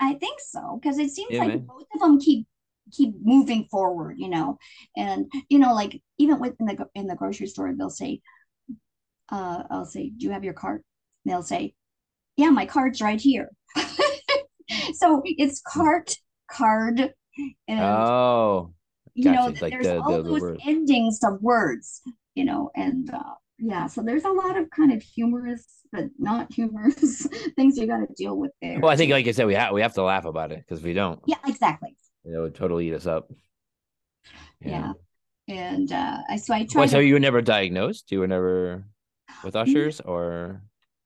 I 0.00 0.14
think 0.14 0.40
so 0.40 0.78
because 0.80 0.98
it 0.98 1.10
seems 1.10 1.30
yeah, 1.30 1.40
like 1.40 1.48
man. 1.48 1.66
both 1.66 1.86
of 1.94 2.00
them 2.00 2.20
keep 2.20 2.46
keep 2.92 3.14
moving 3.22 3.66
forward, 3.70 4.16
you 4.18 4.28
know, 4.28 4.58
and 4.96 5.30
you 5.48 5.58
know, 5.58 5.74
like 5.74 6.00
even 6.18 6.38
within 6.40 6.66
the 6.66 6.86
in 6.94 7.06
the 7.06 7.16
grocery 7.16 7.46
store, 7.46 7.72
they'll 7.76 7.90
say, 7.90 8.20
uh, 9.30 9.62
I'll 9.70 9.86
say, 9.86 10.10
Do 10.10 10.26
you 10.26 10.32
have 10.32 10.44
your 10.44 10.54
card? 10.54 10.82
And 11.24 11.32
they'll 11.32 11.42
say, 11.42 11.74
Yeah, 12.36 12.50
my 12.50 12.66
card's 12.66 13.00
right 13.00 13.20
here. 13.20 13.50
so 14.94 15.22
it's 15.24 15.60
cart, 15.66 16.16
card, 16.50 17.12
and 17.68 17.80
oh, 17.80 18.72
you 19.14 19.30
know, 19.32 19.52
like 19.60 19.72
there's 19.72 19.86
the, 19.86 20.00
all 20.00 20.22
the, 20.22 20.22
those 20.22 20.40
the 20.40 20.58
endings 20.64 21.20
of 21.22 21.40
words, 21.42 22.02
you 22.34 22.44
know, 22.44 22.70
and 22.74 23.12
uh, 23.12 23.34
yeah, 23.58 23.86
so 23.86 24.02
there's 24.02 24.24
a 24.24 24.30
lot 24.30 24.56
of 24.56 24.70
kind 24.70 24.92
of 24.92 25.02
humorous 25.02 25.64
but 25.92 26.04
not 26.18 26.52
humorous 26.52 27.26
things 27.56 27.78
you 27.78 27.86
got 27.86 27.98
to 27.98 28.08
deal 28.16 28.36
with 28.36 28.52
there. 28.60 28.80
Well, 28.80 28.90
I 28.90 28.96
think, 28.96 29.12
like 29.12 29.26
I 29.26 29.32
said, 29.32 29.46
we 29.46 29.54
have 29.54 29.72
we 29.72 29.82
have 29.82 29.94
to 29.94 30.02
laugh 30.02 30.24
about 30.24 30.52
it 30.52 30.58
because 30.66 30.82
we 30.82 30.92
don't. 30.92 31.20
Yeah, 31.26 31.36
exactly. 31.46 31.96
It 32.24 32.38
would 32.38 32.54
totally 32.54 32.88
eat 32.88 32.94
us 32.94 33.06
up. 33.06 33.30
Yeah, 34.60 34.92
yeah. 35.46 35.72
and 35.72 35.92
uh, 35.92 36.36
so 36.38 36.54
I 36.54 36.66
tried. 36.66 36.82
Wait, 36.82 36.90
so 36.90 36.98
you 36.98 37.14
were 37.14 37.20
never 37.20 37.40
diagnosed? 37.40 38.10
You 38.10 38.20
were 38.20 38.26
never 38.26 38.84
with 39.44 39.54
mm-hmm. 39.54 39.70
Usher's 39.70 40.00
or 40.00 40.62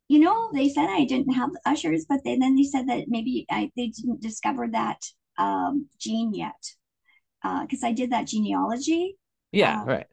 you 0.08 0.18
know 0.18 0.50
they 0.52 0.68
said 0.68 0.88
i 0.88 1.04
didn't 1.04 1.32
have 1.32 1.50
Usher's 1.66 2.06
but 2.08 2.20
they, 2.24 2.36
then 2.36 2.56
they 2.56 2.64
said 2.64 2.88
that 2.88 3.04
maybe 3.08 3.46
I, 3.50 3.70
they 3.76 3.88
didn't 3.88 4.20
discover 4.20 4.68
that 4.68 5.00
um, 5.38 5.88
gene 5.98 6.34
yet 6.34 6.62
Uh, 7.42 7.62
because 7.62 7.82
uh, 7.82 7.88
i 7.88 7.92
did 7.92 8.10
that 8.12 8.26
genealogy 8.26 9.16
yeah 9.52 9.82
um, 9.82 9.88
right 9.88 10.06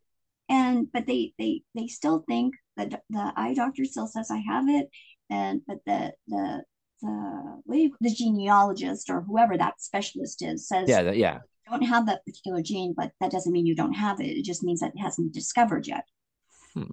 and 0.49 0.87
but 0.91 1.05
they 1.05 1.33
they 1.37 1.61
they 1.75 1.87
still 1.87 2.23
think 2.27 2.55
that 2.77 3.01
the 3.09 3.33
eye 3.35 3.53
doctor 3.53 3.83
still 3.85 4.07
says 4.07 4.31
I 4.31 4.37
have 4.37 4.69
it, 4.69 4.89
and 5.29 5.61
but 5.67 5.79
the 5.85 6.13
the 6.27 6.63
the 7.01 7.61
what 7.65 7.77
you, 7.77 7.95
the 7.99 8.09
genealogist 8.13 9.09
or 9.09 9.21
whoever 9.21 9.57
that 9.57 9.81
specialist 9.81 10.41
is 10.43 10.67
says 10.67 10.87
Yeah, 10.87 11.03
that, 11.03 11.17
yeah. 11.17 11.39
don't 11.69 11.83
have 11.83 12.05
that 12.05 12.25
particular 12.25 12.61
gene, 12.61 12.93
but 12.95 13.11
that 13.19 13.31
doesn't 13.31 13.51
mean 13.51 13.65
you 13.65 13.75
don't 13.75 13.93
have 13.93 14.19
it. 14.21 14.37
It 14.37 14.45
just 14.45 14.63
means 14.63 14.79
that 14.79 14.93
it 14.95 14.99
hasn't 14.99 15.33
been 15.33 15.39
discovered 15.39 15.87
yet. 15.87 16.05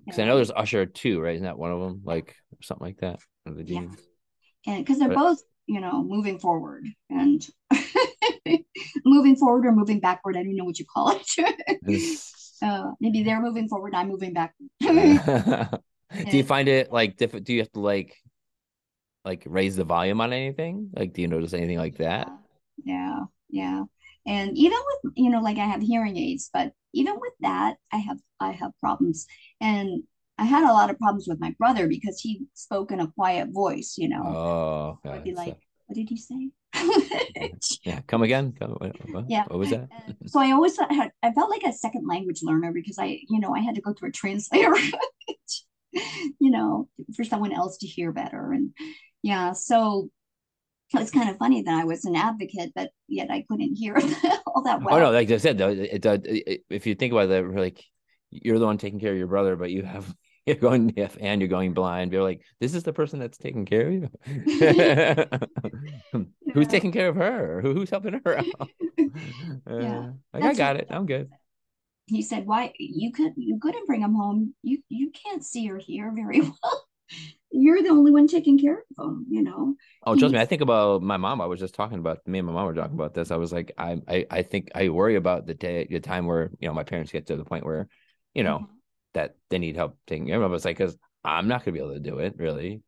Because 0.05 0.19
I 0.19 0.25
know 0.25 0.37
there's 0.37 0.51
Usher 0.51 0.87
too, 0.87 1.21
right? 1.21 1.35
Isn't 1.35 1.45
that 1.45 1.59
one 1.59 1.73
of 1.73 1.81
them? 1.81 2.03
Like 2.05 2.35
something 2.63 2.87
like 2.87 2.99
that. 2.99 3.19
One 3.45 3.59
of 3.59 3.67
the 3.67 3.73
Yeah. 3.73 3.81
and 4.67 4.85
because 4.85 4.99
they're 4.99 5.09
But- 5.09 5.17
both 5.17 5.39
you 5.67 5.81
know 5.81 6.03
moving 6.05 6.39
forward 6.39 6.85
and 7.09 7.47
moving 9.05 9.37
forward 9.37 9.65
or 9.65 9.73
moving 9.73 9.99
backward 9.99 10.37
i 10.37 10.43
don't 10.43 10.55
know 10.57 10.65
what 10.65 10.79
you 10.79 10.85
call 10.85 11.19
it 11.19 12.21
uh, 12.63 12.91
maybe 13.01 13.23
they're 13.23 13.41
moving 13.41 13.67
forward 13.67 13.95
i'm 13.95 14.09
moving 14.09 14.35
backward 14.35 14.69
do 16.31 16.37
you 16.37 16.45
find 16.45 16.69
it 16.69 16.93
like 16.93 17.17
different? 17.17 17.47
Do 17.47 17.55
you 17.55 17.61
have 17.61 17.73
to 17.73 17.81
like 17.81 18.15
like 19.25 19.43
raise 19.47 19.75
the 19.75 19.85
volume 19.85 20.21
on 20.21 20.35
anything? 20.35 20.91
Like, 20.95 21.15
do 21.15 21.23
you 21.23 21.29
notice 21.29 21.55
anything 21.55 21.79
like 21.79 21.97
that? 21.97 22.31
yeah 22.85 23.21
yeah 23.49 23.85
and 24.27 24.57
even 24.57 24.79
with 25.03 25.13
you 25.17 25.31
know 25.31 25.41
like 25.41 25.59
i 25.59 25.65
have 25.67 25.83
hearing 25.83 26.17
aids 26.17 26.51
but 26.53 26.73
even 26.93 27.15
with 27.21 27.33
that 27.41 27.77
i 27.93 27.97
have 27.97 28.19
i 28.41 28.51
have 28.53 28.71
problems 28.81 29.27
and 29.61 30.03
i 30.39 30.45
had 30.45 30.65
a 30.65 30.73
lot 30.73 30.91
of 30.91 30.99
problems 30.99 31.27
with 31.29 31.41
my 31.41 31.55
brother 31.59 31.87
because 31.89 32.21
he 32.21 32.43
spoke 32.55 32.91
in 32.93 33.01
a 33.01 33.11
quiet 33.13 33.49
voice 33.51 33.95
you 33.99 34.09
know 34.09 34.23
Oh, 34.25 34.99
i'd 35.05 35.11
God, 35.17 35.25
be 35.25 35.35
so- 35.35 35.41
like 35.43 35.57
what 35.87 35.95
did 35.97 36.09
he 36.09 36.17
say 36.17 36.51
yeah. 37.85 38.01
Come 38.09 38.23
again? 38.23 38.53
Come, 38.59 38.73
what, 38.73 38.97
what- 39.11 39.31
Yeah. 39.31 39.45
What 39.47 39.61
was 39.61 39.71
that? 39.71 39.89
So 40.27 40.41
I 40.41 40.51
always 40.51 40.75
thought- 40.75 40.91
had 40.93 41.13
I 41.23 41.31
felt 41.33 41.49
like 41.51 41.63
a 41.63 41.73
second 41.73 42.07
language 42.09 42.41
learner 42.43 42.73
because 42.73 42.99
I, 42.99 43.21
you 43.29 43.39
know, 43.39 43.55
I 43.55 43.61
had 43.61 43.77
to 43.77 43.81
go 43.81 43.93
through 43.93 44.09
a 44.09 44.13
translator, 44.13 44.75
you 45.93 46.51
know, 46.51 46.89
for 47.15 47.23
someone 47.25 47.53
else 47.53 47.79
to 47.79 47.87
hear 47.87 48.13
better. 48.13 48.53
And 48.53 48.73
yeah, 49.23 49.53
so 49.53 50.11
it's 50.93 51.11
kind 51.11 51.31
of 51.31 51.39
funny 51.39 51.63
that 51.63 51.75
I 51.75 51.85
was 51.85 52.05
an 52.05 52.17
advocate, 52.17 52.73
but 52.75 52.91
yet 53.09 53.31
I 53.31 53.45
couldn't 53.49 53.75
hear 53.75 53.97
all 54.47 54.63
that 54.63 54.83
well. 54.83 54.95
Oh 54.95 54.99
no, 54.99 55.11
like 55.11 55.31
I 55.31 55.37
said 55.39 55.59
though, 55.59 55.71
it, 55.71 56.03
does. 56.03 56.21
it, 56.25 56.63
if 56.71 56.87
you 56.87 56.95
think 56.95 57.13
about 57.13 57.29
that, 57.29 57.45
like 57.45 57.83
you're 58.31 58.59
the 58.59 58.67
one 58.67 58.79
taking 58.79 59.01
care 59.01 59.13
of 59.13 59.19
your 59.19 59.27
brother, 59.27 59.57
but 59.57 59.71
you 59.71 59.83
have 59.83 60.13
you're 60.47 60.57
going 60.57 60.89
deaf 60.89 61.17
and 61.21 61.41
you're 61.41 61.49
going 61.49 61.73
blind. 61.73 62.13
You're 62.13 62.23
like, 62.23 62.43
this 62.61 62.75
is 62.75 62.83
the 62.83 62.93
person 62.93 63.19
that's 63.19 63.39
taking 63.39 63.65
care 63.65 63.87
of 63.89 63.93
you. 63.95 64.11
Who's 66.55 66.69
taking 66.69 66.93
care 66.93 67.09
of 67.09 67.17
her? 67.17 67.61
Who, 67.63 67.73
who's 67.73 67.91
helping 67.91 68.21
her 68.25 68.39
out? 68.39 68.71
Uh, 69.67 70.11
like, 70.33 70.45
I 70.45 70.55
got 70.55 70.77
it. 70.77 70.89
I'm 70.91 71.07
good. 71.07 71.31
He 72.07 72.21
said, 72.21 72.47
"Why 72.47 72.73
you 72.79 73.13
could 73.13 73.33
you 73.37 73.59
couldn't 73.59 73.87
bring 73.87 74.03
him 74.03 74.15
home? 74.15 74.55
You 74.63 74.83
you 74.91 75.11
can't 75.11 75.43
see 75.43 75.71
or 75.71 75.79
hear 75.79 76.13
very 76.15 76.41
well. 76.43 76.87
You're 77.55 77.83
the 77.83 77.89
only 77.91 78.11
one 78.11 78.27
taking 78.27 78.59
care 78.59 78.83
of 78.99 79.07
them, 79.07 79.27
you 79.31 79.43
know." 79.43 79.77
Oh, 80.07 80.15
trust 80.17 80.35
me. 80.35 80.41
I 80.41 80.45
think 80.45 80.61
about 80.61 81.03
my 81.03 81.17
mom. 81.17 81.41
I 81.41 81.47
was 81.47 81.61
just 81.61 81.75
talking 81.75 81.99
about 81.99 82.27
me 82.27 82.39
and 82.41 82.47
my 82.47 82.53
mom 82.53 82.67
were 82.67 82.75
talking 82.75 82.95
about 82.95 83.15
this. 83.15 83.31
I 83.31 83.37
was 83.37 83.53
like, 83.53 83.73
I, 83.79 84.01
I, 84.07 84.27
I 84.31 84.43
think 84.43 84.71
I 84.75 84.89
worry 84.91 85.15
about 85.17 85.47
the 85.47 85.55
day, 85.55 85.87
the 85.89 86.01
time 86.01 86.27
where 86.27 86.51
you 86.61 86.69
know 86.69 86.75
my 86.75 86.85
parents 86.85 87.13
get 87.13 87.27
to 87.29 87.37
the 87.37 87.45
point 87.45 87.65
where, 87.65 87.89
you 88.35 88.43
know, 88.43 88.59
Mhm. 88.59 88.69
that 89.15 89.37
they 89.51 89.59
need 89.59 89.77
help 89.77 89.97
taking 90.07 90.27
care 90.27 90.43
of. 90.43 90.53
us. 90.53 90.65
like, 90.65 90.77
because 90.79 90.97
I'm 91.25 91.49
not 91.49 91.65
gonna 91.65 91.73
be 91.73 91.79
able 91.81 91.95
to 91.95 92.01
do 92.01 92.19
it, 92.19 92.35
really. 92.37 92.83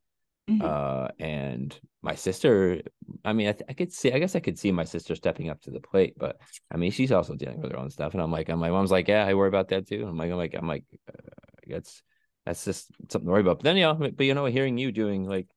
Mhm. 0.48 0.62
Uh, 0.64 1.08
and 1.18 1.78
my 2.02 2.14
sister, 2.14 2.82
I 3.24 3.32
mean, 3.32 3.48
I, 3.48 3.52
th- 3.52 3.64
I 3.68 3.72
could 3.72 3.92
see, 3.92 4.12
I 4.12 4.18
guess 4.18 4.36
I 4.36 4.40
could 4.40 4.58
see 4.58 4.70
my 4.72 4.84
sister 4.84 5.14
stepping 5.14 5.48
up 5.50 5.60
to 5.62 5.70
the 5.70 5.80
plate, 5.80 6.14
but 6.18 6.38
I 6.70 6.76
mean, 6.76 6.92
she's 6.92 7.12
also 7.12 7.34
dealing 7.34 7.60
with 7.60 7.72
her 7.72 7.78
own 7.78 7.90
stuff. 7.90 8.12
And 8.14 8.22
I'm 8.22 8.30
like, 8.30 8.48
and 8.48 8.60
my 8.60 8.70
mom's 8.70 8.90
like, 8.92 9.08
yeah, 9.08 9.24
I 9.26 9.34
worry 9.34 9.48
about 9.48 9.68
that 9.68 9.88
too. 9.88 10.06
I'm 10.06 10.16
like, 10.16 10.30
I'm 10.30 10.36
like, 10.38 10.54
I'm 10.54 10.68
like, 10.68 10.84
uh, 11.08 11.30
that's 11.66 12.02
that's 12.46 12.64
just 12.64 12.86
something 13.10 13.26
to 13.26 13.32
worry 13.32 13.40
about. 13.40 13.58
But 13.58 13.64
then, 13.64 13.76
you 13.76 13.82
know, 13.82 13.94
but 13.94 14.24
you 14.24 14.32
know, 14.34 14.44
hearing 14.46 14.78
you 14.78 14.92
doing 14.92 15.28
like, 15.28 15.48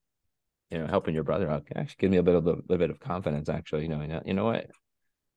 you 0.72 0.80
know, 0.80 0.88
helping 0.88 1.14
your 1.14 1.24
brother 1.24 1.50
out 1.50 1.68
actually 1.76 1.96
gives 2.00 2.12
me 2.12 2.18
a 2.18 2.24
bit 2.24 2.36
of 2.36 2.46
a 2.46 2.50
little 2.50 2.78
bit 2.78 2.90
of 2.90 3.00
confidence. 3.00 3.48
Actually, 3.48 3.84
you 3.84 3.90
know, 3.90 4.22
you 4.26 4.34
know, 4.34 4.46
what? 4.46 4.68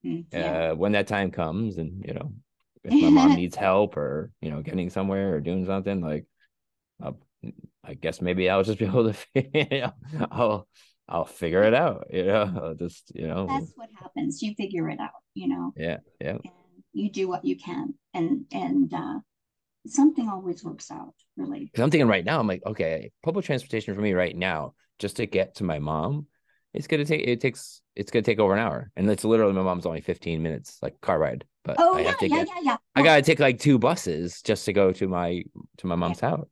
Mm, 0.04 0.24
yeah. 0.32 0.70
Uh, 0.70 0.74
when 0.74 0.92
that 0.92 1.06
time 1.06 1.30
comes, 1.30 1.76
and 1.76 2.02
you 2.06 2.14
know, 2.14 2.32
if 2.82 3.00
my 3.02 3.10
mom 3.10 3.34
needs 3.36 3.54
help 3.54 3.96
or 3.96 4.32
you 4.40 4.50
know, 4.50 4.62
getting 4.62 4.90
somewhere 4.90 5.34
or 5.34 5.40
doing 5.40 5.66
something, 5.66 6.00
like, 6.00 6.24
I'll, 7.02 7.18
I 7.84 7.94
guess 7.94 8.20
maybe 8.20 8.48
I'll 8.48 8.64
just 8.64 8.78
be 8.78 8.86
able 8.86 9.12
to, 9.12 9.18
you 9.34 9.80
know, 9.80 9.92
I'll 10.30 10.68
I'll 11.06 11.26
figure 11.26 11.62
it 11.62 11.74
out. 11.74 12.06
You 12.10 12.24
know, 12.24 12.60
I'll 12.62 12.74
just 12.74 13.12
you 13.14 13.28
know, 13.28 13.46
That's 13.46 13.72
what 13.76 13.90
happens. 14.00 14.42
You 14.42 14.54
figure 14.54 14.88
it 14.88 15.00
out, 15.00 15.10
you 15.34 15.48
know. 15.48 15.72
yeah, 15.76 15.98
yeah. 16.18 16.30
and 16.30 16.50
you 16.94 17.10
do 17.10 17.28
what 17.28 17.44
you 17.44 17.56
can 17.56 17.94
and 18.14 18.44
and 18.52 18.92
uh 18.92 19.18
something 19.86 20.28
always 20.28 20.62
works 20.64 20.90
out 20.90 21.14
really 21.36 21.72
Because 21.72 21.82
I'm 21.82 21.90
thinking 21.90 22.08
right 22.08 22.24
now, 22.24 22.38
I'm 22.38 22.46
like, 22.46 22.62
okay, 22.66 23.12
public 23.22 23.44
transportation 23.44 23.94
for 23.94 24.00
me 24.00 24.12
right 24.12 24.36
now, 24.36 24.74
just 24.98 25.16
to 25.16 25.26
get 25.26 25.56
to 25.56 25.64
my 25.64 25.78
mom, 25.78 26.26
it's 26.74 26.86
gonna 26.86 27.04
take 27.04 27.26
it 27.26 27.40
takes 27.40 27.80
it's 27.96 28.10
gonna 28.10 28.22
take 28.22 28.38
over 28.38 28.52
an 28.54 28.58
hour, 28.58 28.90
and 28.96 29.08
it's 29.10 29.24
literally 29.24 29.52
my 29.52 29.62
mom's 29.62 29.86
only 29.86 30.00
15 30.00 30.42
minutes, 30.42 30.78
like 30.82 31.00
car 31.00 31.18
ride. 31.18 31.44
But 31.64 31.82
oh 31.82 31.92
I 31.92 32.02
yeah 32.02 32.08
have 32.08 32.18
to 32.18 32.28
yeah 32.28 32.44
get, 32.44 32.48
yeah 32.48 32.60
yeah 32.62 32.76
I 32.94 33.02
gotta 33.02 33.22
take 33.22 33.40
like 33.40 33.58
two 33.58 33.78
buses 33.78 34.42
just 34.42 34.64
to 34.66 34.72
go 34.72 34.92
to 34.92 35.08
my 35.08 35.42
to 35.78 35.86
my 35.86 35.94
mom's 35.96 36.20
house. 36.20 36.48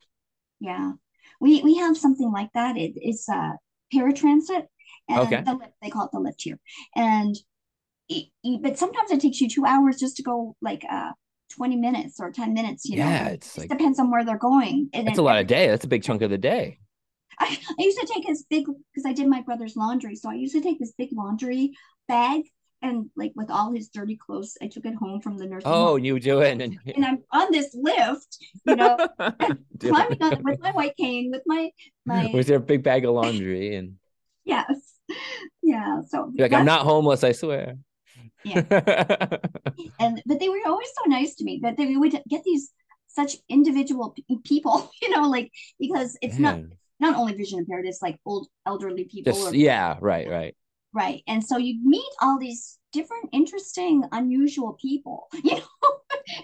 yeah 0.61 0.93
we 1.41 1.63
we 1.63 1.77
have 1.77 1.97
something 1.97 2.31
like 2.33 2.51
that 2.55 2.77
it, 2.77 2.93
it's 2.97 3.29
uh 3.29 3.53
paratransit 3.95 4.67
and 5.09 5.19
Okay. 5.23 5.45
the 5.45 5.55
lift 5.55 5.73
they 5.83 5.91
call 5.91 6.05
it 6.07 6.11
the 6.13 6.21
lift 6.21 6.43
here 6.43 6.59
and 6.97 7.37
it, 8.09 8.27
it- 8.45 8.63
but 8.63 8.79
sometimes 8.79 9.11
it 9.11 9.21
takes 9.21 9.41
you 9.41 9.49
two 9.49 9.67
hours 9.67 9.99
just 9.99 10.17
to 10.17 10.25
go 10.25 10.57
like 10.63 10.85
uh 10.91 11.13
20 11.51 11.77
minutes 11.77 12.21
or 12.21 12.31
10 12.31 12.55
minutes 12.55 12.85
you 12.89 12.97
know 12.97 13.07
Yeah, 13.07 13.29
it 13.29 13.35
it's 13.35 13.47
just 13.49 13.59
like 13.59 13.69
depends 13.71 13.99
on 13.99 14.11
where 14.11 14.25
they're 14.25 14.39
going 14.39 14.89
and 14.93 15.07
that's 15.07 15.17
then 15.17 15.23
a 15.25 15.27
lot 15.27 15.41
of 15.41 15.47
day. 15.47 15.69
That's 15.69 15.85
a 15.85 15.89
big 15.89 16.03
chunk 16.03 16.23
of 16.23 16.31
the 16.31 16.39
day. 16.39 16.79
I, 17.39 17.59
I 17.79 17.83
used 17.83 17.99
to 17.99 18.07
take 18.07 18.27
this 18.27 18.45
big 18.51 18.67
because 18.67 19.07
I 19.07 19.13
did 19.13 19.27
my 19.27 19.41
brother's 19.41 19.77
laundry. 19.77 20.15
So 20.15 20.29
I 20.31 20.35
used 20.35 20.55
to 20.55 20.61
take 20.61 20.79
this 20.79 20.93
big 20.99 21.09
laundry 21.13 21.73
bag 22.07 22.43
and 22.83 23.11
like 23.17 23.33
with 23.35 23.51
all 23.51 23.73
his 23.73 23.89
dirty 23.89 24.17
clothes, 24.17 24.57
I 24.63 24.69
took 24.69 24.87
it 24.87 24.95
home 24.95 25.21
from 25.21 25.37
the 25.37 25.47
nursing 25.47 25.71
Oh, 25.71 25.97
home. 25.97 26.05
you 26.05 26.19
do 26.19 26.41
it, 26.41 26.61
and 26.61 26.79
And 26.95 27.05
I'm 27.05 27.19
on 27.33 27.53
this 27.53 27.75
lift, 27.75 28.39
you 28.65 28.77
know, 28.77 28.97
climbing 29.19 30.19
it. 30.19 30.23
on 30.23 30.43
with 30.45 30.61
my 30.61 30.71
white 30.73 30.97
cane, 30.97 31.31
with 31.31 31.43
my 31.47 31.71
my 32.07 32.31
Was 32.33 32.47
there 32.47 32.57
a 32.57 32.61
big 32.61 32.83
bag 32.83 33.05
of 33.05 33.15
laundry, 33.15 33.77
and 33.77 33.97
yes, 34.45 34.67
yeah. 35.63 36.01
So 36.09 36.31
you're 36.35 36.49
like, 36.49 36.59
I'm 36.59 36.65
not 36.65 36.83
homeless, 36.83 37.23
I 37.23 37.33
swear. 37.33 37.77
Yeah. 38.45 38.63
and 39.99 40.23
but 40.27 40.41
they 40.41 40.49
were 40.49 40.61
always 40.67 40.89
so 40.97 41.09
nice 41.09 41.35
to 41.37 41.45
me 41.45 41.61
that 41.63 41.77
they 41.77 41.97
would 41.97 42.21
get 42.29 42.43
these 42.45 42.73
such 43.09 43.37
individual 43.49 44.11
p- 44.11 44.25
people, 44.45 44.91
you 45.03 45.11
know, 45.11 45.29
like 45.29 45.51
because 45.79 46.17
it's 46.23 46.39
not 46.39 46.57
Man. 46.57 46.73
not 47.01 47.17
only 47.17 47.35
vision 47.35 47.59
impaired, 47.59 47.87
it's 47.87 48.03
like 48.03 48.19
old 48.25 48.49
elderly 48.67 49.05
people 49.05 49.33
just 49.33 49.53
or 49.53 49.55
yeah, 49.55 49.97
right, 50.01 50.29
right. 50.29 50.57
Right. 50.93 51.23
And 51.27 51.45
so 51.45 51.57
you 51.57 51.79
meet 51.85 52.13
all 52.21 52.39
these 52.39 52.79
different, 52.93 53.29
interesting, 53.33 54.05
unusual 54.13 54.77
people, 54.81 55.29
you 55.45 55.57
know, 55.57 55.91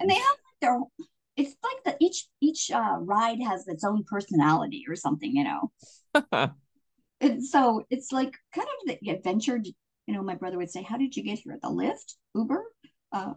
and 0.00 0.08
they 0.08 0.14
have 0.14 0.36
their, 0.60 0.78
it's 1.36 1.56
like 1.64 1.84
that 1.84 1.96
each, 2.00 2.28
each 2.40 2.70
uh, 2.70 2.96
ride 3.00 3.42
has 3.42 3.66
its 3.66 3.84
own 3.84 4.04
personality 4.04 4.84
or 4.88 4.94
something, 4.94 5.34
you 5.34 5.44
know. 5.44 6.50
And 7.20 7.42
so 7.42 7.86
it's 7.88 8.12
like 8.12 8.34
kind 8.54 8.68
of 8.68 8.98
the 9.00 9.10
adventure, 9.10 9.58
you 10.06 10.14
know, 10.14 10.22
my 10.22 10.34
brother 10.34 10.56
would 10.58 10.70
say, 10.70 10.82
how 10.82 10.96
did 10.96 11.16
you 11.16 11.22
get 11.22 11.38
here? 11.40 11.52
At 11.52 11.62
the 11.62 11.70
lift, 11.70 12.16
Uber, 12.34 12.62
uh, 13.12 13.34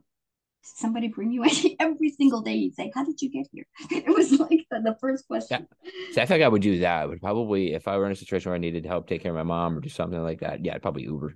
somebody 0.62 1.08
bring 1.08 1.32
you 1.32 1.44
in 1.64 1.76
every 1.80 2.10
single 2.10 2.42
day. 2.42 2.58
He'd 2.58 2.76
say, 2.76 2.92
how 2.94 3.04
did 3.04 3.22
you 3.22 3.30
get 3.30 3.48
here? 3.52 3.66
It 3.92 4.08
was 4.08 4.40
like 4.40 4.66
the, 4.70 4.82
the 4.82 4.98
first 5.02 5.28
question. 5.28 5.68
See, 6.12 6.22
I 6.22 6.26
think 6.26 6.44
I 6.44 6.48
would 6.48 6.62
do 6.62 6.80
that. 6.80 7.02
I 7.02 7.06
would 7.06 7.22
probably, 7.22 7.74
if 7.74 7.88
I 7.88 7.98
were 7.98 8.06
in 8.06 8.12
a 8.12 8.16
situation 8.16 8.50
where 8.50 8.56
I 8.56 8.60
needed 8.60 8.86
help 8.86 9.08
take 9.08 9.22
care 9.24 9.32
of 9.32 9.38
my 9.38 9.44
mom 9.44 9.78
or 9.78 9.82
do 9.82 9.90
something 9.90 10.22
like 10.22 10.42
that, 10.42 10.64
yeah, 10.64 10.76
I'd 10.76 10.82
probably 10.82 11.04
Uber. 11.04 11.36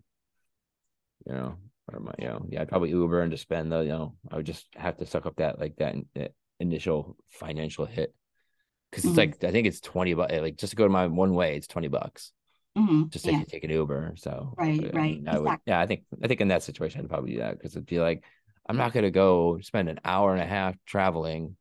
You 1.25 1.33
know, 1.33 1.55
or 1.91 1.99
my, 1.99 2.11
you 2.19 2.27
know, 2.27 2.45
yeah, 2.49 2.61
I'd 2.61 2.69
probably 2.69 2.89
Uber 2.89 3.21
and 3.21 3.31
just 3.31 3.43
spend 3.43 3.71
the, 3.71 3.79
you 3.81 3.89
know, 3.89 4.15
I 4.29 4.35
would 4.35 4.45
just 4.45 4.67
have 4.75 4.97
to 4.97 5.05
suck 5.05 5.25
up 5.25 5.37
that 5.37 5.59
like 5.59 5.77
that, 5.77 5.95
that 6.15 6.33
initial 6.59 7.15
financial 7.29 7.85
hit. 7.85 8.13
Cause 8.91 9.05
it's 9.05 9.13
Mhm. 9.13 9.17
like, 9.17 9.43
I 9.43 9.51
think 9.51 9.65
it's 9.65 9.79
20 9.79 10.13
bucks, 10.13 10.33
like 10.33 10.57
just 10.57 10.71
to 10.71 10.75
go 10.75 10.83
to 10.83 10.89
my 10.89 11.07
one 11.07 11.33
way, 11.33 11.55
it's 11.55 11.67
20 11.67 11.87
bucks. 11.87 12.31
Mhm, 12.75 13.11
Just 13.11 13.27
yeah. 13.27 13.29
if 13.29 13.39
you 13.39 13.45
take 13.45 13.63
an 13.63 13.69
Uber. 13.71 14.13
So, 14.17 14.57
Right, 14.57 14.89
right, 14.93 15.21
I 15.27 15.39
would, 15.39 15.57
exactly. 15.57 15.63
yeah, 15.65 15.79
I 15.79 15.87
think, 15.87 16.03
I 16.23 16.27
think 16.27 16.41
in 16.41 16.49
that 16.49 16.63
situation, 16.63 17.01
I'd 17.01 17.09
probably 17.09 17.33
do 17.33 17.39
that 17.39 17.57
because 17.57 17.75
it'd 17.75 17.85
be 17.85 17.99
like, 17.99 18.23
I'm 18.67 18.77
not 18.77 18.93
going 18.93 19.03
to 19.03 19.11
go 19.11 19.59
spend 19.61 19.89
an 19.89 19.99
hour 20.05 20.33
and 20.33 20.41
a 20.41 20.45
half 20.45 20.75
traveling 20.85 21.57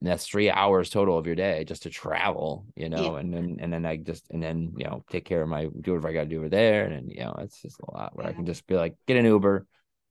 and 0.00 0.08
that's 0.08 0.26
three 0.26 0.48
hours 0.50 0.90
total 0.90 1.18
of 1.18 1.26
your 1.26 1.34
day 1.34 1.64
just 1.64 1.82
to 1.82 1.90
travel, 1.90 2.64
you 2.76 2.88
know, 2.88 3.16
and 3.16 3.34
then 3.34 3.56
and 3.60 3.72
then 3.72 3.84
I 3.84 3.96
just 3.96 4.30
and 4.30 4.40
then 4.42 4.72
you 4.76 4.84
know 4.84 5.04
take 5.10 5.24
care 5.24 5.42
of 5.42 5.48
my 5.48 5.64
do 5.64 5.92
whatever 5.92 6.08
I 6.08 6.12
got 6.12 6.22
to 6.24 6.26
do 6.28 6.38
over 6.38 6.48
there, 6.48 6.84
and 6.84 6.94
then 6.94 7.08
you 7.10 7.20
know 7.24 7.34
it's 7.40 7.60
just 7.60 7.80
a 7.80 7.90
lot 7.90 8.16
where 8.16 8.26
I 8.26 8.32
can 8.32 8.46
just 8.46 8.66
be 8.66 8.76
like 8.76 8.94
get 9.06 9.16
an 9.16 9.24
Uber, 9.24 9.66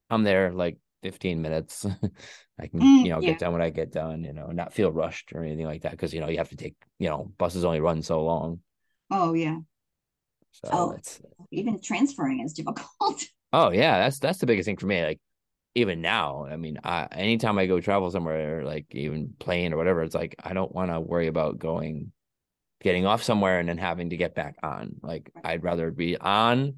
I'm 0.09 0.23
there 0.23 0.53
like 0.53 0.77
15 1.03 1.41
minutes, 1.41 1.85
I 2.59 2.67
can 2.67 2.93
Mm, 2.93 3.03
you 3.03 3.11
know 3.11 3.21
yeah. 3.21 3.23
get 3.23 3.39
done 3.39 3.53
when 3.53 3.61
I 3.61 3.69
get 3.71 3.91
done, 3.93 4.23
you 4.25 4.33
know, 4.33 4.47
not 4.47 4.73
feel 4.73 4.91
rushed 4.91 5.33
or 5.33 5.43
anything 5.43 5.65
like 5.67 5.83
that 5.83 5.91
because 5.91 6.13
you 6.13 6.21
know 6.21 6.29
you 6.29 6.37
have 6.39 6.49
to 6.49 6.57
take 6.57 6.75
you 6.99 7.09
know 7.09 7.31
buses 7.37 7.65
only 7.65 7.81
run 7.81 8.01
so 8.03 8.23
long, 8.23 8.61
Oh, 9.11 9.33
yeah. 9.33 9.59
So 10.51 10.69
Oh. 10.71 10.91
it's 10.91 11.19
Even 11.51 11.79
transferring 11.81 12.41
is 12.41 12.53
difficult. 12.53 12.87
oh 13.53 13.71
yeah 13.71 13.99
that's 13.99 14.19
that's 14.19 14.39
the 14.39 14.45
biggest 14.45 14.65
thing 14.65 14.77
for 14.77 14.87
me 14.87 15.03
like 15.03 15.19
even 15.75 16.01
now, 16.01 16.47
I 16.49 16.55
mean, 16.57 16.79
I, 16.83 17.07
anytime 17.11 17.59
I 17.59 17.67
go 17.67 17.79
travel 17.79 18.09
somewhere, 18.09 18.63
like 18.65 18.87
even 18.95 19.35
plane 19.37 19.73
or 19.73 19.77
whatever, 19.77 20.01
it's 20.01 20.15
like 20.15 20.33
I 20.43 20.53
don't 20.53 20.73
want 20.73 20.89
to 20.89 20.99
worry 20.99 21.27
about 21.27 21.59
going, 21.59 22.11
getting 22.81 23.05
off 23.05 23.21
somewhere 23.21 23.59
and 23.59 23.69
then 23.69 23.77
having 23.77 24.09
to 24.09 24.17
get 24.17 24.33
back 24.33 24.55
on. 24.63 24.95
Like 25.03 25.29
I'd 25.43 25.63
rather 25.63 25.91
be 25.91 26.17
on, 26.17 26.77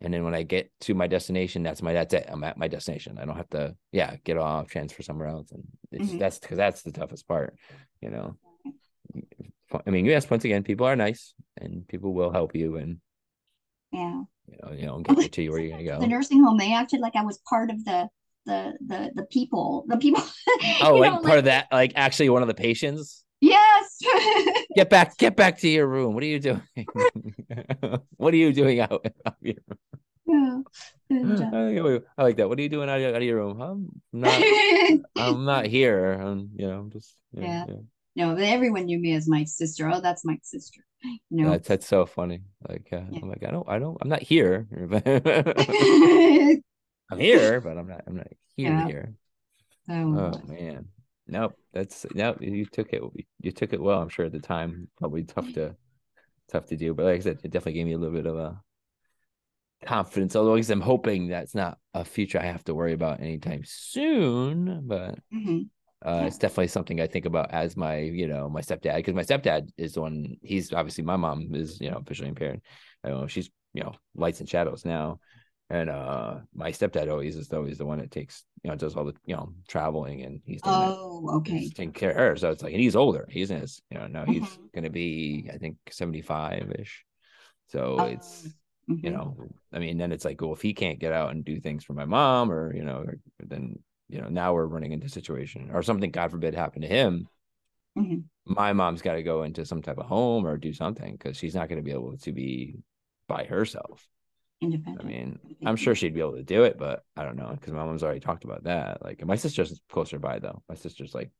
and 0.00 0.14
then 0.14 0.22
when 0.22 0.36
I 0.36 0.44
get 0.44 0.70
to 0.82 0.94
my 0.94 1.08
destination, 1.08 1.64
that's 1.64 1.82
my 1.82 1.92
that's 1.92 2.14
it. 2.14 2.26
I'm 2.28 2.44
at 2.44 2.56
my 2.58 2.68
destination. 2.68 3.18
I 3.18 3.24
don't 3.24 3.36
have 3.36 3.50
to, 3.50 3.74
yeah, 3.90 4.14
get 4.22 4.36
off, 4.36 4.68
transfer 4.68 5.02
somewhere 5.02 5.26
else, 5.26 5.50
and 5.50 5.64
it's 5.90 6.12
Mhm. 6.12 6.20
that's 6.20 6.38
because 6.38 6.58
that's 6.58 6.82
the 6.82 6.92
toughest 6.92 7.26
part, 7.26 7.56
you 8.00 8.10
know. 8.10 8.36
I 9.86 9.90
mean, 9.90 10.04
yes, 10.06 10.28
once 10.30 10.44
again, 10.44 10.62
people 10.62 10.86
are 10.86 10.96
nice 10.96 11.34
and 11.60 11.86
people 11.88 12.14
will 12.14 12.32
help 12.32 12.54
you 12.54 12.76
and 12.76 12.98
Yeah. 13.92 14.22
you 14.46 14.58
know, 14.62 14.72
you 14.72 14.86
know, 14.86 15.00
get 15.00 15.18
you 15.22 15.28
to 15.28 15.50
where 15.50 15.60
you're 15.60 15.70
gonna 15.72 15.84
go. 15.84 16.00
The 16.00 16.06
nursing 16.06 16.42
home, 16.42 16.56
they 16.58 16.72
acted 16.72 17.00
like 17.00 17.16
I 17.16 17.22
was 17.22 17.38
part 17.48 17.70
of 17.70 17.84
the 17.84 18.08
the 18.46 18.74
the 18.86 19.10
the 19.14 19.24
people. 19.24 19.84
The 19.88 19.98
people. 19.98 20.22
Oh, 20.82 20.94
like 20.94 21.12
know, 21.12 21.20
part 21.20 21.38
of 21.38 21.44
that, 21.44 21.66
like 21.70 21.92
actually 21.96 22.30
one 22.30 22.42
of 22.42 22.48
the 22.48 22.54
patients. 22.54 23.24
Yes. 23.40 23.98
Get 24.74 24.90
back, 24.90 25.16
get 25.16 25.36
back 25.36 25.58
to 25.58 25.68
your 25.68 25.86
room. 25.86 26.14
What 26.14 26.22
are 26.22 26.26
you 26.26 26.38
doing? 26.40 26.62
what 28.16 28.32
are 28.34 28.36
you 28.36 28.52
doing 28.52 28.80
out, 28.80 29.04
of 29.24 29.34
your 29.42 29.56
room? 29.68 30.64
yeah. 31.10 31.16
Uh, 31.16 31.50
I 31.52 31.80
like- 31.80 32.04
I 32.16 32.22
like 32.22 32.36
that. 32.36 32.48
What 32.48 32.58
are 32.58 32.62
you 32.62 32.68
doing 32.68 32.88
out 32.88 33.00
of, 33.00 33.14
out 33.14 33.16
of 33.16 33.22
your 33.22 33.36
room? 33.36 33.60
I'm 33.60 33.88
not. 34.12 34.42
I'm 35.16 35.44
not 35.44 35.66
here. 35.66 36.12
I'm, 36.12 36.50
you 36.54 36.66
know, 36.68 36.78
I'm 36.78 36.90
just. 36.90 37.14
Yeah. 37.32 37.42
Yeah. 37.42 37.64
yeah. 37.68 37.74
No, 38.18 38.34
everyone 38.34 38.86
knew 38.86 38.98
me 38.98 39.14
as 39.14 39.28
Mike's 39.28 39.56
sister. 39.56 39.88
Oh, 39.88 40.00
that's 40.00 40.24
Mike's 40.24 40.50
sister. 40.50 40.80
No. 41.30 41.50
That's 41.52 41.68
that's 41.68 41.86
so 41.86 42.04
funny. 42.04 42.40
Like, 42.68 42.88
uh, 42.92 43.02
Yeah. 43.12 43.20
I'm 43.22 43.28
like, 43.28 43.44
I 43.46 43.52
don't, 43.52 43.68
I 43.68 43.78
don't, 43.78 43.96
I'm 44.02 44.08
not 44.08 44.22
here. 44.22 44.66
I'm 47.10 47.18
here, 47.20 47.60
but 47.60 47.78
I'm 47.78 47.86
not. 47.86 48.02
I'm 48.08 48.16
not 48.16 48.26
here. 48.56 48.70
Yeah. 48.70 48.86
Here. 48.88 49.14
oh, 49.88 50.32
Oh 50.32 50.42
man. 50.48 50.86
Nope. 51.28 51.54
That's 51.72 52.06
no. 52.12 52.36
You 52.40 52.66
took 52.66 52.92
it. 52.92 53.00
You 53.40 53.52
took 53.52 53.72
it 53.72 53.80
well. 53.80 54.02
I'm 54.02 54.08
sure 54.08 54.26
at 54.26 54.32
the 54.32 54.40
time. 54.40 54.88
Probably 54.98 55.22
tough 55.22 55.52
to, 55.52 55.76
tough 56.50 56.66
to 56.66 56.76
do. 56.76 56.94
But 56.94 57.04
like 57.04 57.18
I 57.18 57.20
said, 57.20 57.38
it 57.44 57.52
definitely 57.52 57.74
gave 57.74 57.86
me 57.86 57.92
a 57.92 57.98
little 57.98 58.16
bit 58.16 58.26
of 58.26 58.36
a 58.36 58.60
confidence. 59.84 60.34
Although 60.34 60.56
I'm 60.56 60.80
hoping 60.80 61.28
that's 61.28 61.54
not 61.54 61.78
a 61.94 62.04
future 62.04 62.40
I 62.40 62.46
have 62.46 62.64
to 62.64 62.74
worry 62.74 62.94
about 62.94 63.20
anytime 63.20 63.62
soon. 63.64 64.82
But 64.88 65.20
mhm. 65.32 65.68
Uh, 66.04 66.22
Yeah. 66.22 66.26
it's 66.26 66.38
definitely 66.38 66.68
something 66.68 67.00
I 67.00 67.06
think 67.06 67.26
about 67.26 67.50
as 67.52 67.76
my, 67.76 67.98
you 67.98 68.26
know, 68.28 68.48
my 68.48 68.60
stepdad. 68.60 68.96
Because 68.96 69.14
my 69.14 69.22
stepdad 69.24 69.70
is 69.76 69.94
the 69.94 70.00
one. 70.02 70.36
He's 70.42 70.72
obviously 70.72 71.04
my 71.04 71.16
mom 71.16 71.54
is, 71.54 71.80
you 71.80 71.90
know, 71.90 72.00
visually 72.00 72.28
impaired. 72.28 72.60
I 73.04 73.08
know 73.08 73.26
she's, 73.26 73.50
you 73.74 73.82
know, 73.82 73.94
lights 74.14 74.40
and 74.40 74.48
shadows 74.48 74.84
now. 74.84 75.20
And 75.70 75.90
uh 75.90 76.36
my 76.54 76.70
stepdad 76.72 77.10
always 77.10 77.36
is 77.36 77.52
always 77.52 77.78
the 77.78 77.84
one 77.86 77.98
that 77.98 78.10
takes, 78.10 78.44
you 78.62 78.70
know, 78.70 78.76
does 78.76 78.96
all 78.96 79.04
the, 79.04 79.14
you 79.26 79.36
know, 79.36 79.52
traveling 79.68 80.22
and 80.22 80.40
he's 80.46 80.62
that 80.62 80.94
Oh, 80.98 81.30
okay. 81.38 81.58
he's 81.58 81.72
taking 81.72 81.92
care 81.92 82.10
of 82.10 82.16
her. 82.16 82.36
So 82.36 82.50
it's 82.50 82.62
like, 82.62 82.72
and 82.72 82.82
he's 82.82 82.96
older. 82.96 83.26
He's 83.30 83.50
in 83.50 83.60
his, 83.60 83.80
you 83.90 83.98
know, 83.98 84.06
now 84.06 84.24
he's 84.24 84.42
Mhm. 84.42 84.70
going 84.74 84.84
to 84.84 84.90
be, 84.90 85.48
I 85.52 85.58
think, 85.58 85.76
75 85.90 86.70
ish. 86.78 87.04
So 87.68 88.04
it's, 88.04 88.48
Oh, 88.86 88.94
you 89.02 89.10
mhm. 89.10 89.12
know, 89.12 89.36
I 89.72 89.78
mean, 89.78 89.98
then 89.98 90.12
it's 90.12 90.24
like, 90.24 90.40
well, 90.40 90.52
if 90.52 90.62
he 90.62 90.74
can't 90.74 90.98
get 90.98 91.12
out 91.12 91.30
and 91.30 91.44
do 91.44 91.60
things 91.60 91.84
for 91.84 91.92
my 91.94 92.04
mom 92.04 92.50
or, 92.50 92.74
you 92.74 92.84
know, 92.84 92.98
or, 93.06 93.18
then, 93.40 93.78
you 94.08 94.20
know, 94.20 94.28
now 94.28 94.54
we're 94.54 94.66
running 94.66 94.92
into 94.92 95.06
a 95.06 95.10
situation 95.10 95.70
or 95.72 95.82
something, 95.82 96.10
God 96.10 96.30
forbid, 96.30 96.54
happened 96.54 96.82
to 96.82 96.88
him. 96.88 97.28
Mhm. 97.96 98.24
My 98.46 98.72
mom's 98.72 99.02
got 99.02 99.14
to 99.14 99.22
go 99.22 99.42
into 99.42 99.66
some 99.66 99.82
type 99.82 99.98
of 99.98 100.06
home 100.06 100.46
or 100.46 100.56
do 100.56 100.72
something 100.72 101.12
because 101.12 101.36
she's 101.36 101.54
not 101.54 101.68
going 101.68 101.78
to 101.78 101.84
be 101.84 101.92
able 101.92 102.16
to 102.16 102.32
be 102.32 102.78
by 103.26 103.44
herself. 103.44 104.06
independent 104.60 105.04
I 105.04 105.06
mean, 105.06 105.38
I'm 105.64 105.76
sure 105.76 105.94
she'd 105.94 106.14
be 106.14 106.20
able 106.20 106.36
to 106.36 106.42
do 106.42 106.64
it, 106.64 106.78
but 106.78 107.04
I 107.14 107.22
don't 107.22 107.36
know 107.36 107.50
because 107.50 107.72
my 107.72 107.84
mom's 107.84 108.02
already 108.02 108.20
talked 108.20 108.44
about 108.44 108.64
that. 108.64 109.02
Like, 109.04 109.24
my 109.24 109.36
sister's 109.36 109.80
closer 109.90 110.18
by 110.18 110.38
though. 110.38 110.62
My 110.68 110.74
sister's 110.74 111.14
like 111.14 111.30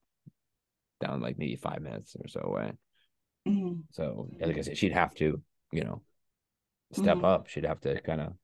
down 1.00 1.20
like 1.20 1.38
maybe 1.38 1.56
five 1.56 1.80
minutes 1.80 2.14
or 2.20 2.28
so 2.28 2.40
away. 2.40 2.72
Mhm. 3.46 3.84
So, 3.92 4.28
like 4.40 4.58
I 4.58 4.60
said, 4.60 4.76
she'd 4.76 4.92
have 4.92 5.14
to, 5.16 5.42
you 5.72 5.84
know, 5.84 6.02
step 6.92 7.18
Mhm. 7.18 7.24
up. 7.24 7.46
She'd 7.48 7.64
have 7.64 7.80
to 7.80 8.00
kind 8.02 8.20
of. 8.20 8.34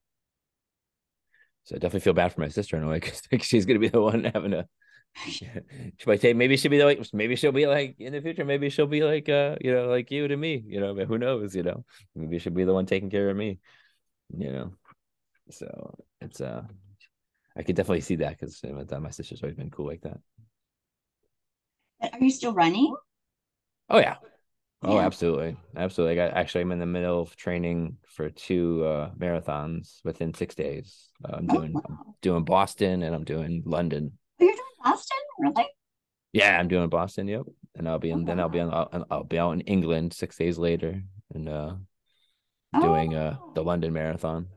So 1.65 1.77
I 1.77 1.79
definitely 1.79 2.01
feel 2.01 2.13
bad 2.13 2.33
for 2.33 2.41
my 2.41 2.49
sister 2.49 2.77
in 2.77 2.85
a 2.85 2.89
way 2.89 3.01
because 3.31 3.47
she's 3.47 3.67
gonna 3.67 3.79
be 3.79 3.89
the 3.89 4.01
one 4.01 4.25
having 4.25 4.53
to. 4.53 4.67
She 5.27 5.49
might 6.07 6.21
say 6.21 6.33
maybe 6.35 6.57
she'll 6.57 6.71
be 6.71 6.83
like 6.83 7.01
maybe 7.13 7.37
she'll 7.37 7.53
be 7.53 7.67
like 7.67 7.97
in 8.01 8.13
the 8.13 8.21
future 8.21 8.45
maybe 8.45 8.69
she'll 8.69 8.89
be 8.89 9.05
like 9.05 9.29
uh 9.29 9.55
you 9.61 9.73
know 9.73 9.87
like 9.87 10.11
you 10.11 10.27
to 10.27 10.37
me 10.37 10.63
you 10.67 10.81
know 10.81 10.93
but 10.95 11.07
who 11.07 11.19
knows 11.19 11.55
you 11.55 11.63
know 11.63 11.85
maybe 12.17 12.39
she'll 12.41 12.53
be 12.53 12.65
the 12.65 12.75
one 12.75 12.85
taking 12.85 13.11
care 13.11 13.31
of 13.31 13.37
me 13.37 13.61
you 14.37 14.51
know 14.51 14.73
so 15.51 15.95
it's 16.21 16.41
uh 16.41 16.63
I 17.57 17.63
could 17.63 17.77
definitely 17.77 18.01
see 18.01 18.17
that 18.17 18.39
because 18.41 18.61
my 19.01 19.11
sister's 19.11 19.43
always 19.43 19.57
been 19.57 19.71
cool 19.71 19.87
like 19.87 20.03
that 20.03 20.19
Are 22.13 22.19
you 22.21 22.31
still 22.31 22.53
running? 22.53 22.95
oh 23.89 23.99
yeah 23.99 24.17
Oh, 24.85 24.99
Yeah. 24.99 25.07
absolutely. 25.07 25.57
Absolutely. 25.77 26.21
I 26.21 26.29
got, 26.29 26.37
actually, 26.37 26.61
I'm 26.63 26.73
in 26.73 26.79
the 26.79 26.87
middle 26.87 27.21
of 27.21 27.35
training 27.37 27.97
for 28.07 28.29
two 28.31 28.85
uh, 28.85 29.11
marathons 29.15 30.05
within 30.05 30.35
six 30.35 30.55
days. 30.55 31.09
Uh, 31.25 31.37
I'm 31.37 31.49
Oh, 31.49 31.55
doing 31.55 31.81
I'm 31.87 31.99
doing 32.23 32.45
Boston 32.45 33.03
and 33.03 33.15
I'm 33.15 33.25
doing 33.25 33.63
London. 33.65 34.19
Oh, 34.41 34.45
you're 34.45 34.53
doing 34.55 34.65
Boston? 34.85 35.19
Really? 35.41 35.67
Yeah, 36.33 36.59
I'm 36.59 36.69
doing 36.69 36.89
Boston. 36.89 37.29
Yep. 37.29 37.47
And 37.77 37.89
I'll 37.89 37.99
be 37.99 38.11
in, 38.11 38.19
Oh, 38.19 38.25
then 38.25 38.41
I'll 38.41 38.49
be 38.49 38.61
wow. 38.61 38.67
on, 38.67 38.73
I'll, 38.73 39.07
I'll 39.11 39.25
be 39.25 39.39
out 39.39 39.53
in 39.53 39.61
England 39.63 40.13
six 40.13 40.37
days 40.37 40.59
later 40.59 41.03
and 41.35 41.49
uh, 41.49 41.75
doing 42.79 43.15
uh, 43.15 43.39
the 43.55 43.63
Oh. 43.63 43.65
London 43.65 43.93
Marathon. 43.93 44.49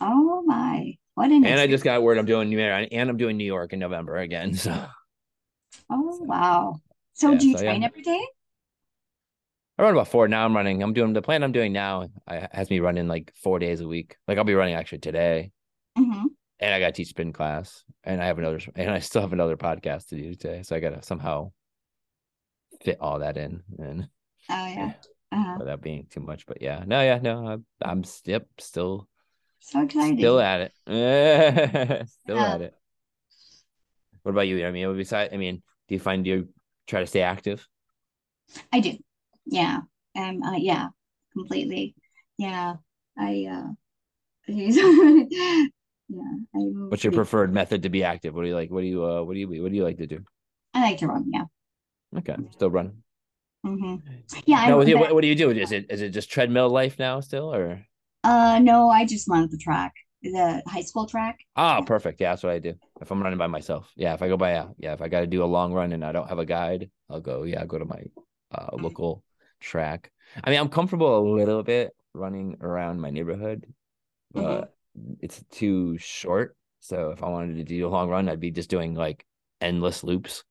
Oh 0.00 0.42
my. 0.42 0.98
What 1.14 1.30
an 1.30 1.44
And 1.44 1.60
I 1.60 1.66
just 1.66 1.84
got 1.84 2.02
word 2.02 2.18
I'm 2.18 2.26
doing 2.26 2.48
New 2.50 2.58
York 2.60 2.88
and 2.90 3.10
I'm 3.10 3.16
doing 3.16 3.36
New 3.36 3.44
York 3.44 3.72
in 3.72 3.78
November 3.78 4.16
again. 4.16 4.54
So 4.58 4.86
Oh 5.90 6.18
wow. 6.24 6.80
So 7.12 7.34
yeah, 7.34 7.36
do 7.36 7.46
you 7.46 7.54
so, 7.54 7.60
yeah. 7.60 7.64
train 7.64 7.82
every 7.84 8.02
day? 8.02 8.24
I 9.78 9.82
run 9.82 9.92
about 9.94 10.08
four 10.08 10.26
now. 10.26 10.44
I'm 10.44 10.56
running. 10.56 10.82
I'm 10.82 10.92
doing 10.92 11.12
the 11.12 11.22
plan 11.22 11.44
I'm 11.44 11.52
doing 11.52 11.72
now. 11.72 12.08
I 12.26 12.48
has 12.52 12.68
me 12.68 12.80
running 12.80 13.06
like 13.06 13.32
four 13.36 13.58
days 13.58 13.80
a 13.80 13.86
week. 13.86 14.16
Like 14.26 14.36
I'll 14.38 14.44
be 14.44 14.54
running 14.54 14.74
actually 14.74 14.98
today. 14.98 15.52
hmm 15.96 16.26
and 16.60 16.74
I 16.74 16.80
got 16.80 16.86
to 16.86 16.92
teach 16.92 17.10
spin 17.10 17.32
class, 17.32 17.84
and 18.02 18.20
I 18.20 18.26
have 18.26 18.38
another, 18.38 18.58
and 18.74 18.90
I 18.90 18.98
still 18.98 19.22
have 19.22 19.32
another 19.32 19.56
podcast 19.56 20.08
to 20.08 20.16
do 20.16 20.34
today, 20.34 20.64
so 20.64 20.74
I 20.74 20.80
got 20.80 20.90
to 20.90 21.02
somehow 21.02 21.52
fit 22.82 22.98
all 23.00 23.20
that 23.20 23.36
in, 23.36 23.62
and 23.78 24.08
Oh 24.50 24.66
yeah. 24.66 24.74
yeah, 24.74 24.92
Uh-huh. 25.30 25.56
without 25.60 25.80
being 25.82 26.06
too 26.10 26.18
much. 26.18 26.46
But 26.46 26.60
yeah, 26.60 26.82
no, 26.84 27.00
yeah, 27.00 27.18
no, 27.22 27.46
I'm, 27.46 27.64
I'm 27.80 28.04
yep, 28.24 28.48
still, 28.58 29.08
So 29.60 29.82
excited. 29.82 30.18
still 30.18 30.40
at 30.40 30.60
it, 30.62 30.72
still 32.24 32.36
Yeah. 32.36 32.54
at 32.54 32.60
it. 32.62 32.74
What 34.22 34.32
about 34.32 34.48
you? 34.48 34.66
I 34.66 34.72
mean, 34.72 34.96
besides, 34.96 35.32
I 35.32 35.36
mean, 35.36 35.62
do 35.86 35.94
you 35.94 36.00
find 36.00 36.26
you 36.26 36.48
try 36.88 37.00
to 37.00 37.06
stay 37.06 37.22
active? 37.22 37.66
I 38.72 38.80
do. 38.80 38.98
Yeah. 39.48 39.80
Um. 40.16 40.42
Uh, 40.42 40.56
yeah. 40.56 40.88
Completely. 41.32 41.94
Yeah. 42.38 42.74
I. 43.18 43.46
uh 43.50 43.68
Yeah. 46.10 46.22
I 46.54 46.58
move 46.58 46.90
What's 46.90 47.04
your 47.04 47.10
pretty- 47.10 47.16
preferred 47.18 47.52
method 47.52 47.82
to 47.82 47.90
be 47.90 48.02
active? 48.02 48.34
What 48.34 48.42
do 48.42 48.48
you 48.48 48.54
like? 48.54 48.70
What 48.70 48.80
do 48.80 48.86
you, 48.86 49.04
uh, 49.04 49.22
what 49.22 49.34
do 49.34 49.40
you, 49.40 49.62
what 49.62 49.70
do 49.70 49.76
you 49.76 49.84
like 49.84 49.98
to 49.98 50.06
do? 50.06 50.24
I 50.72 50.80
like 50.80 50.96
to 50.98 51.06
run. 51.06 51.26
Yeah. 51.30 51.44
Okay, 52.16 52.34
still 52.52 52.70
run. 52.70 53.02
mm-hmm. 53.66 53.96
Yeah. 54.46 54.68
No, 54.68 54.76
I, 54.76 54.78
with 54.78 54.88
you, 54.88 54.96
what, 54.96 55.12
what 55.12 55.20
do 55.20 55.28
you 55.28 55.34
do? 55.34 55.50
Is 55.50 55.70
it, 55.70 55.84
is 55.90 56.00
it 56.00 56.10
just 56.10 56.30
treadmill 56.30 56.70
life 56.70 56.98
now 56.98 57.20
still, 57.20 57.54
or? 57.54 57.82
uh. 58.24 58.58
No. 58.58 58.88
I 58.88 59.04
just 59.04 59.28
run 59.28 59.44
at 59.44 59.50
the 59.50 59.58
track, 59.58 59.92
the 60.22 60.62
high 60.66 60.80
school 60.80 61.04
track. 61.04 61.36
Oh, 61.56 61.82
perfect. 61.84 62.22
Yeah, 62.22 62.30
that's 62.32 62.42
what 62.42 62.52
I 62.52 62.58
do. 62.58 62.72
If 63.02 63.10
I'm 63.10 63.22
running 63.22 63.38
by 63.38 63.46
myself. 63.46 63.92
Yeah, 63.94 64.14
if 64.14 64.22
I 64.22 64.28
go 64.28 64.38
by 64.38 64.52
yeah, 64.52 64.68
yeah, 64.78 64.94
if 64.94 65.02
I 65.02 65.08
got 65.08 65.20
to 65.20 65.26
do 65.26 65.44
a 65.44 65.52
long 65.56 65.74
run 65.74 65.92
and 65.92 66.02
I 66.02 66.12
don't 66.12 66.28
have 66.30 66.38
a 66.38 66.46
guide, 66.46 66.90
I'll 67.10 67.20
go, 67.20 67.42
yeah, 67.42 67.60
I'll 67.60 67.66
go 67.66 67.78
to 67.78 67.84
my 67.84 68.02
uh 68.54 68.76
local 68.78 69.22
track. 69.60 70.10
I 70.42 70.50
mean, 70.50 70.58
I'm 70.60 70.68
comfortable 70.68 71.18
a 71.18 71.24
little 71.34 71.62
bit 71.62 71.92
running 72.14 72.56
around 72.60 73.00
my 73.00 73.10
neighborhood, 73.10 73.66
but 74.32 74.72
it's 75.20 75.42
too 75.50 75.98
short. 75.98 76.56
So 76.80 77.10
if 77.10 77.22
I 77.22 77.28
wanted 77.28 77.56
to 77.56 77.64
do 77.64 77.86
a 77.86 77.90
long 77.90 78.08
run, 78.08 78.28
I'd 78.28 78.40
be 78.40 78.50
just 78.50 78.70
doing 78.70 78.94
like 78.94 79.24
endless 79.60 80.04
loops, 80.04 80.44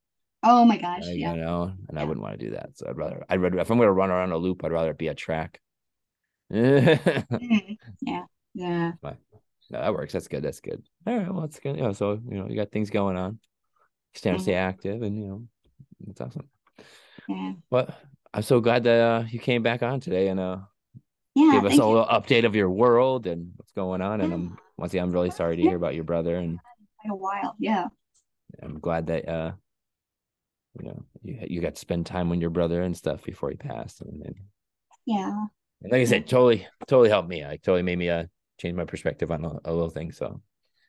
Oh 0.44 0.66
my 0.66 0.78
gosh. 0.78 1.04
uh, 1.08 1.12
Yeah. 1.12 1.34
you 1.34 1.42
know, 1.42 1.74
and 1.90 2.00
I 2.00 2.04
wouldn't 2.04 2.24
want 2.24 2.40
to 2.40 2.46
do 2.46 2.52
that. 2.52 2.78
So 2.78 2.88
I'd 2.90 2.98
rather 2.98 3.26
I'd 3.30 3.42
rather 3.42 3.60
if 3.60 3.70
I'm 3.70 3.78
gonna 3.78 3.92
run 3.92 4.12
around 4.12 4.32
a 4.32 4.38
loop, 4.38 4.64
I'd 4.64 4.72
rather 4.72 4.92
it 4.92 4.98
be 4.98 5.08
a 5.08 5.16
track. 5.16 5.60
no, 6.50 6.60
Mhm. 7.32 7.78
Yeah. 8.02 8.24
Yeah. 8.54 8.92
that 9.70 9.94
works. 9.94 10.14
That's 10.14 10.28
good. 10.28 10.44
That's 10.44 10.60
good. 10.62 10.84
All 11.06 11.18
right. 11.18 11.32
Well, 11.32 11.42
that's 11.42 11.60
good. 11.60 11.78
Yeah. 11.78 11.92
So, 11.92 12.14
you 12.30 12.38
know, 12.38 12.48
you 12.48 12.56
got 12.56 12.72
things 12.72 12.90
going 12.90 13.18
on. 13.18 13.40
Stay 14.14 14.32
Mhm. 14.32 14.42
stay 14.42 14.54
active 14.56 15.02
and, 15.02 15.18
you 15.18 15.28
know, 15.28 15.44
it's 16.08 16.22
awesome. 16.22 16.50
Yeah. 17.28 17.54
But 17.70 18.00
I'm 18.38 18.44
so 18.44 18.62
glad 18.62 18.84
that 18.84 19.00
uh, 19.00 19.24
you 19.28 19.40
came 19.40 19.64
back 19.64 19.82
on 19.82 20.00
today 20.00 20.28
and 20.28 20.40
uh, 20.40 20.58
Yeah. 21.34 21.54
gave 21.54 21.66
us 21.66 21.74
a 21.74 21.76
you. 21.78 21.86
little 21.86 22.06
update 22.06 22.46
of 22.46 22.56
your 22.56 22.70
world 22.70 23.26
and 23.26 23.52
what's 23.56 23.72
going 23.72 24.00
on. 24.00 24.22
And 24.22 24.32
I'm, 24.32 24.58
once 24.78 24.94
again, 24.94 25.06
I'm 25.06 25.12
really 25.12 25.32
sorry 25.32 25.56
to 25.56 25.62
hear 25.64 25.76
about 25.76 25.96
your 25.96 26.04
brother. 26.04 26.36
And 26.36 26.60
Quite 27.02 27.12
a 27.14 27.16
while. 27.16 27.56
Yeah. 27.58 27.88
I'm 28.62 28.80
glad 28.80 29.08
that, 29.08 29.28
uh, 29.28 29.54
you 30.80 30.88
know, 30.88 31.04
you, 31.24 31.40
you 31.50 31.62
got 31.62 31.74
to 31.74 31.82
spend 31.82 32.06
time 32.06 32.30
with 32.30 32.40
your 32.40 32.52
brother 32.52 32.84
and 32.84 32.96
stuff 32.96 33.24
before 33.24 33.50
he 33.50 33.56
passed. 33.56 34.02
And, 34.02 34.22
and, 34.24 34.36
Yeah. 35.08 35.46
and 35.82 35.92
like 35.92 36.02
I 36.02 36.06
said, 36.06 36.28
totally, 36.28 36.68
totally 36.86 37.10
helped 37.10 37.30
me. 37.30 37.44
Like, 37.44 37.64
totally 37.64 37.82
made 37.82 37.98
me 37.98 38.10
uh, 38.12 38.26
change 38.60 38.76
my 38.78 38.86
perspective 38.86 39.32
on 39.32 39.46
a, 39.46 39.50
a 39.66 39.74
little 39.74 39.90
thing. 39.90 40.12
So. 40.12 40.42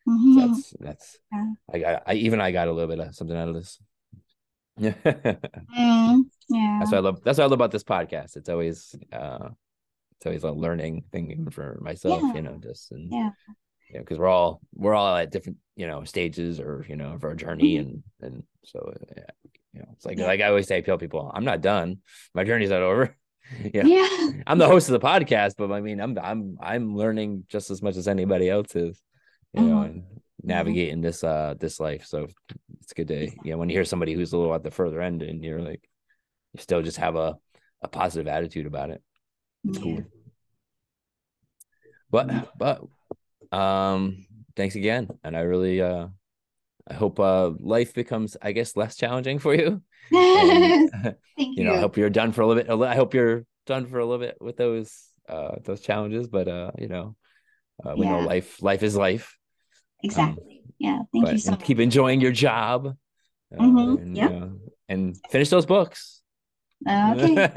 So 0.07 0.41
that's 0.41 0.75
that's 0.81 1.19
Yeah. 1.31 1.53
I 1.71 1.79
got 1.79 2.03
I 2.07 2.15
even 2.15 2.41
I 2.41 2.51
got 2.51 2.69
a 2.69 2.73
little 2.73 2.89
bit 2.89 2.99
of 3.07 3.15
something 3.15 3.37
out 3.37 3.49
of 3.49 3.55
this. 3.55 3.79
Yeah. 4.79 4.95
Mm, 5.79 6.23
yeah. 6.49 6.79
that's 6.81 6.91
what 6.93 6.99
I 6.99 7.01
love. 7.01 7.23
That's 7.25 7.39
what 7.39 7.45
I 7.45 7.47
love 7.47 7.53
about 7.53 7.71
this 7.71 7.85
podcast. 7.85 8.37
It's 8.37 8.49
always 8.49 8.95
uh 9.13 9.49
it's 10.17 10.27
always 10.27 10.43
a 10.45 10.51
learning 10.51 11.05
thing 11.13 11.31
even 11.31 11.51
for 11.51 11.79
myself, 11.81 12.21
Yeah. 12.23 12.35
you 12.35 12.43
know, 12.43 12.59
just 12.63 12.91
and 12.93 13.11
Yeah. 13.13 13.31
you 13.91 13.95
know, 13.95 14.01
because 14.01 14.19
we're 14.19 14.29
all 14.29 14.61
we're 14.75 14.95
all 14.95 15.17
at 15.17 15.31
different, 15.31 15.59
you 15.77 15.87
know, 15.87 16.05
stages 16.05 16.59
or 16.61 16.85
you 16.89 16.97
know, 16.97 17.13
of 17.13 17.25
our 17.25 17.35
journey 17.35 17.77
Mhm. 17.77 17.81
and 17.81 18.03
and 18.23 18.43
so 18.65 18.93
yeah, 19.17 19.25
you 19.75 19.81
know, 19.81 19.89
it's 19.93 20.05
like 20.07 20.19
Yeah. 20.19 20.27
like 20.27 20.41
I 20.41 20.49
always 20.49 20.67
say, 20.67 20.77
I 20.79 20.81
tell 20.81 20.99
people, 20.99 21.31
I'm 21.35 21.45
not 21.45 21.61
done. 21.61 21.99
My 22.35 22.45
journey's 22.45 22.71
not 22.71 22.83
over. 22.83 23.17
yeah. 23.75 23.85
Yeah. 23.85 24.31
I'm 24.47 24.59
the 24.59 24.67
host 24.67 24.89
of 24.91 25.01
the 25.01 25.07
podcast, 25.07 25.55
but 25.57 25.71
I 25.73 25.81
mean, 25.81 26.01
I'm 26.01 26.19
I'm 26.19 26.59
I'm 26.61 26.97
learning 26.97 27.45
just 27.49 27.71
as 27.71 27.81
much 27.83 27.97
as 27.97 28.09
anybody 28.09 28.49
else 28.51 28.75
is, 28.77 29.01
you 29.55 29.63
know, 29.63 29.77
Mhm. 29.77 29.85
and 29.87 30.03
navigating 30.43 31.01
this 31.01 31.23
uh 31.25 31.55
this 31.59 31.79
life. 31.81 32.05
So 32.07 32.27
it's 32.81 32.93
good 32.93 33.09
to 33.09 33.27
you 33.45 33.51
know 33.53 33.59
when 33.59 33.69
you 33.69 33.77
hear 33.77 33.85
somebody 33.85 34.15
who's 34.15 34.33
a 34.33 34.37
little 34.39 34.55
at 34.55 34.63
the 34.65 34.71
further 34.71 35.01
end 35.01 35.23
and 35.23 35.45
you're 35.45 35.63
like, 35.63 35.89
still 36.59 36.83
just 36.83 36.99
have 36.99 37.17
a 37.17 37.37
a 37.83 37.89
positive 37.89 38.27
attitude 38.29 38.67
about 38.67 38.91
it. 38.91 39.03
It's 39.65 39.79
cool. 39.79 39.95
Yeah. 39.97 40.03
But 42.11 42.49
but 42.59 43.57
um, 43.57 44.27
thanks 44.57 44.75
again, 44.75 45.09
and 45.23 45.37
I 45.37 45.41
really 45.41 45.81
uh, 45.81 46.09
I 46.89 46.95
hope 46.95 47.21
uh 47.21 47.51
life 47.59 47.95
becomes 47.95 48.37
I 48.41 48.53
guess 48.53 48.77
less 48.77 48.97
challenging 48.97 49.39
for 49.39 49.55
you. 49.55 49.83
And, 50.11 50.91
Thank 51.03 51.15
you 51.37 51.53
you. 51.59 51.65
know, 51.65 51.75
I 51.75 51.79
hope 51.81 51.97
you're 51.99 52.09
done 52.11 52.33
for 52.33 52.41
a 52.41 52.47
little 52.47 52.63
bit. 52.63 52.89
I 52.89 52.95
hope 52.95 53.13
you're 53.15 53.45
done 53.67 53.87
for 53.87 53.99
a 53.99 54.05
little 54.07 54.19
bit 54.25 54.39
with 54.41 54.57
those 54.57 54.91
uh 55.29 55.57
those 55.65 55.81
challenges. 55.81 56.29
But 56.29 56.49
uh, 56.49 56.73
you 56.79 56.89
know, 56.89 57.15
uh, 57.85 57.95
we 57.97 58.07
know 58.07 58.21
life 58.21 58.63
life 58.63 58.83
is 58.83 58.97
life. 58.97 59.37
exactly. 60.03 60.63
yeah. 60.79 61.03
Thank 61.13 61.31
you 61.33 61.39
so 61.39 61.51
much. 61.53 61.65
keep 61.65 61.79
enjoying 61.79 62.21
your 62.21 62.33
job. 62.33 62.97
uh, 63.53 63.63
Mhm, 63.63 64.03
and, 64.03 64.17
yep. 64.17 64.51
and 64.89 65.17
finish 65.31 65.51
those 65.51 65.67
books. 65.67 66.18
Okay. 66.87 67.33
in 67.35 67.51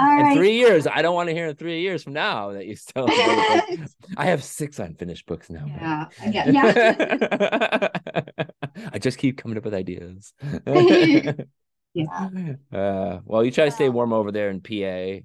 All 0.00 0.22
right. 0.22 0.36
three 0.36 0.56
years, 0.58 0.86
I 0.86 1.00
don't 1.02 1.14
want 1.14 1.28
to 1.30 1.34
hear 1.34 1.46
in 1.48 1.56
three 1.56 1.80
years 1.80 2.02
from 2.02 2.12
now 2.12 2.52
that 2.52 2.66
you 2.66 2.76
still. 2.76 3.06
I 3.10 4.24
have 4.26 4.44
six 4.44 4.78
unfinished 4.78 5.24
books 5.26 5.48
now. 5.48 5.64
man. 5.66 6.08
Yeah. 6.30 6.50
Yeah. 6.50 7.88
I 8.92 8.98
just 8.98 9.16
keep 9.18 9.38
coming 9.38 9.56
up 9.56 9.64
with 9.64 9.72
ideas. 9.74 10.34
Yeah. 11.94 12.28
Uh, 12.72 13.18
well, 13.24 13.44
you 13.44 13.50
try 13.50 13.66
to 13.66 13.70
stay 13.70 13.88
warm 13.88 14.12
over 14.12 14.32
there 14.32 14.50
in 14.50 14.60
PA. 14.60 15.22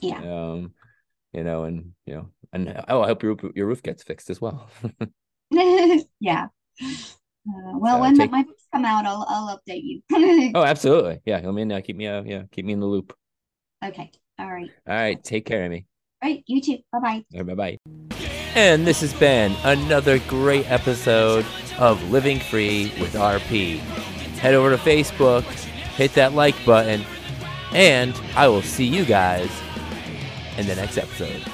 Yeah. 0.00 0.18
Um, 0.22 0.72
you 1.32 1.44
know, 1.44 1.64
and 1.64 1.92
you 2.06 2.14
know, 2.14 2.28
and 2.52 2.82
oh, 2.88 3.02
I 3.02 3.06
hope 3.06 3.22
your 3.22 3.34
roof- 3.34 3.52
your 3.56 3.66
roof 3.66 3.82
gets 3.82 4.02
fixed 4.02 4.30
as 4.30 4.40
well. 4.40 4.68
yeah. 5.50 6.46
Uh, 6.80 7.78
well, 7.78 7.96
So 7.96 8.00
when 8.00 8.16
take- 8.16 8.30
my 8.30 8.44
come 8.72 8.84
out, 8.84 9.06
I'll 9.06 9.24
I'll 9.28 9.58
update 9.58 9.82
you. 9.82 10.02
oh, 10.54 10.64
absolutely. 10.64 11.20
Yeah, 11.24 11.42
I 11.46 11.50
mean, 11.50 11.70
uh, 11.72 11.80
keep 11.80 11.96
me, 11.96 12.06
uh, 12.06 12.22
yeah, 12.22 12.42
keep 12.50 12.64
me 12.64 12.72
in 12.72 12.80
the 12.80 12.86
loop. 12.86 13.14
okay. 13.84 14.10
All 14.38 14.50
right. 14.50 14.70
All 14.88 14.94
right, 14.94 15.22
take 15.22 15.44
care, 15.44 15.62
Amy. 15.64 15.86
All 16.22 16.30
right. 16.30 16.42
You 16.46 16.62
too. 16.62 16.78
Bye 16.92 17.22
bye. 17.32 17.42
Bye 17.42 17.54
bye. 17.54 17.78
And 18.54 18.86
this 18.86 19.00
has 19.00 19.12
been 19.14 19.54
another 19.64 20.18
great 20.20 20.70
episode 20.70 21.44
of 21.78 22.02
Living 22.10 22.40
Free 22.40 22.92
with 23.00 23.12
RP. 23.14 23.78
Head 24.38 24.54
over 24.54 24.70
to 24.70 24.76
Facebook, 24.76 25.44
hit 25.44 26.14
that 26.14 26.32
like 26.32 26.54
button, 26.64 27.04
and 27.72 28.18
I 28.34 28.48
will 28.48 28.62
see 28.62 28.86
you 28.86 29.04
guys 29.04 29.50
in 30.56 30.66
the 30.66 30.74
next 30.74 30.96
episode. 30.96 31.44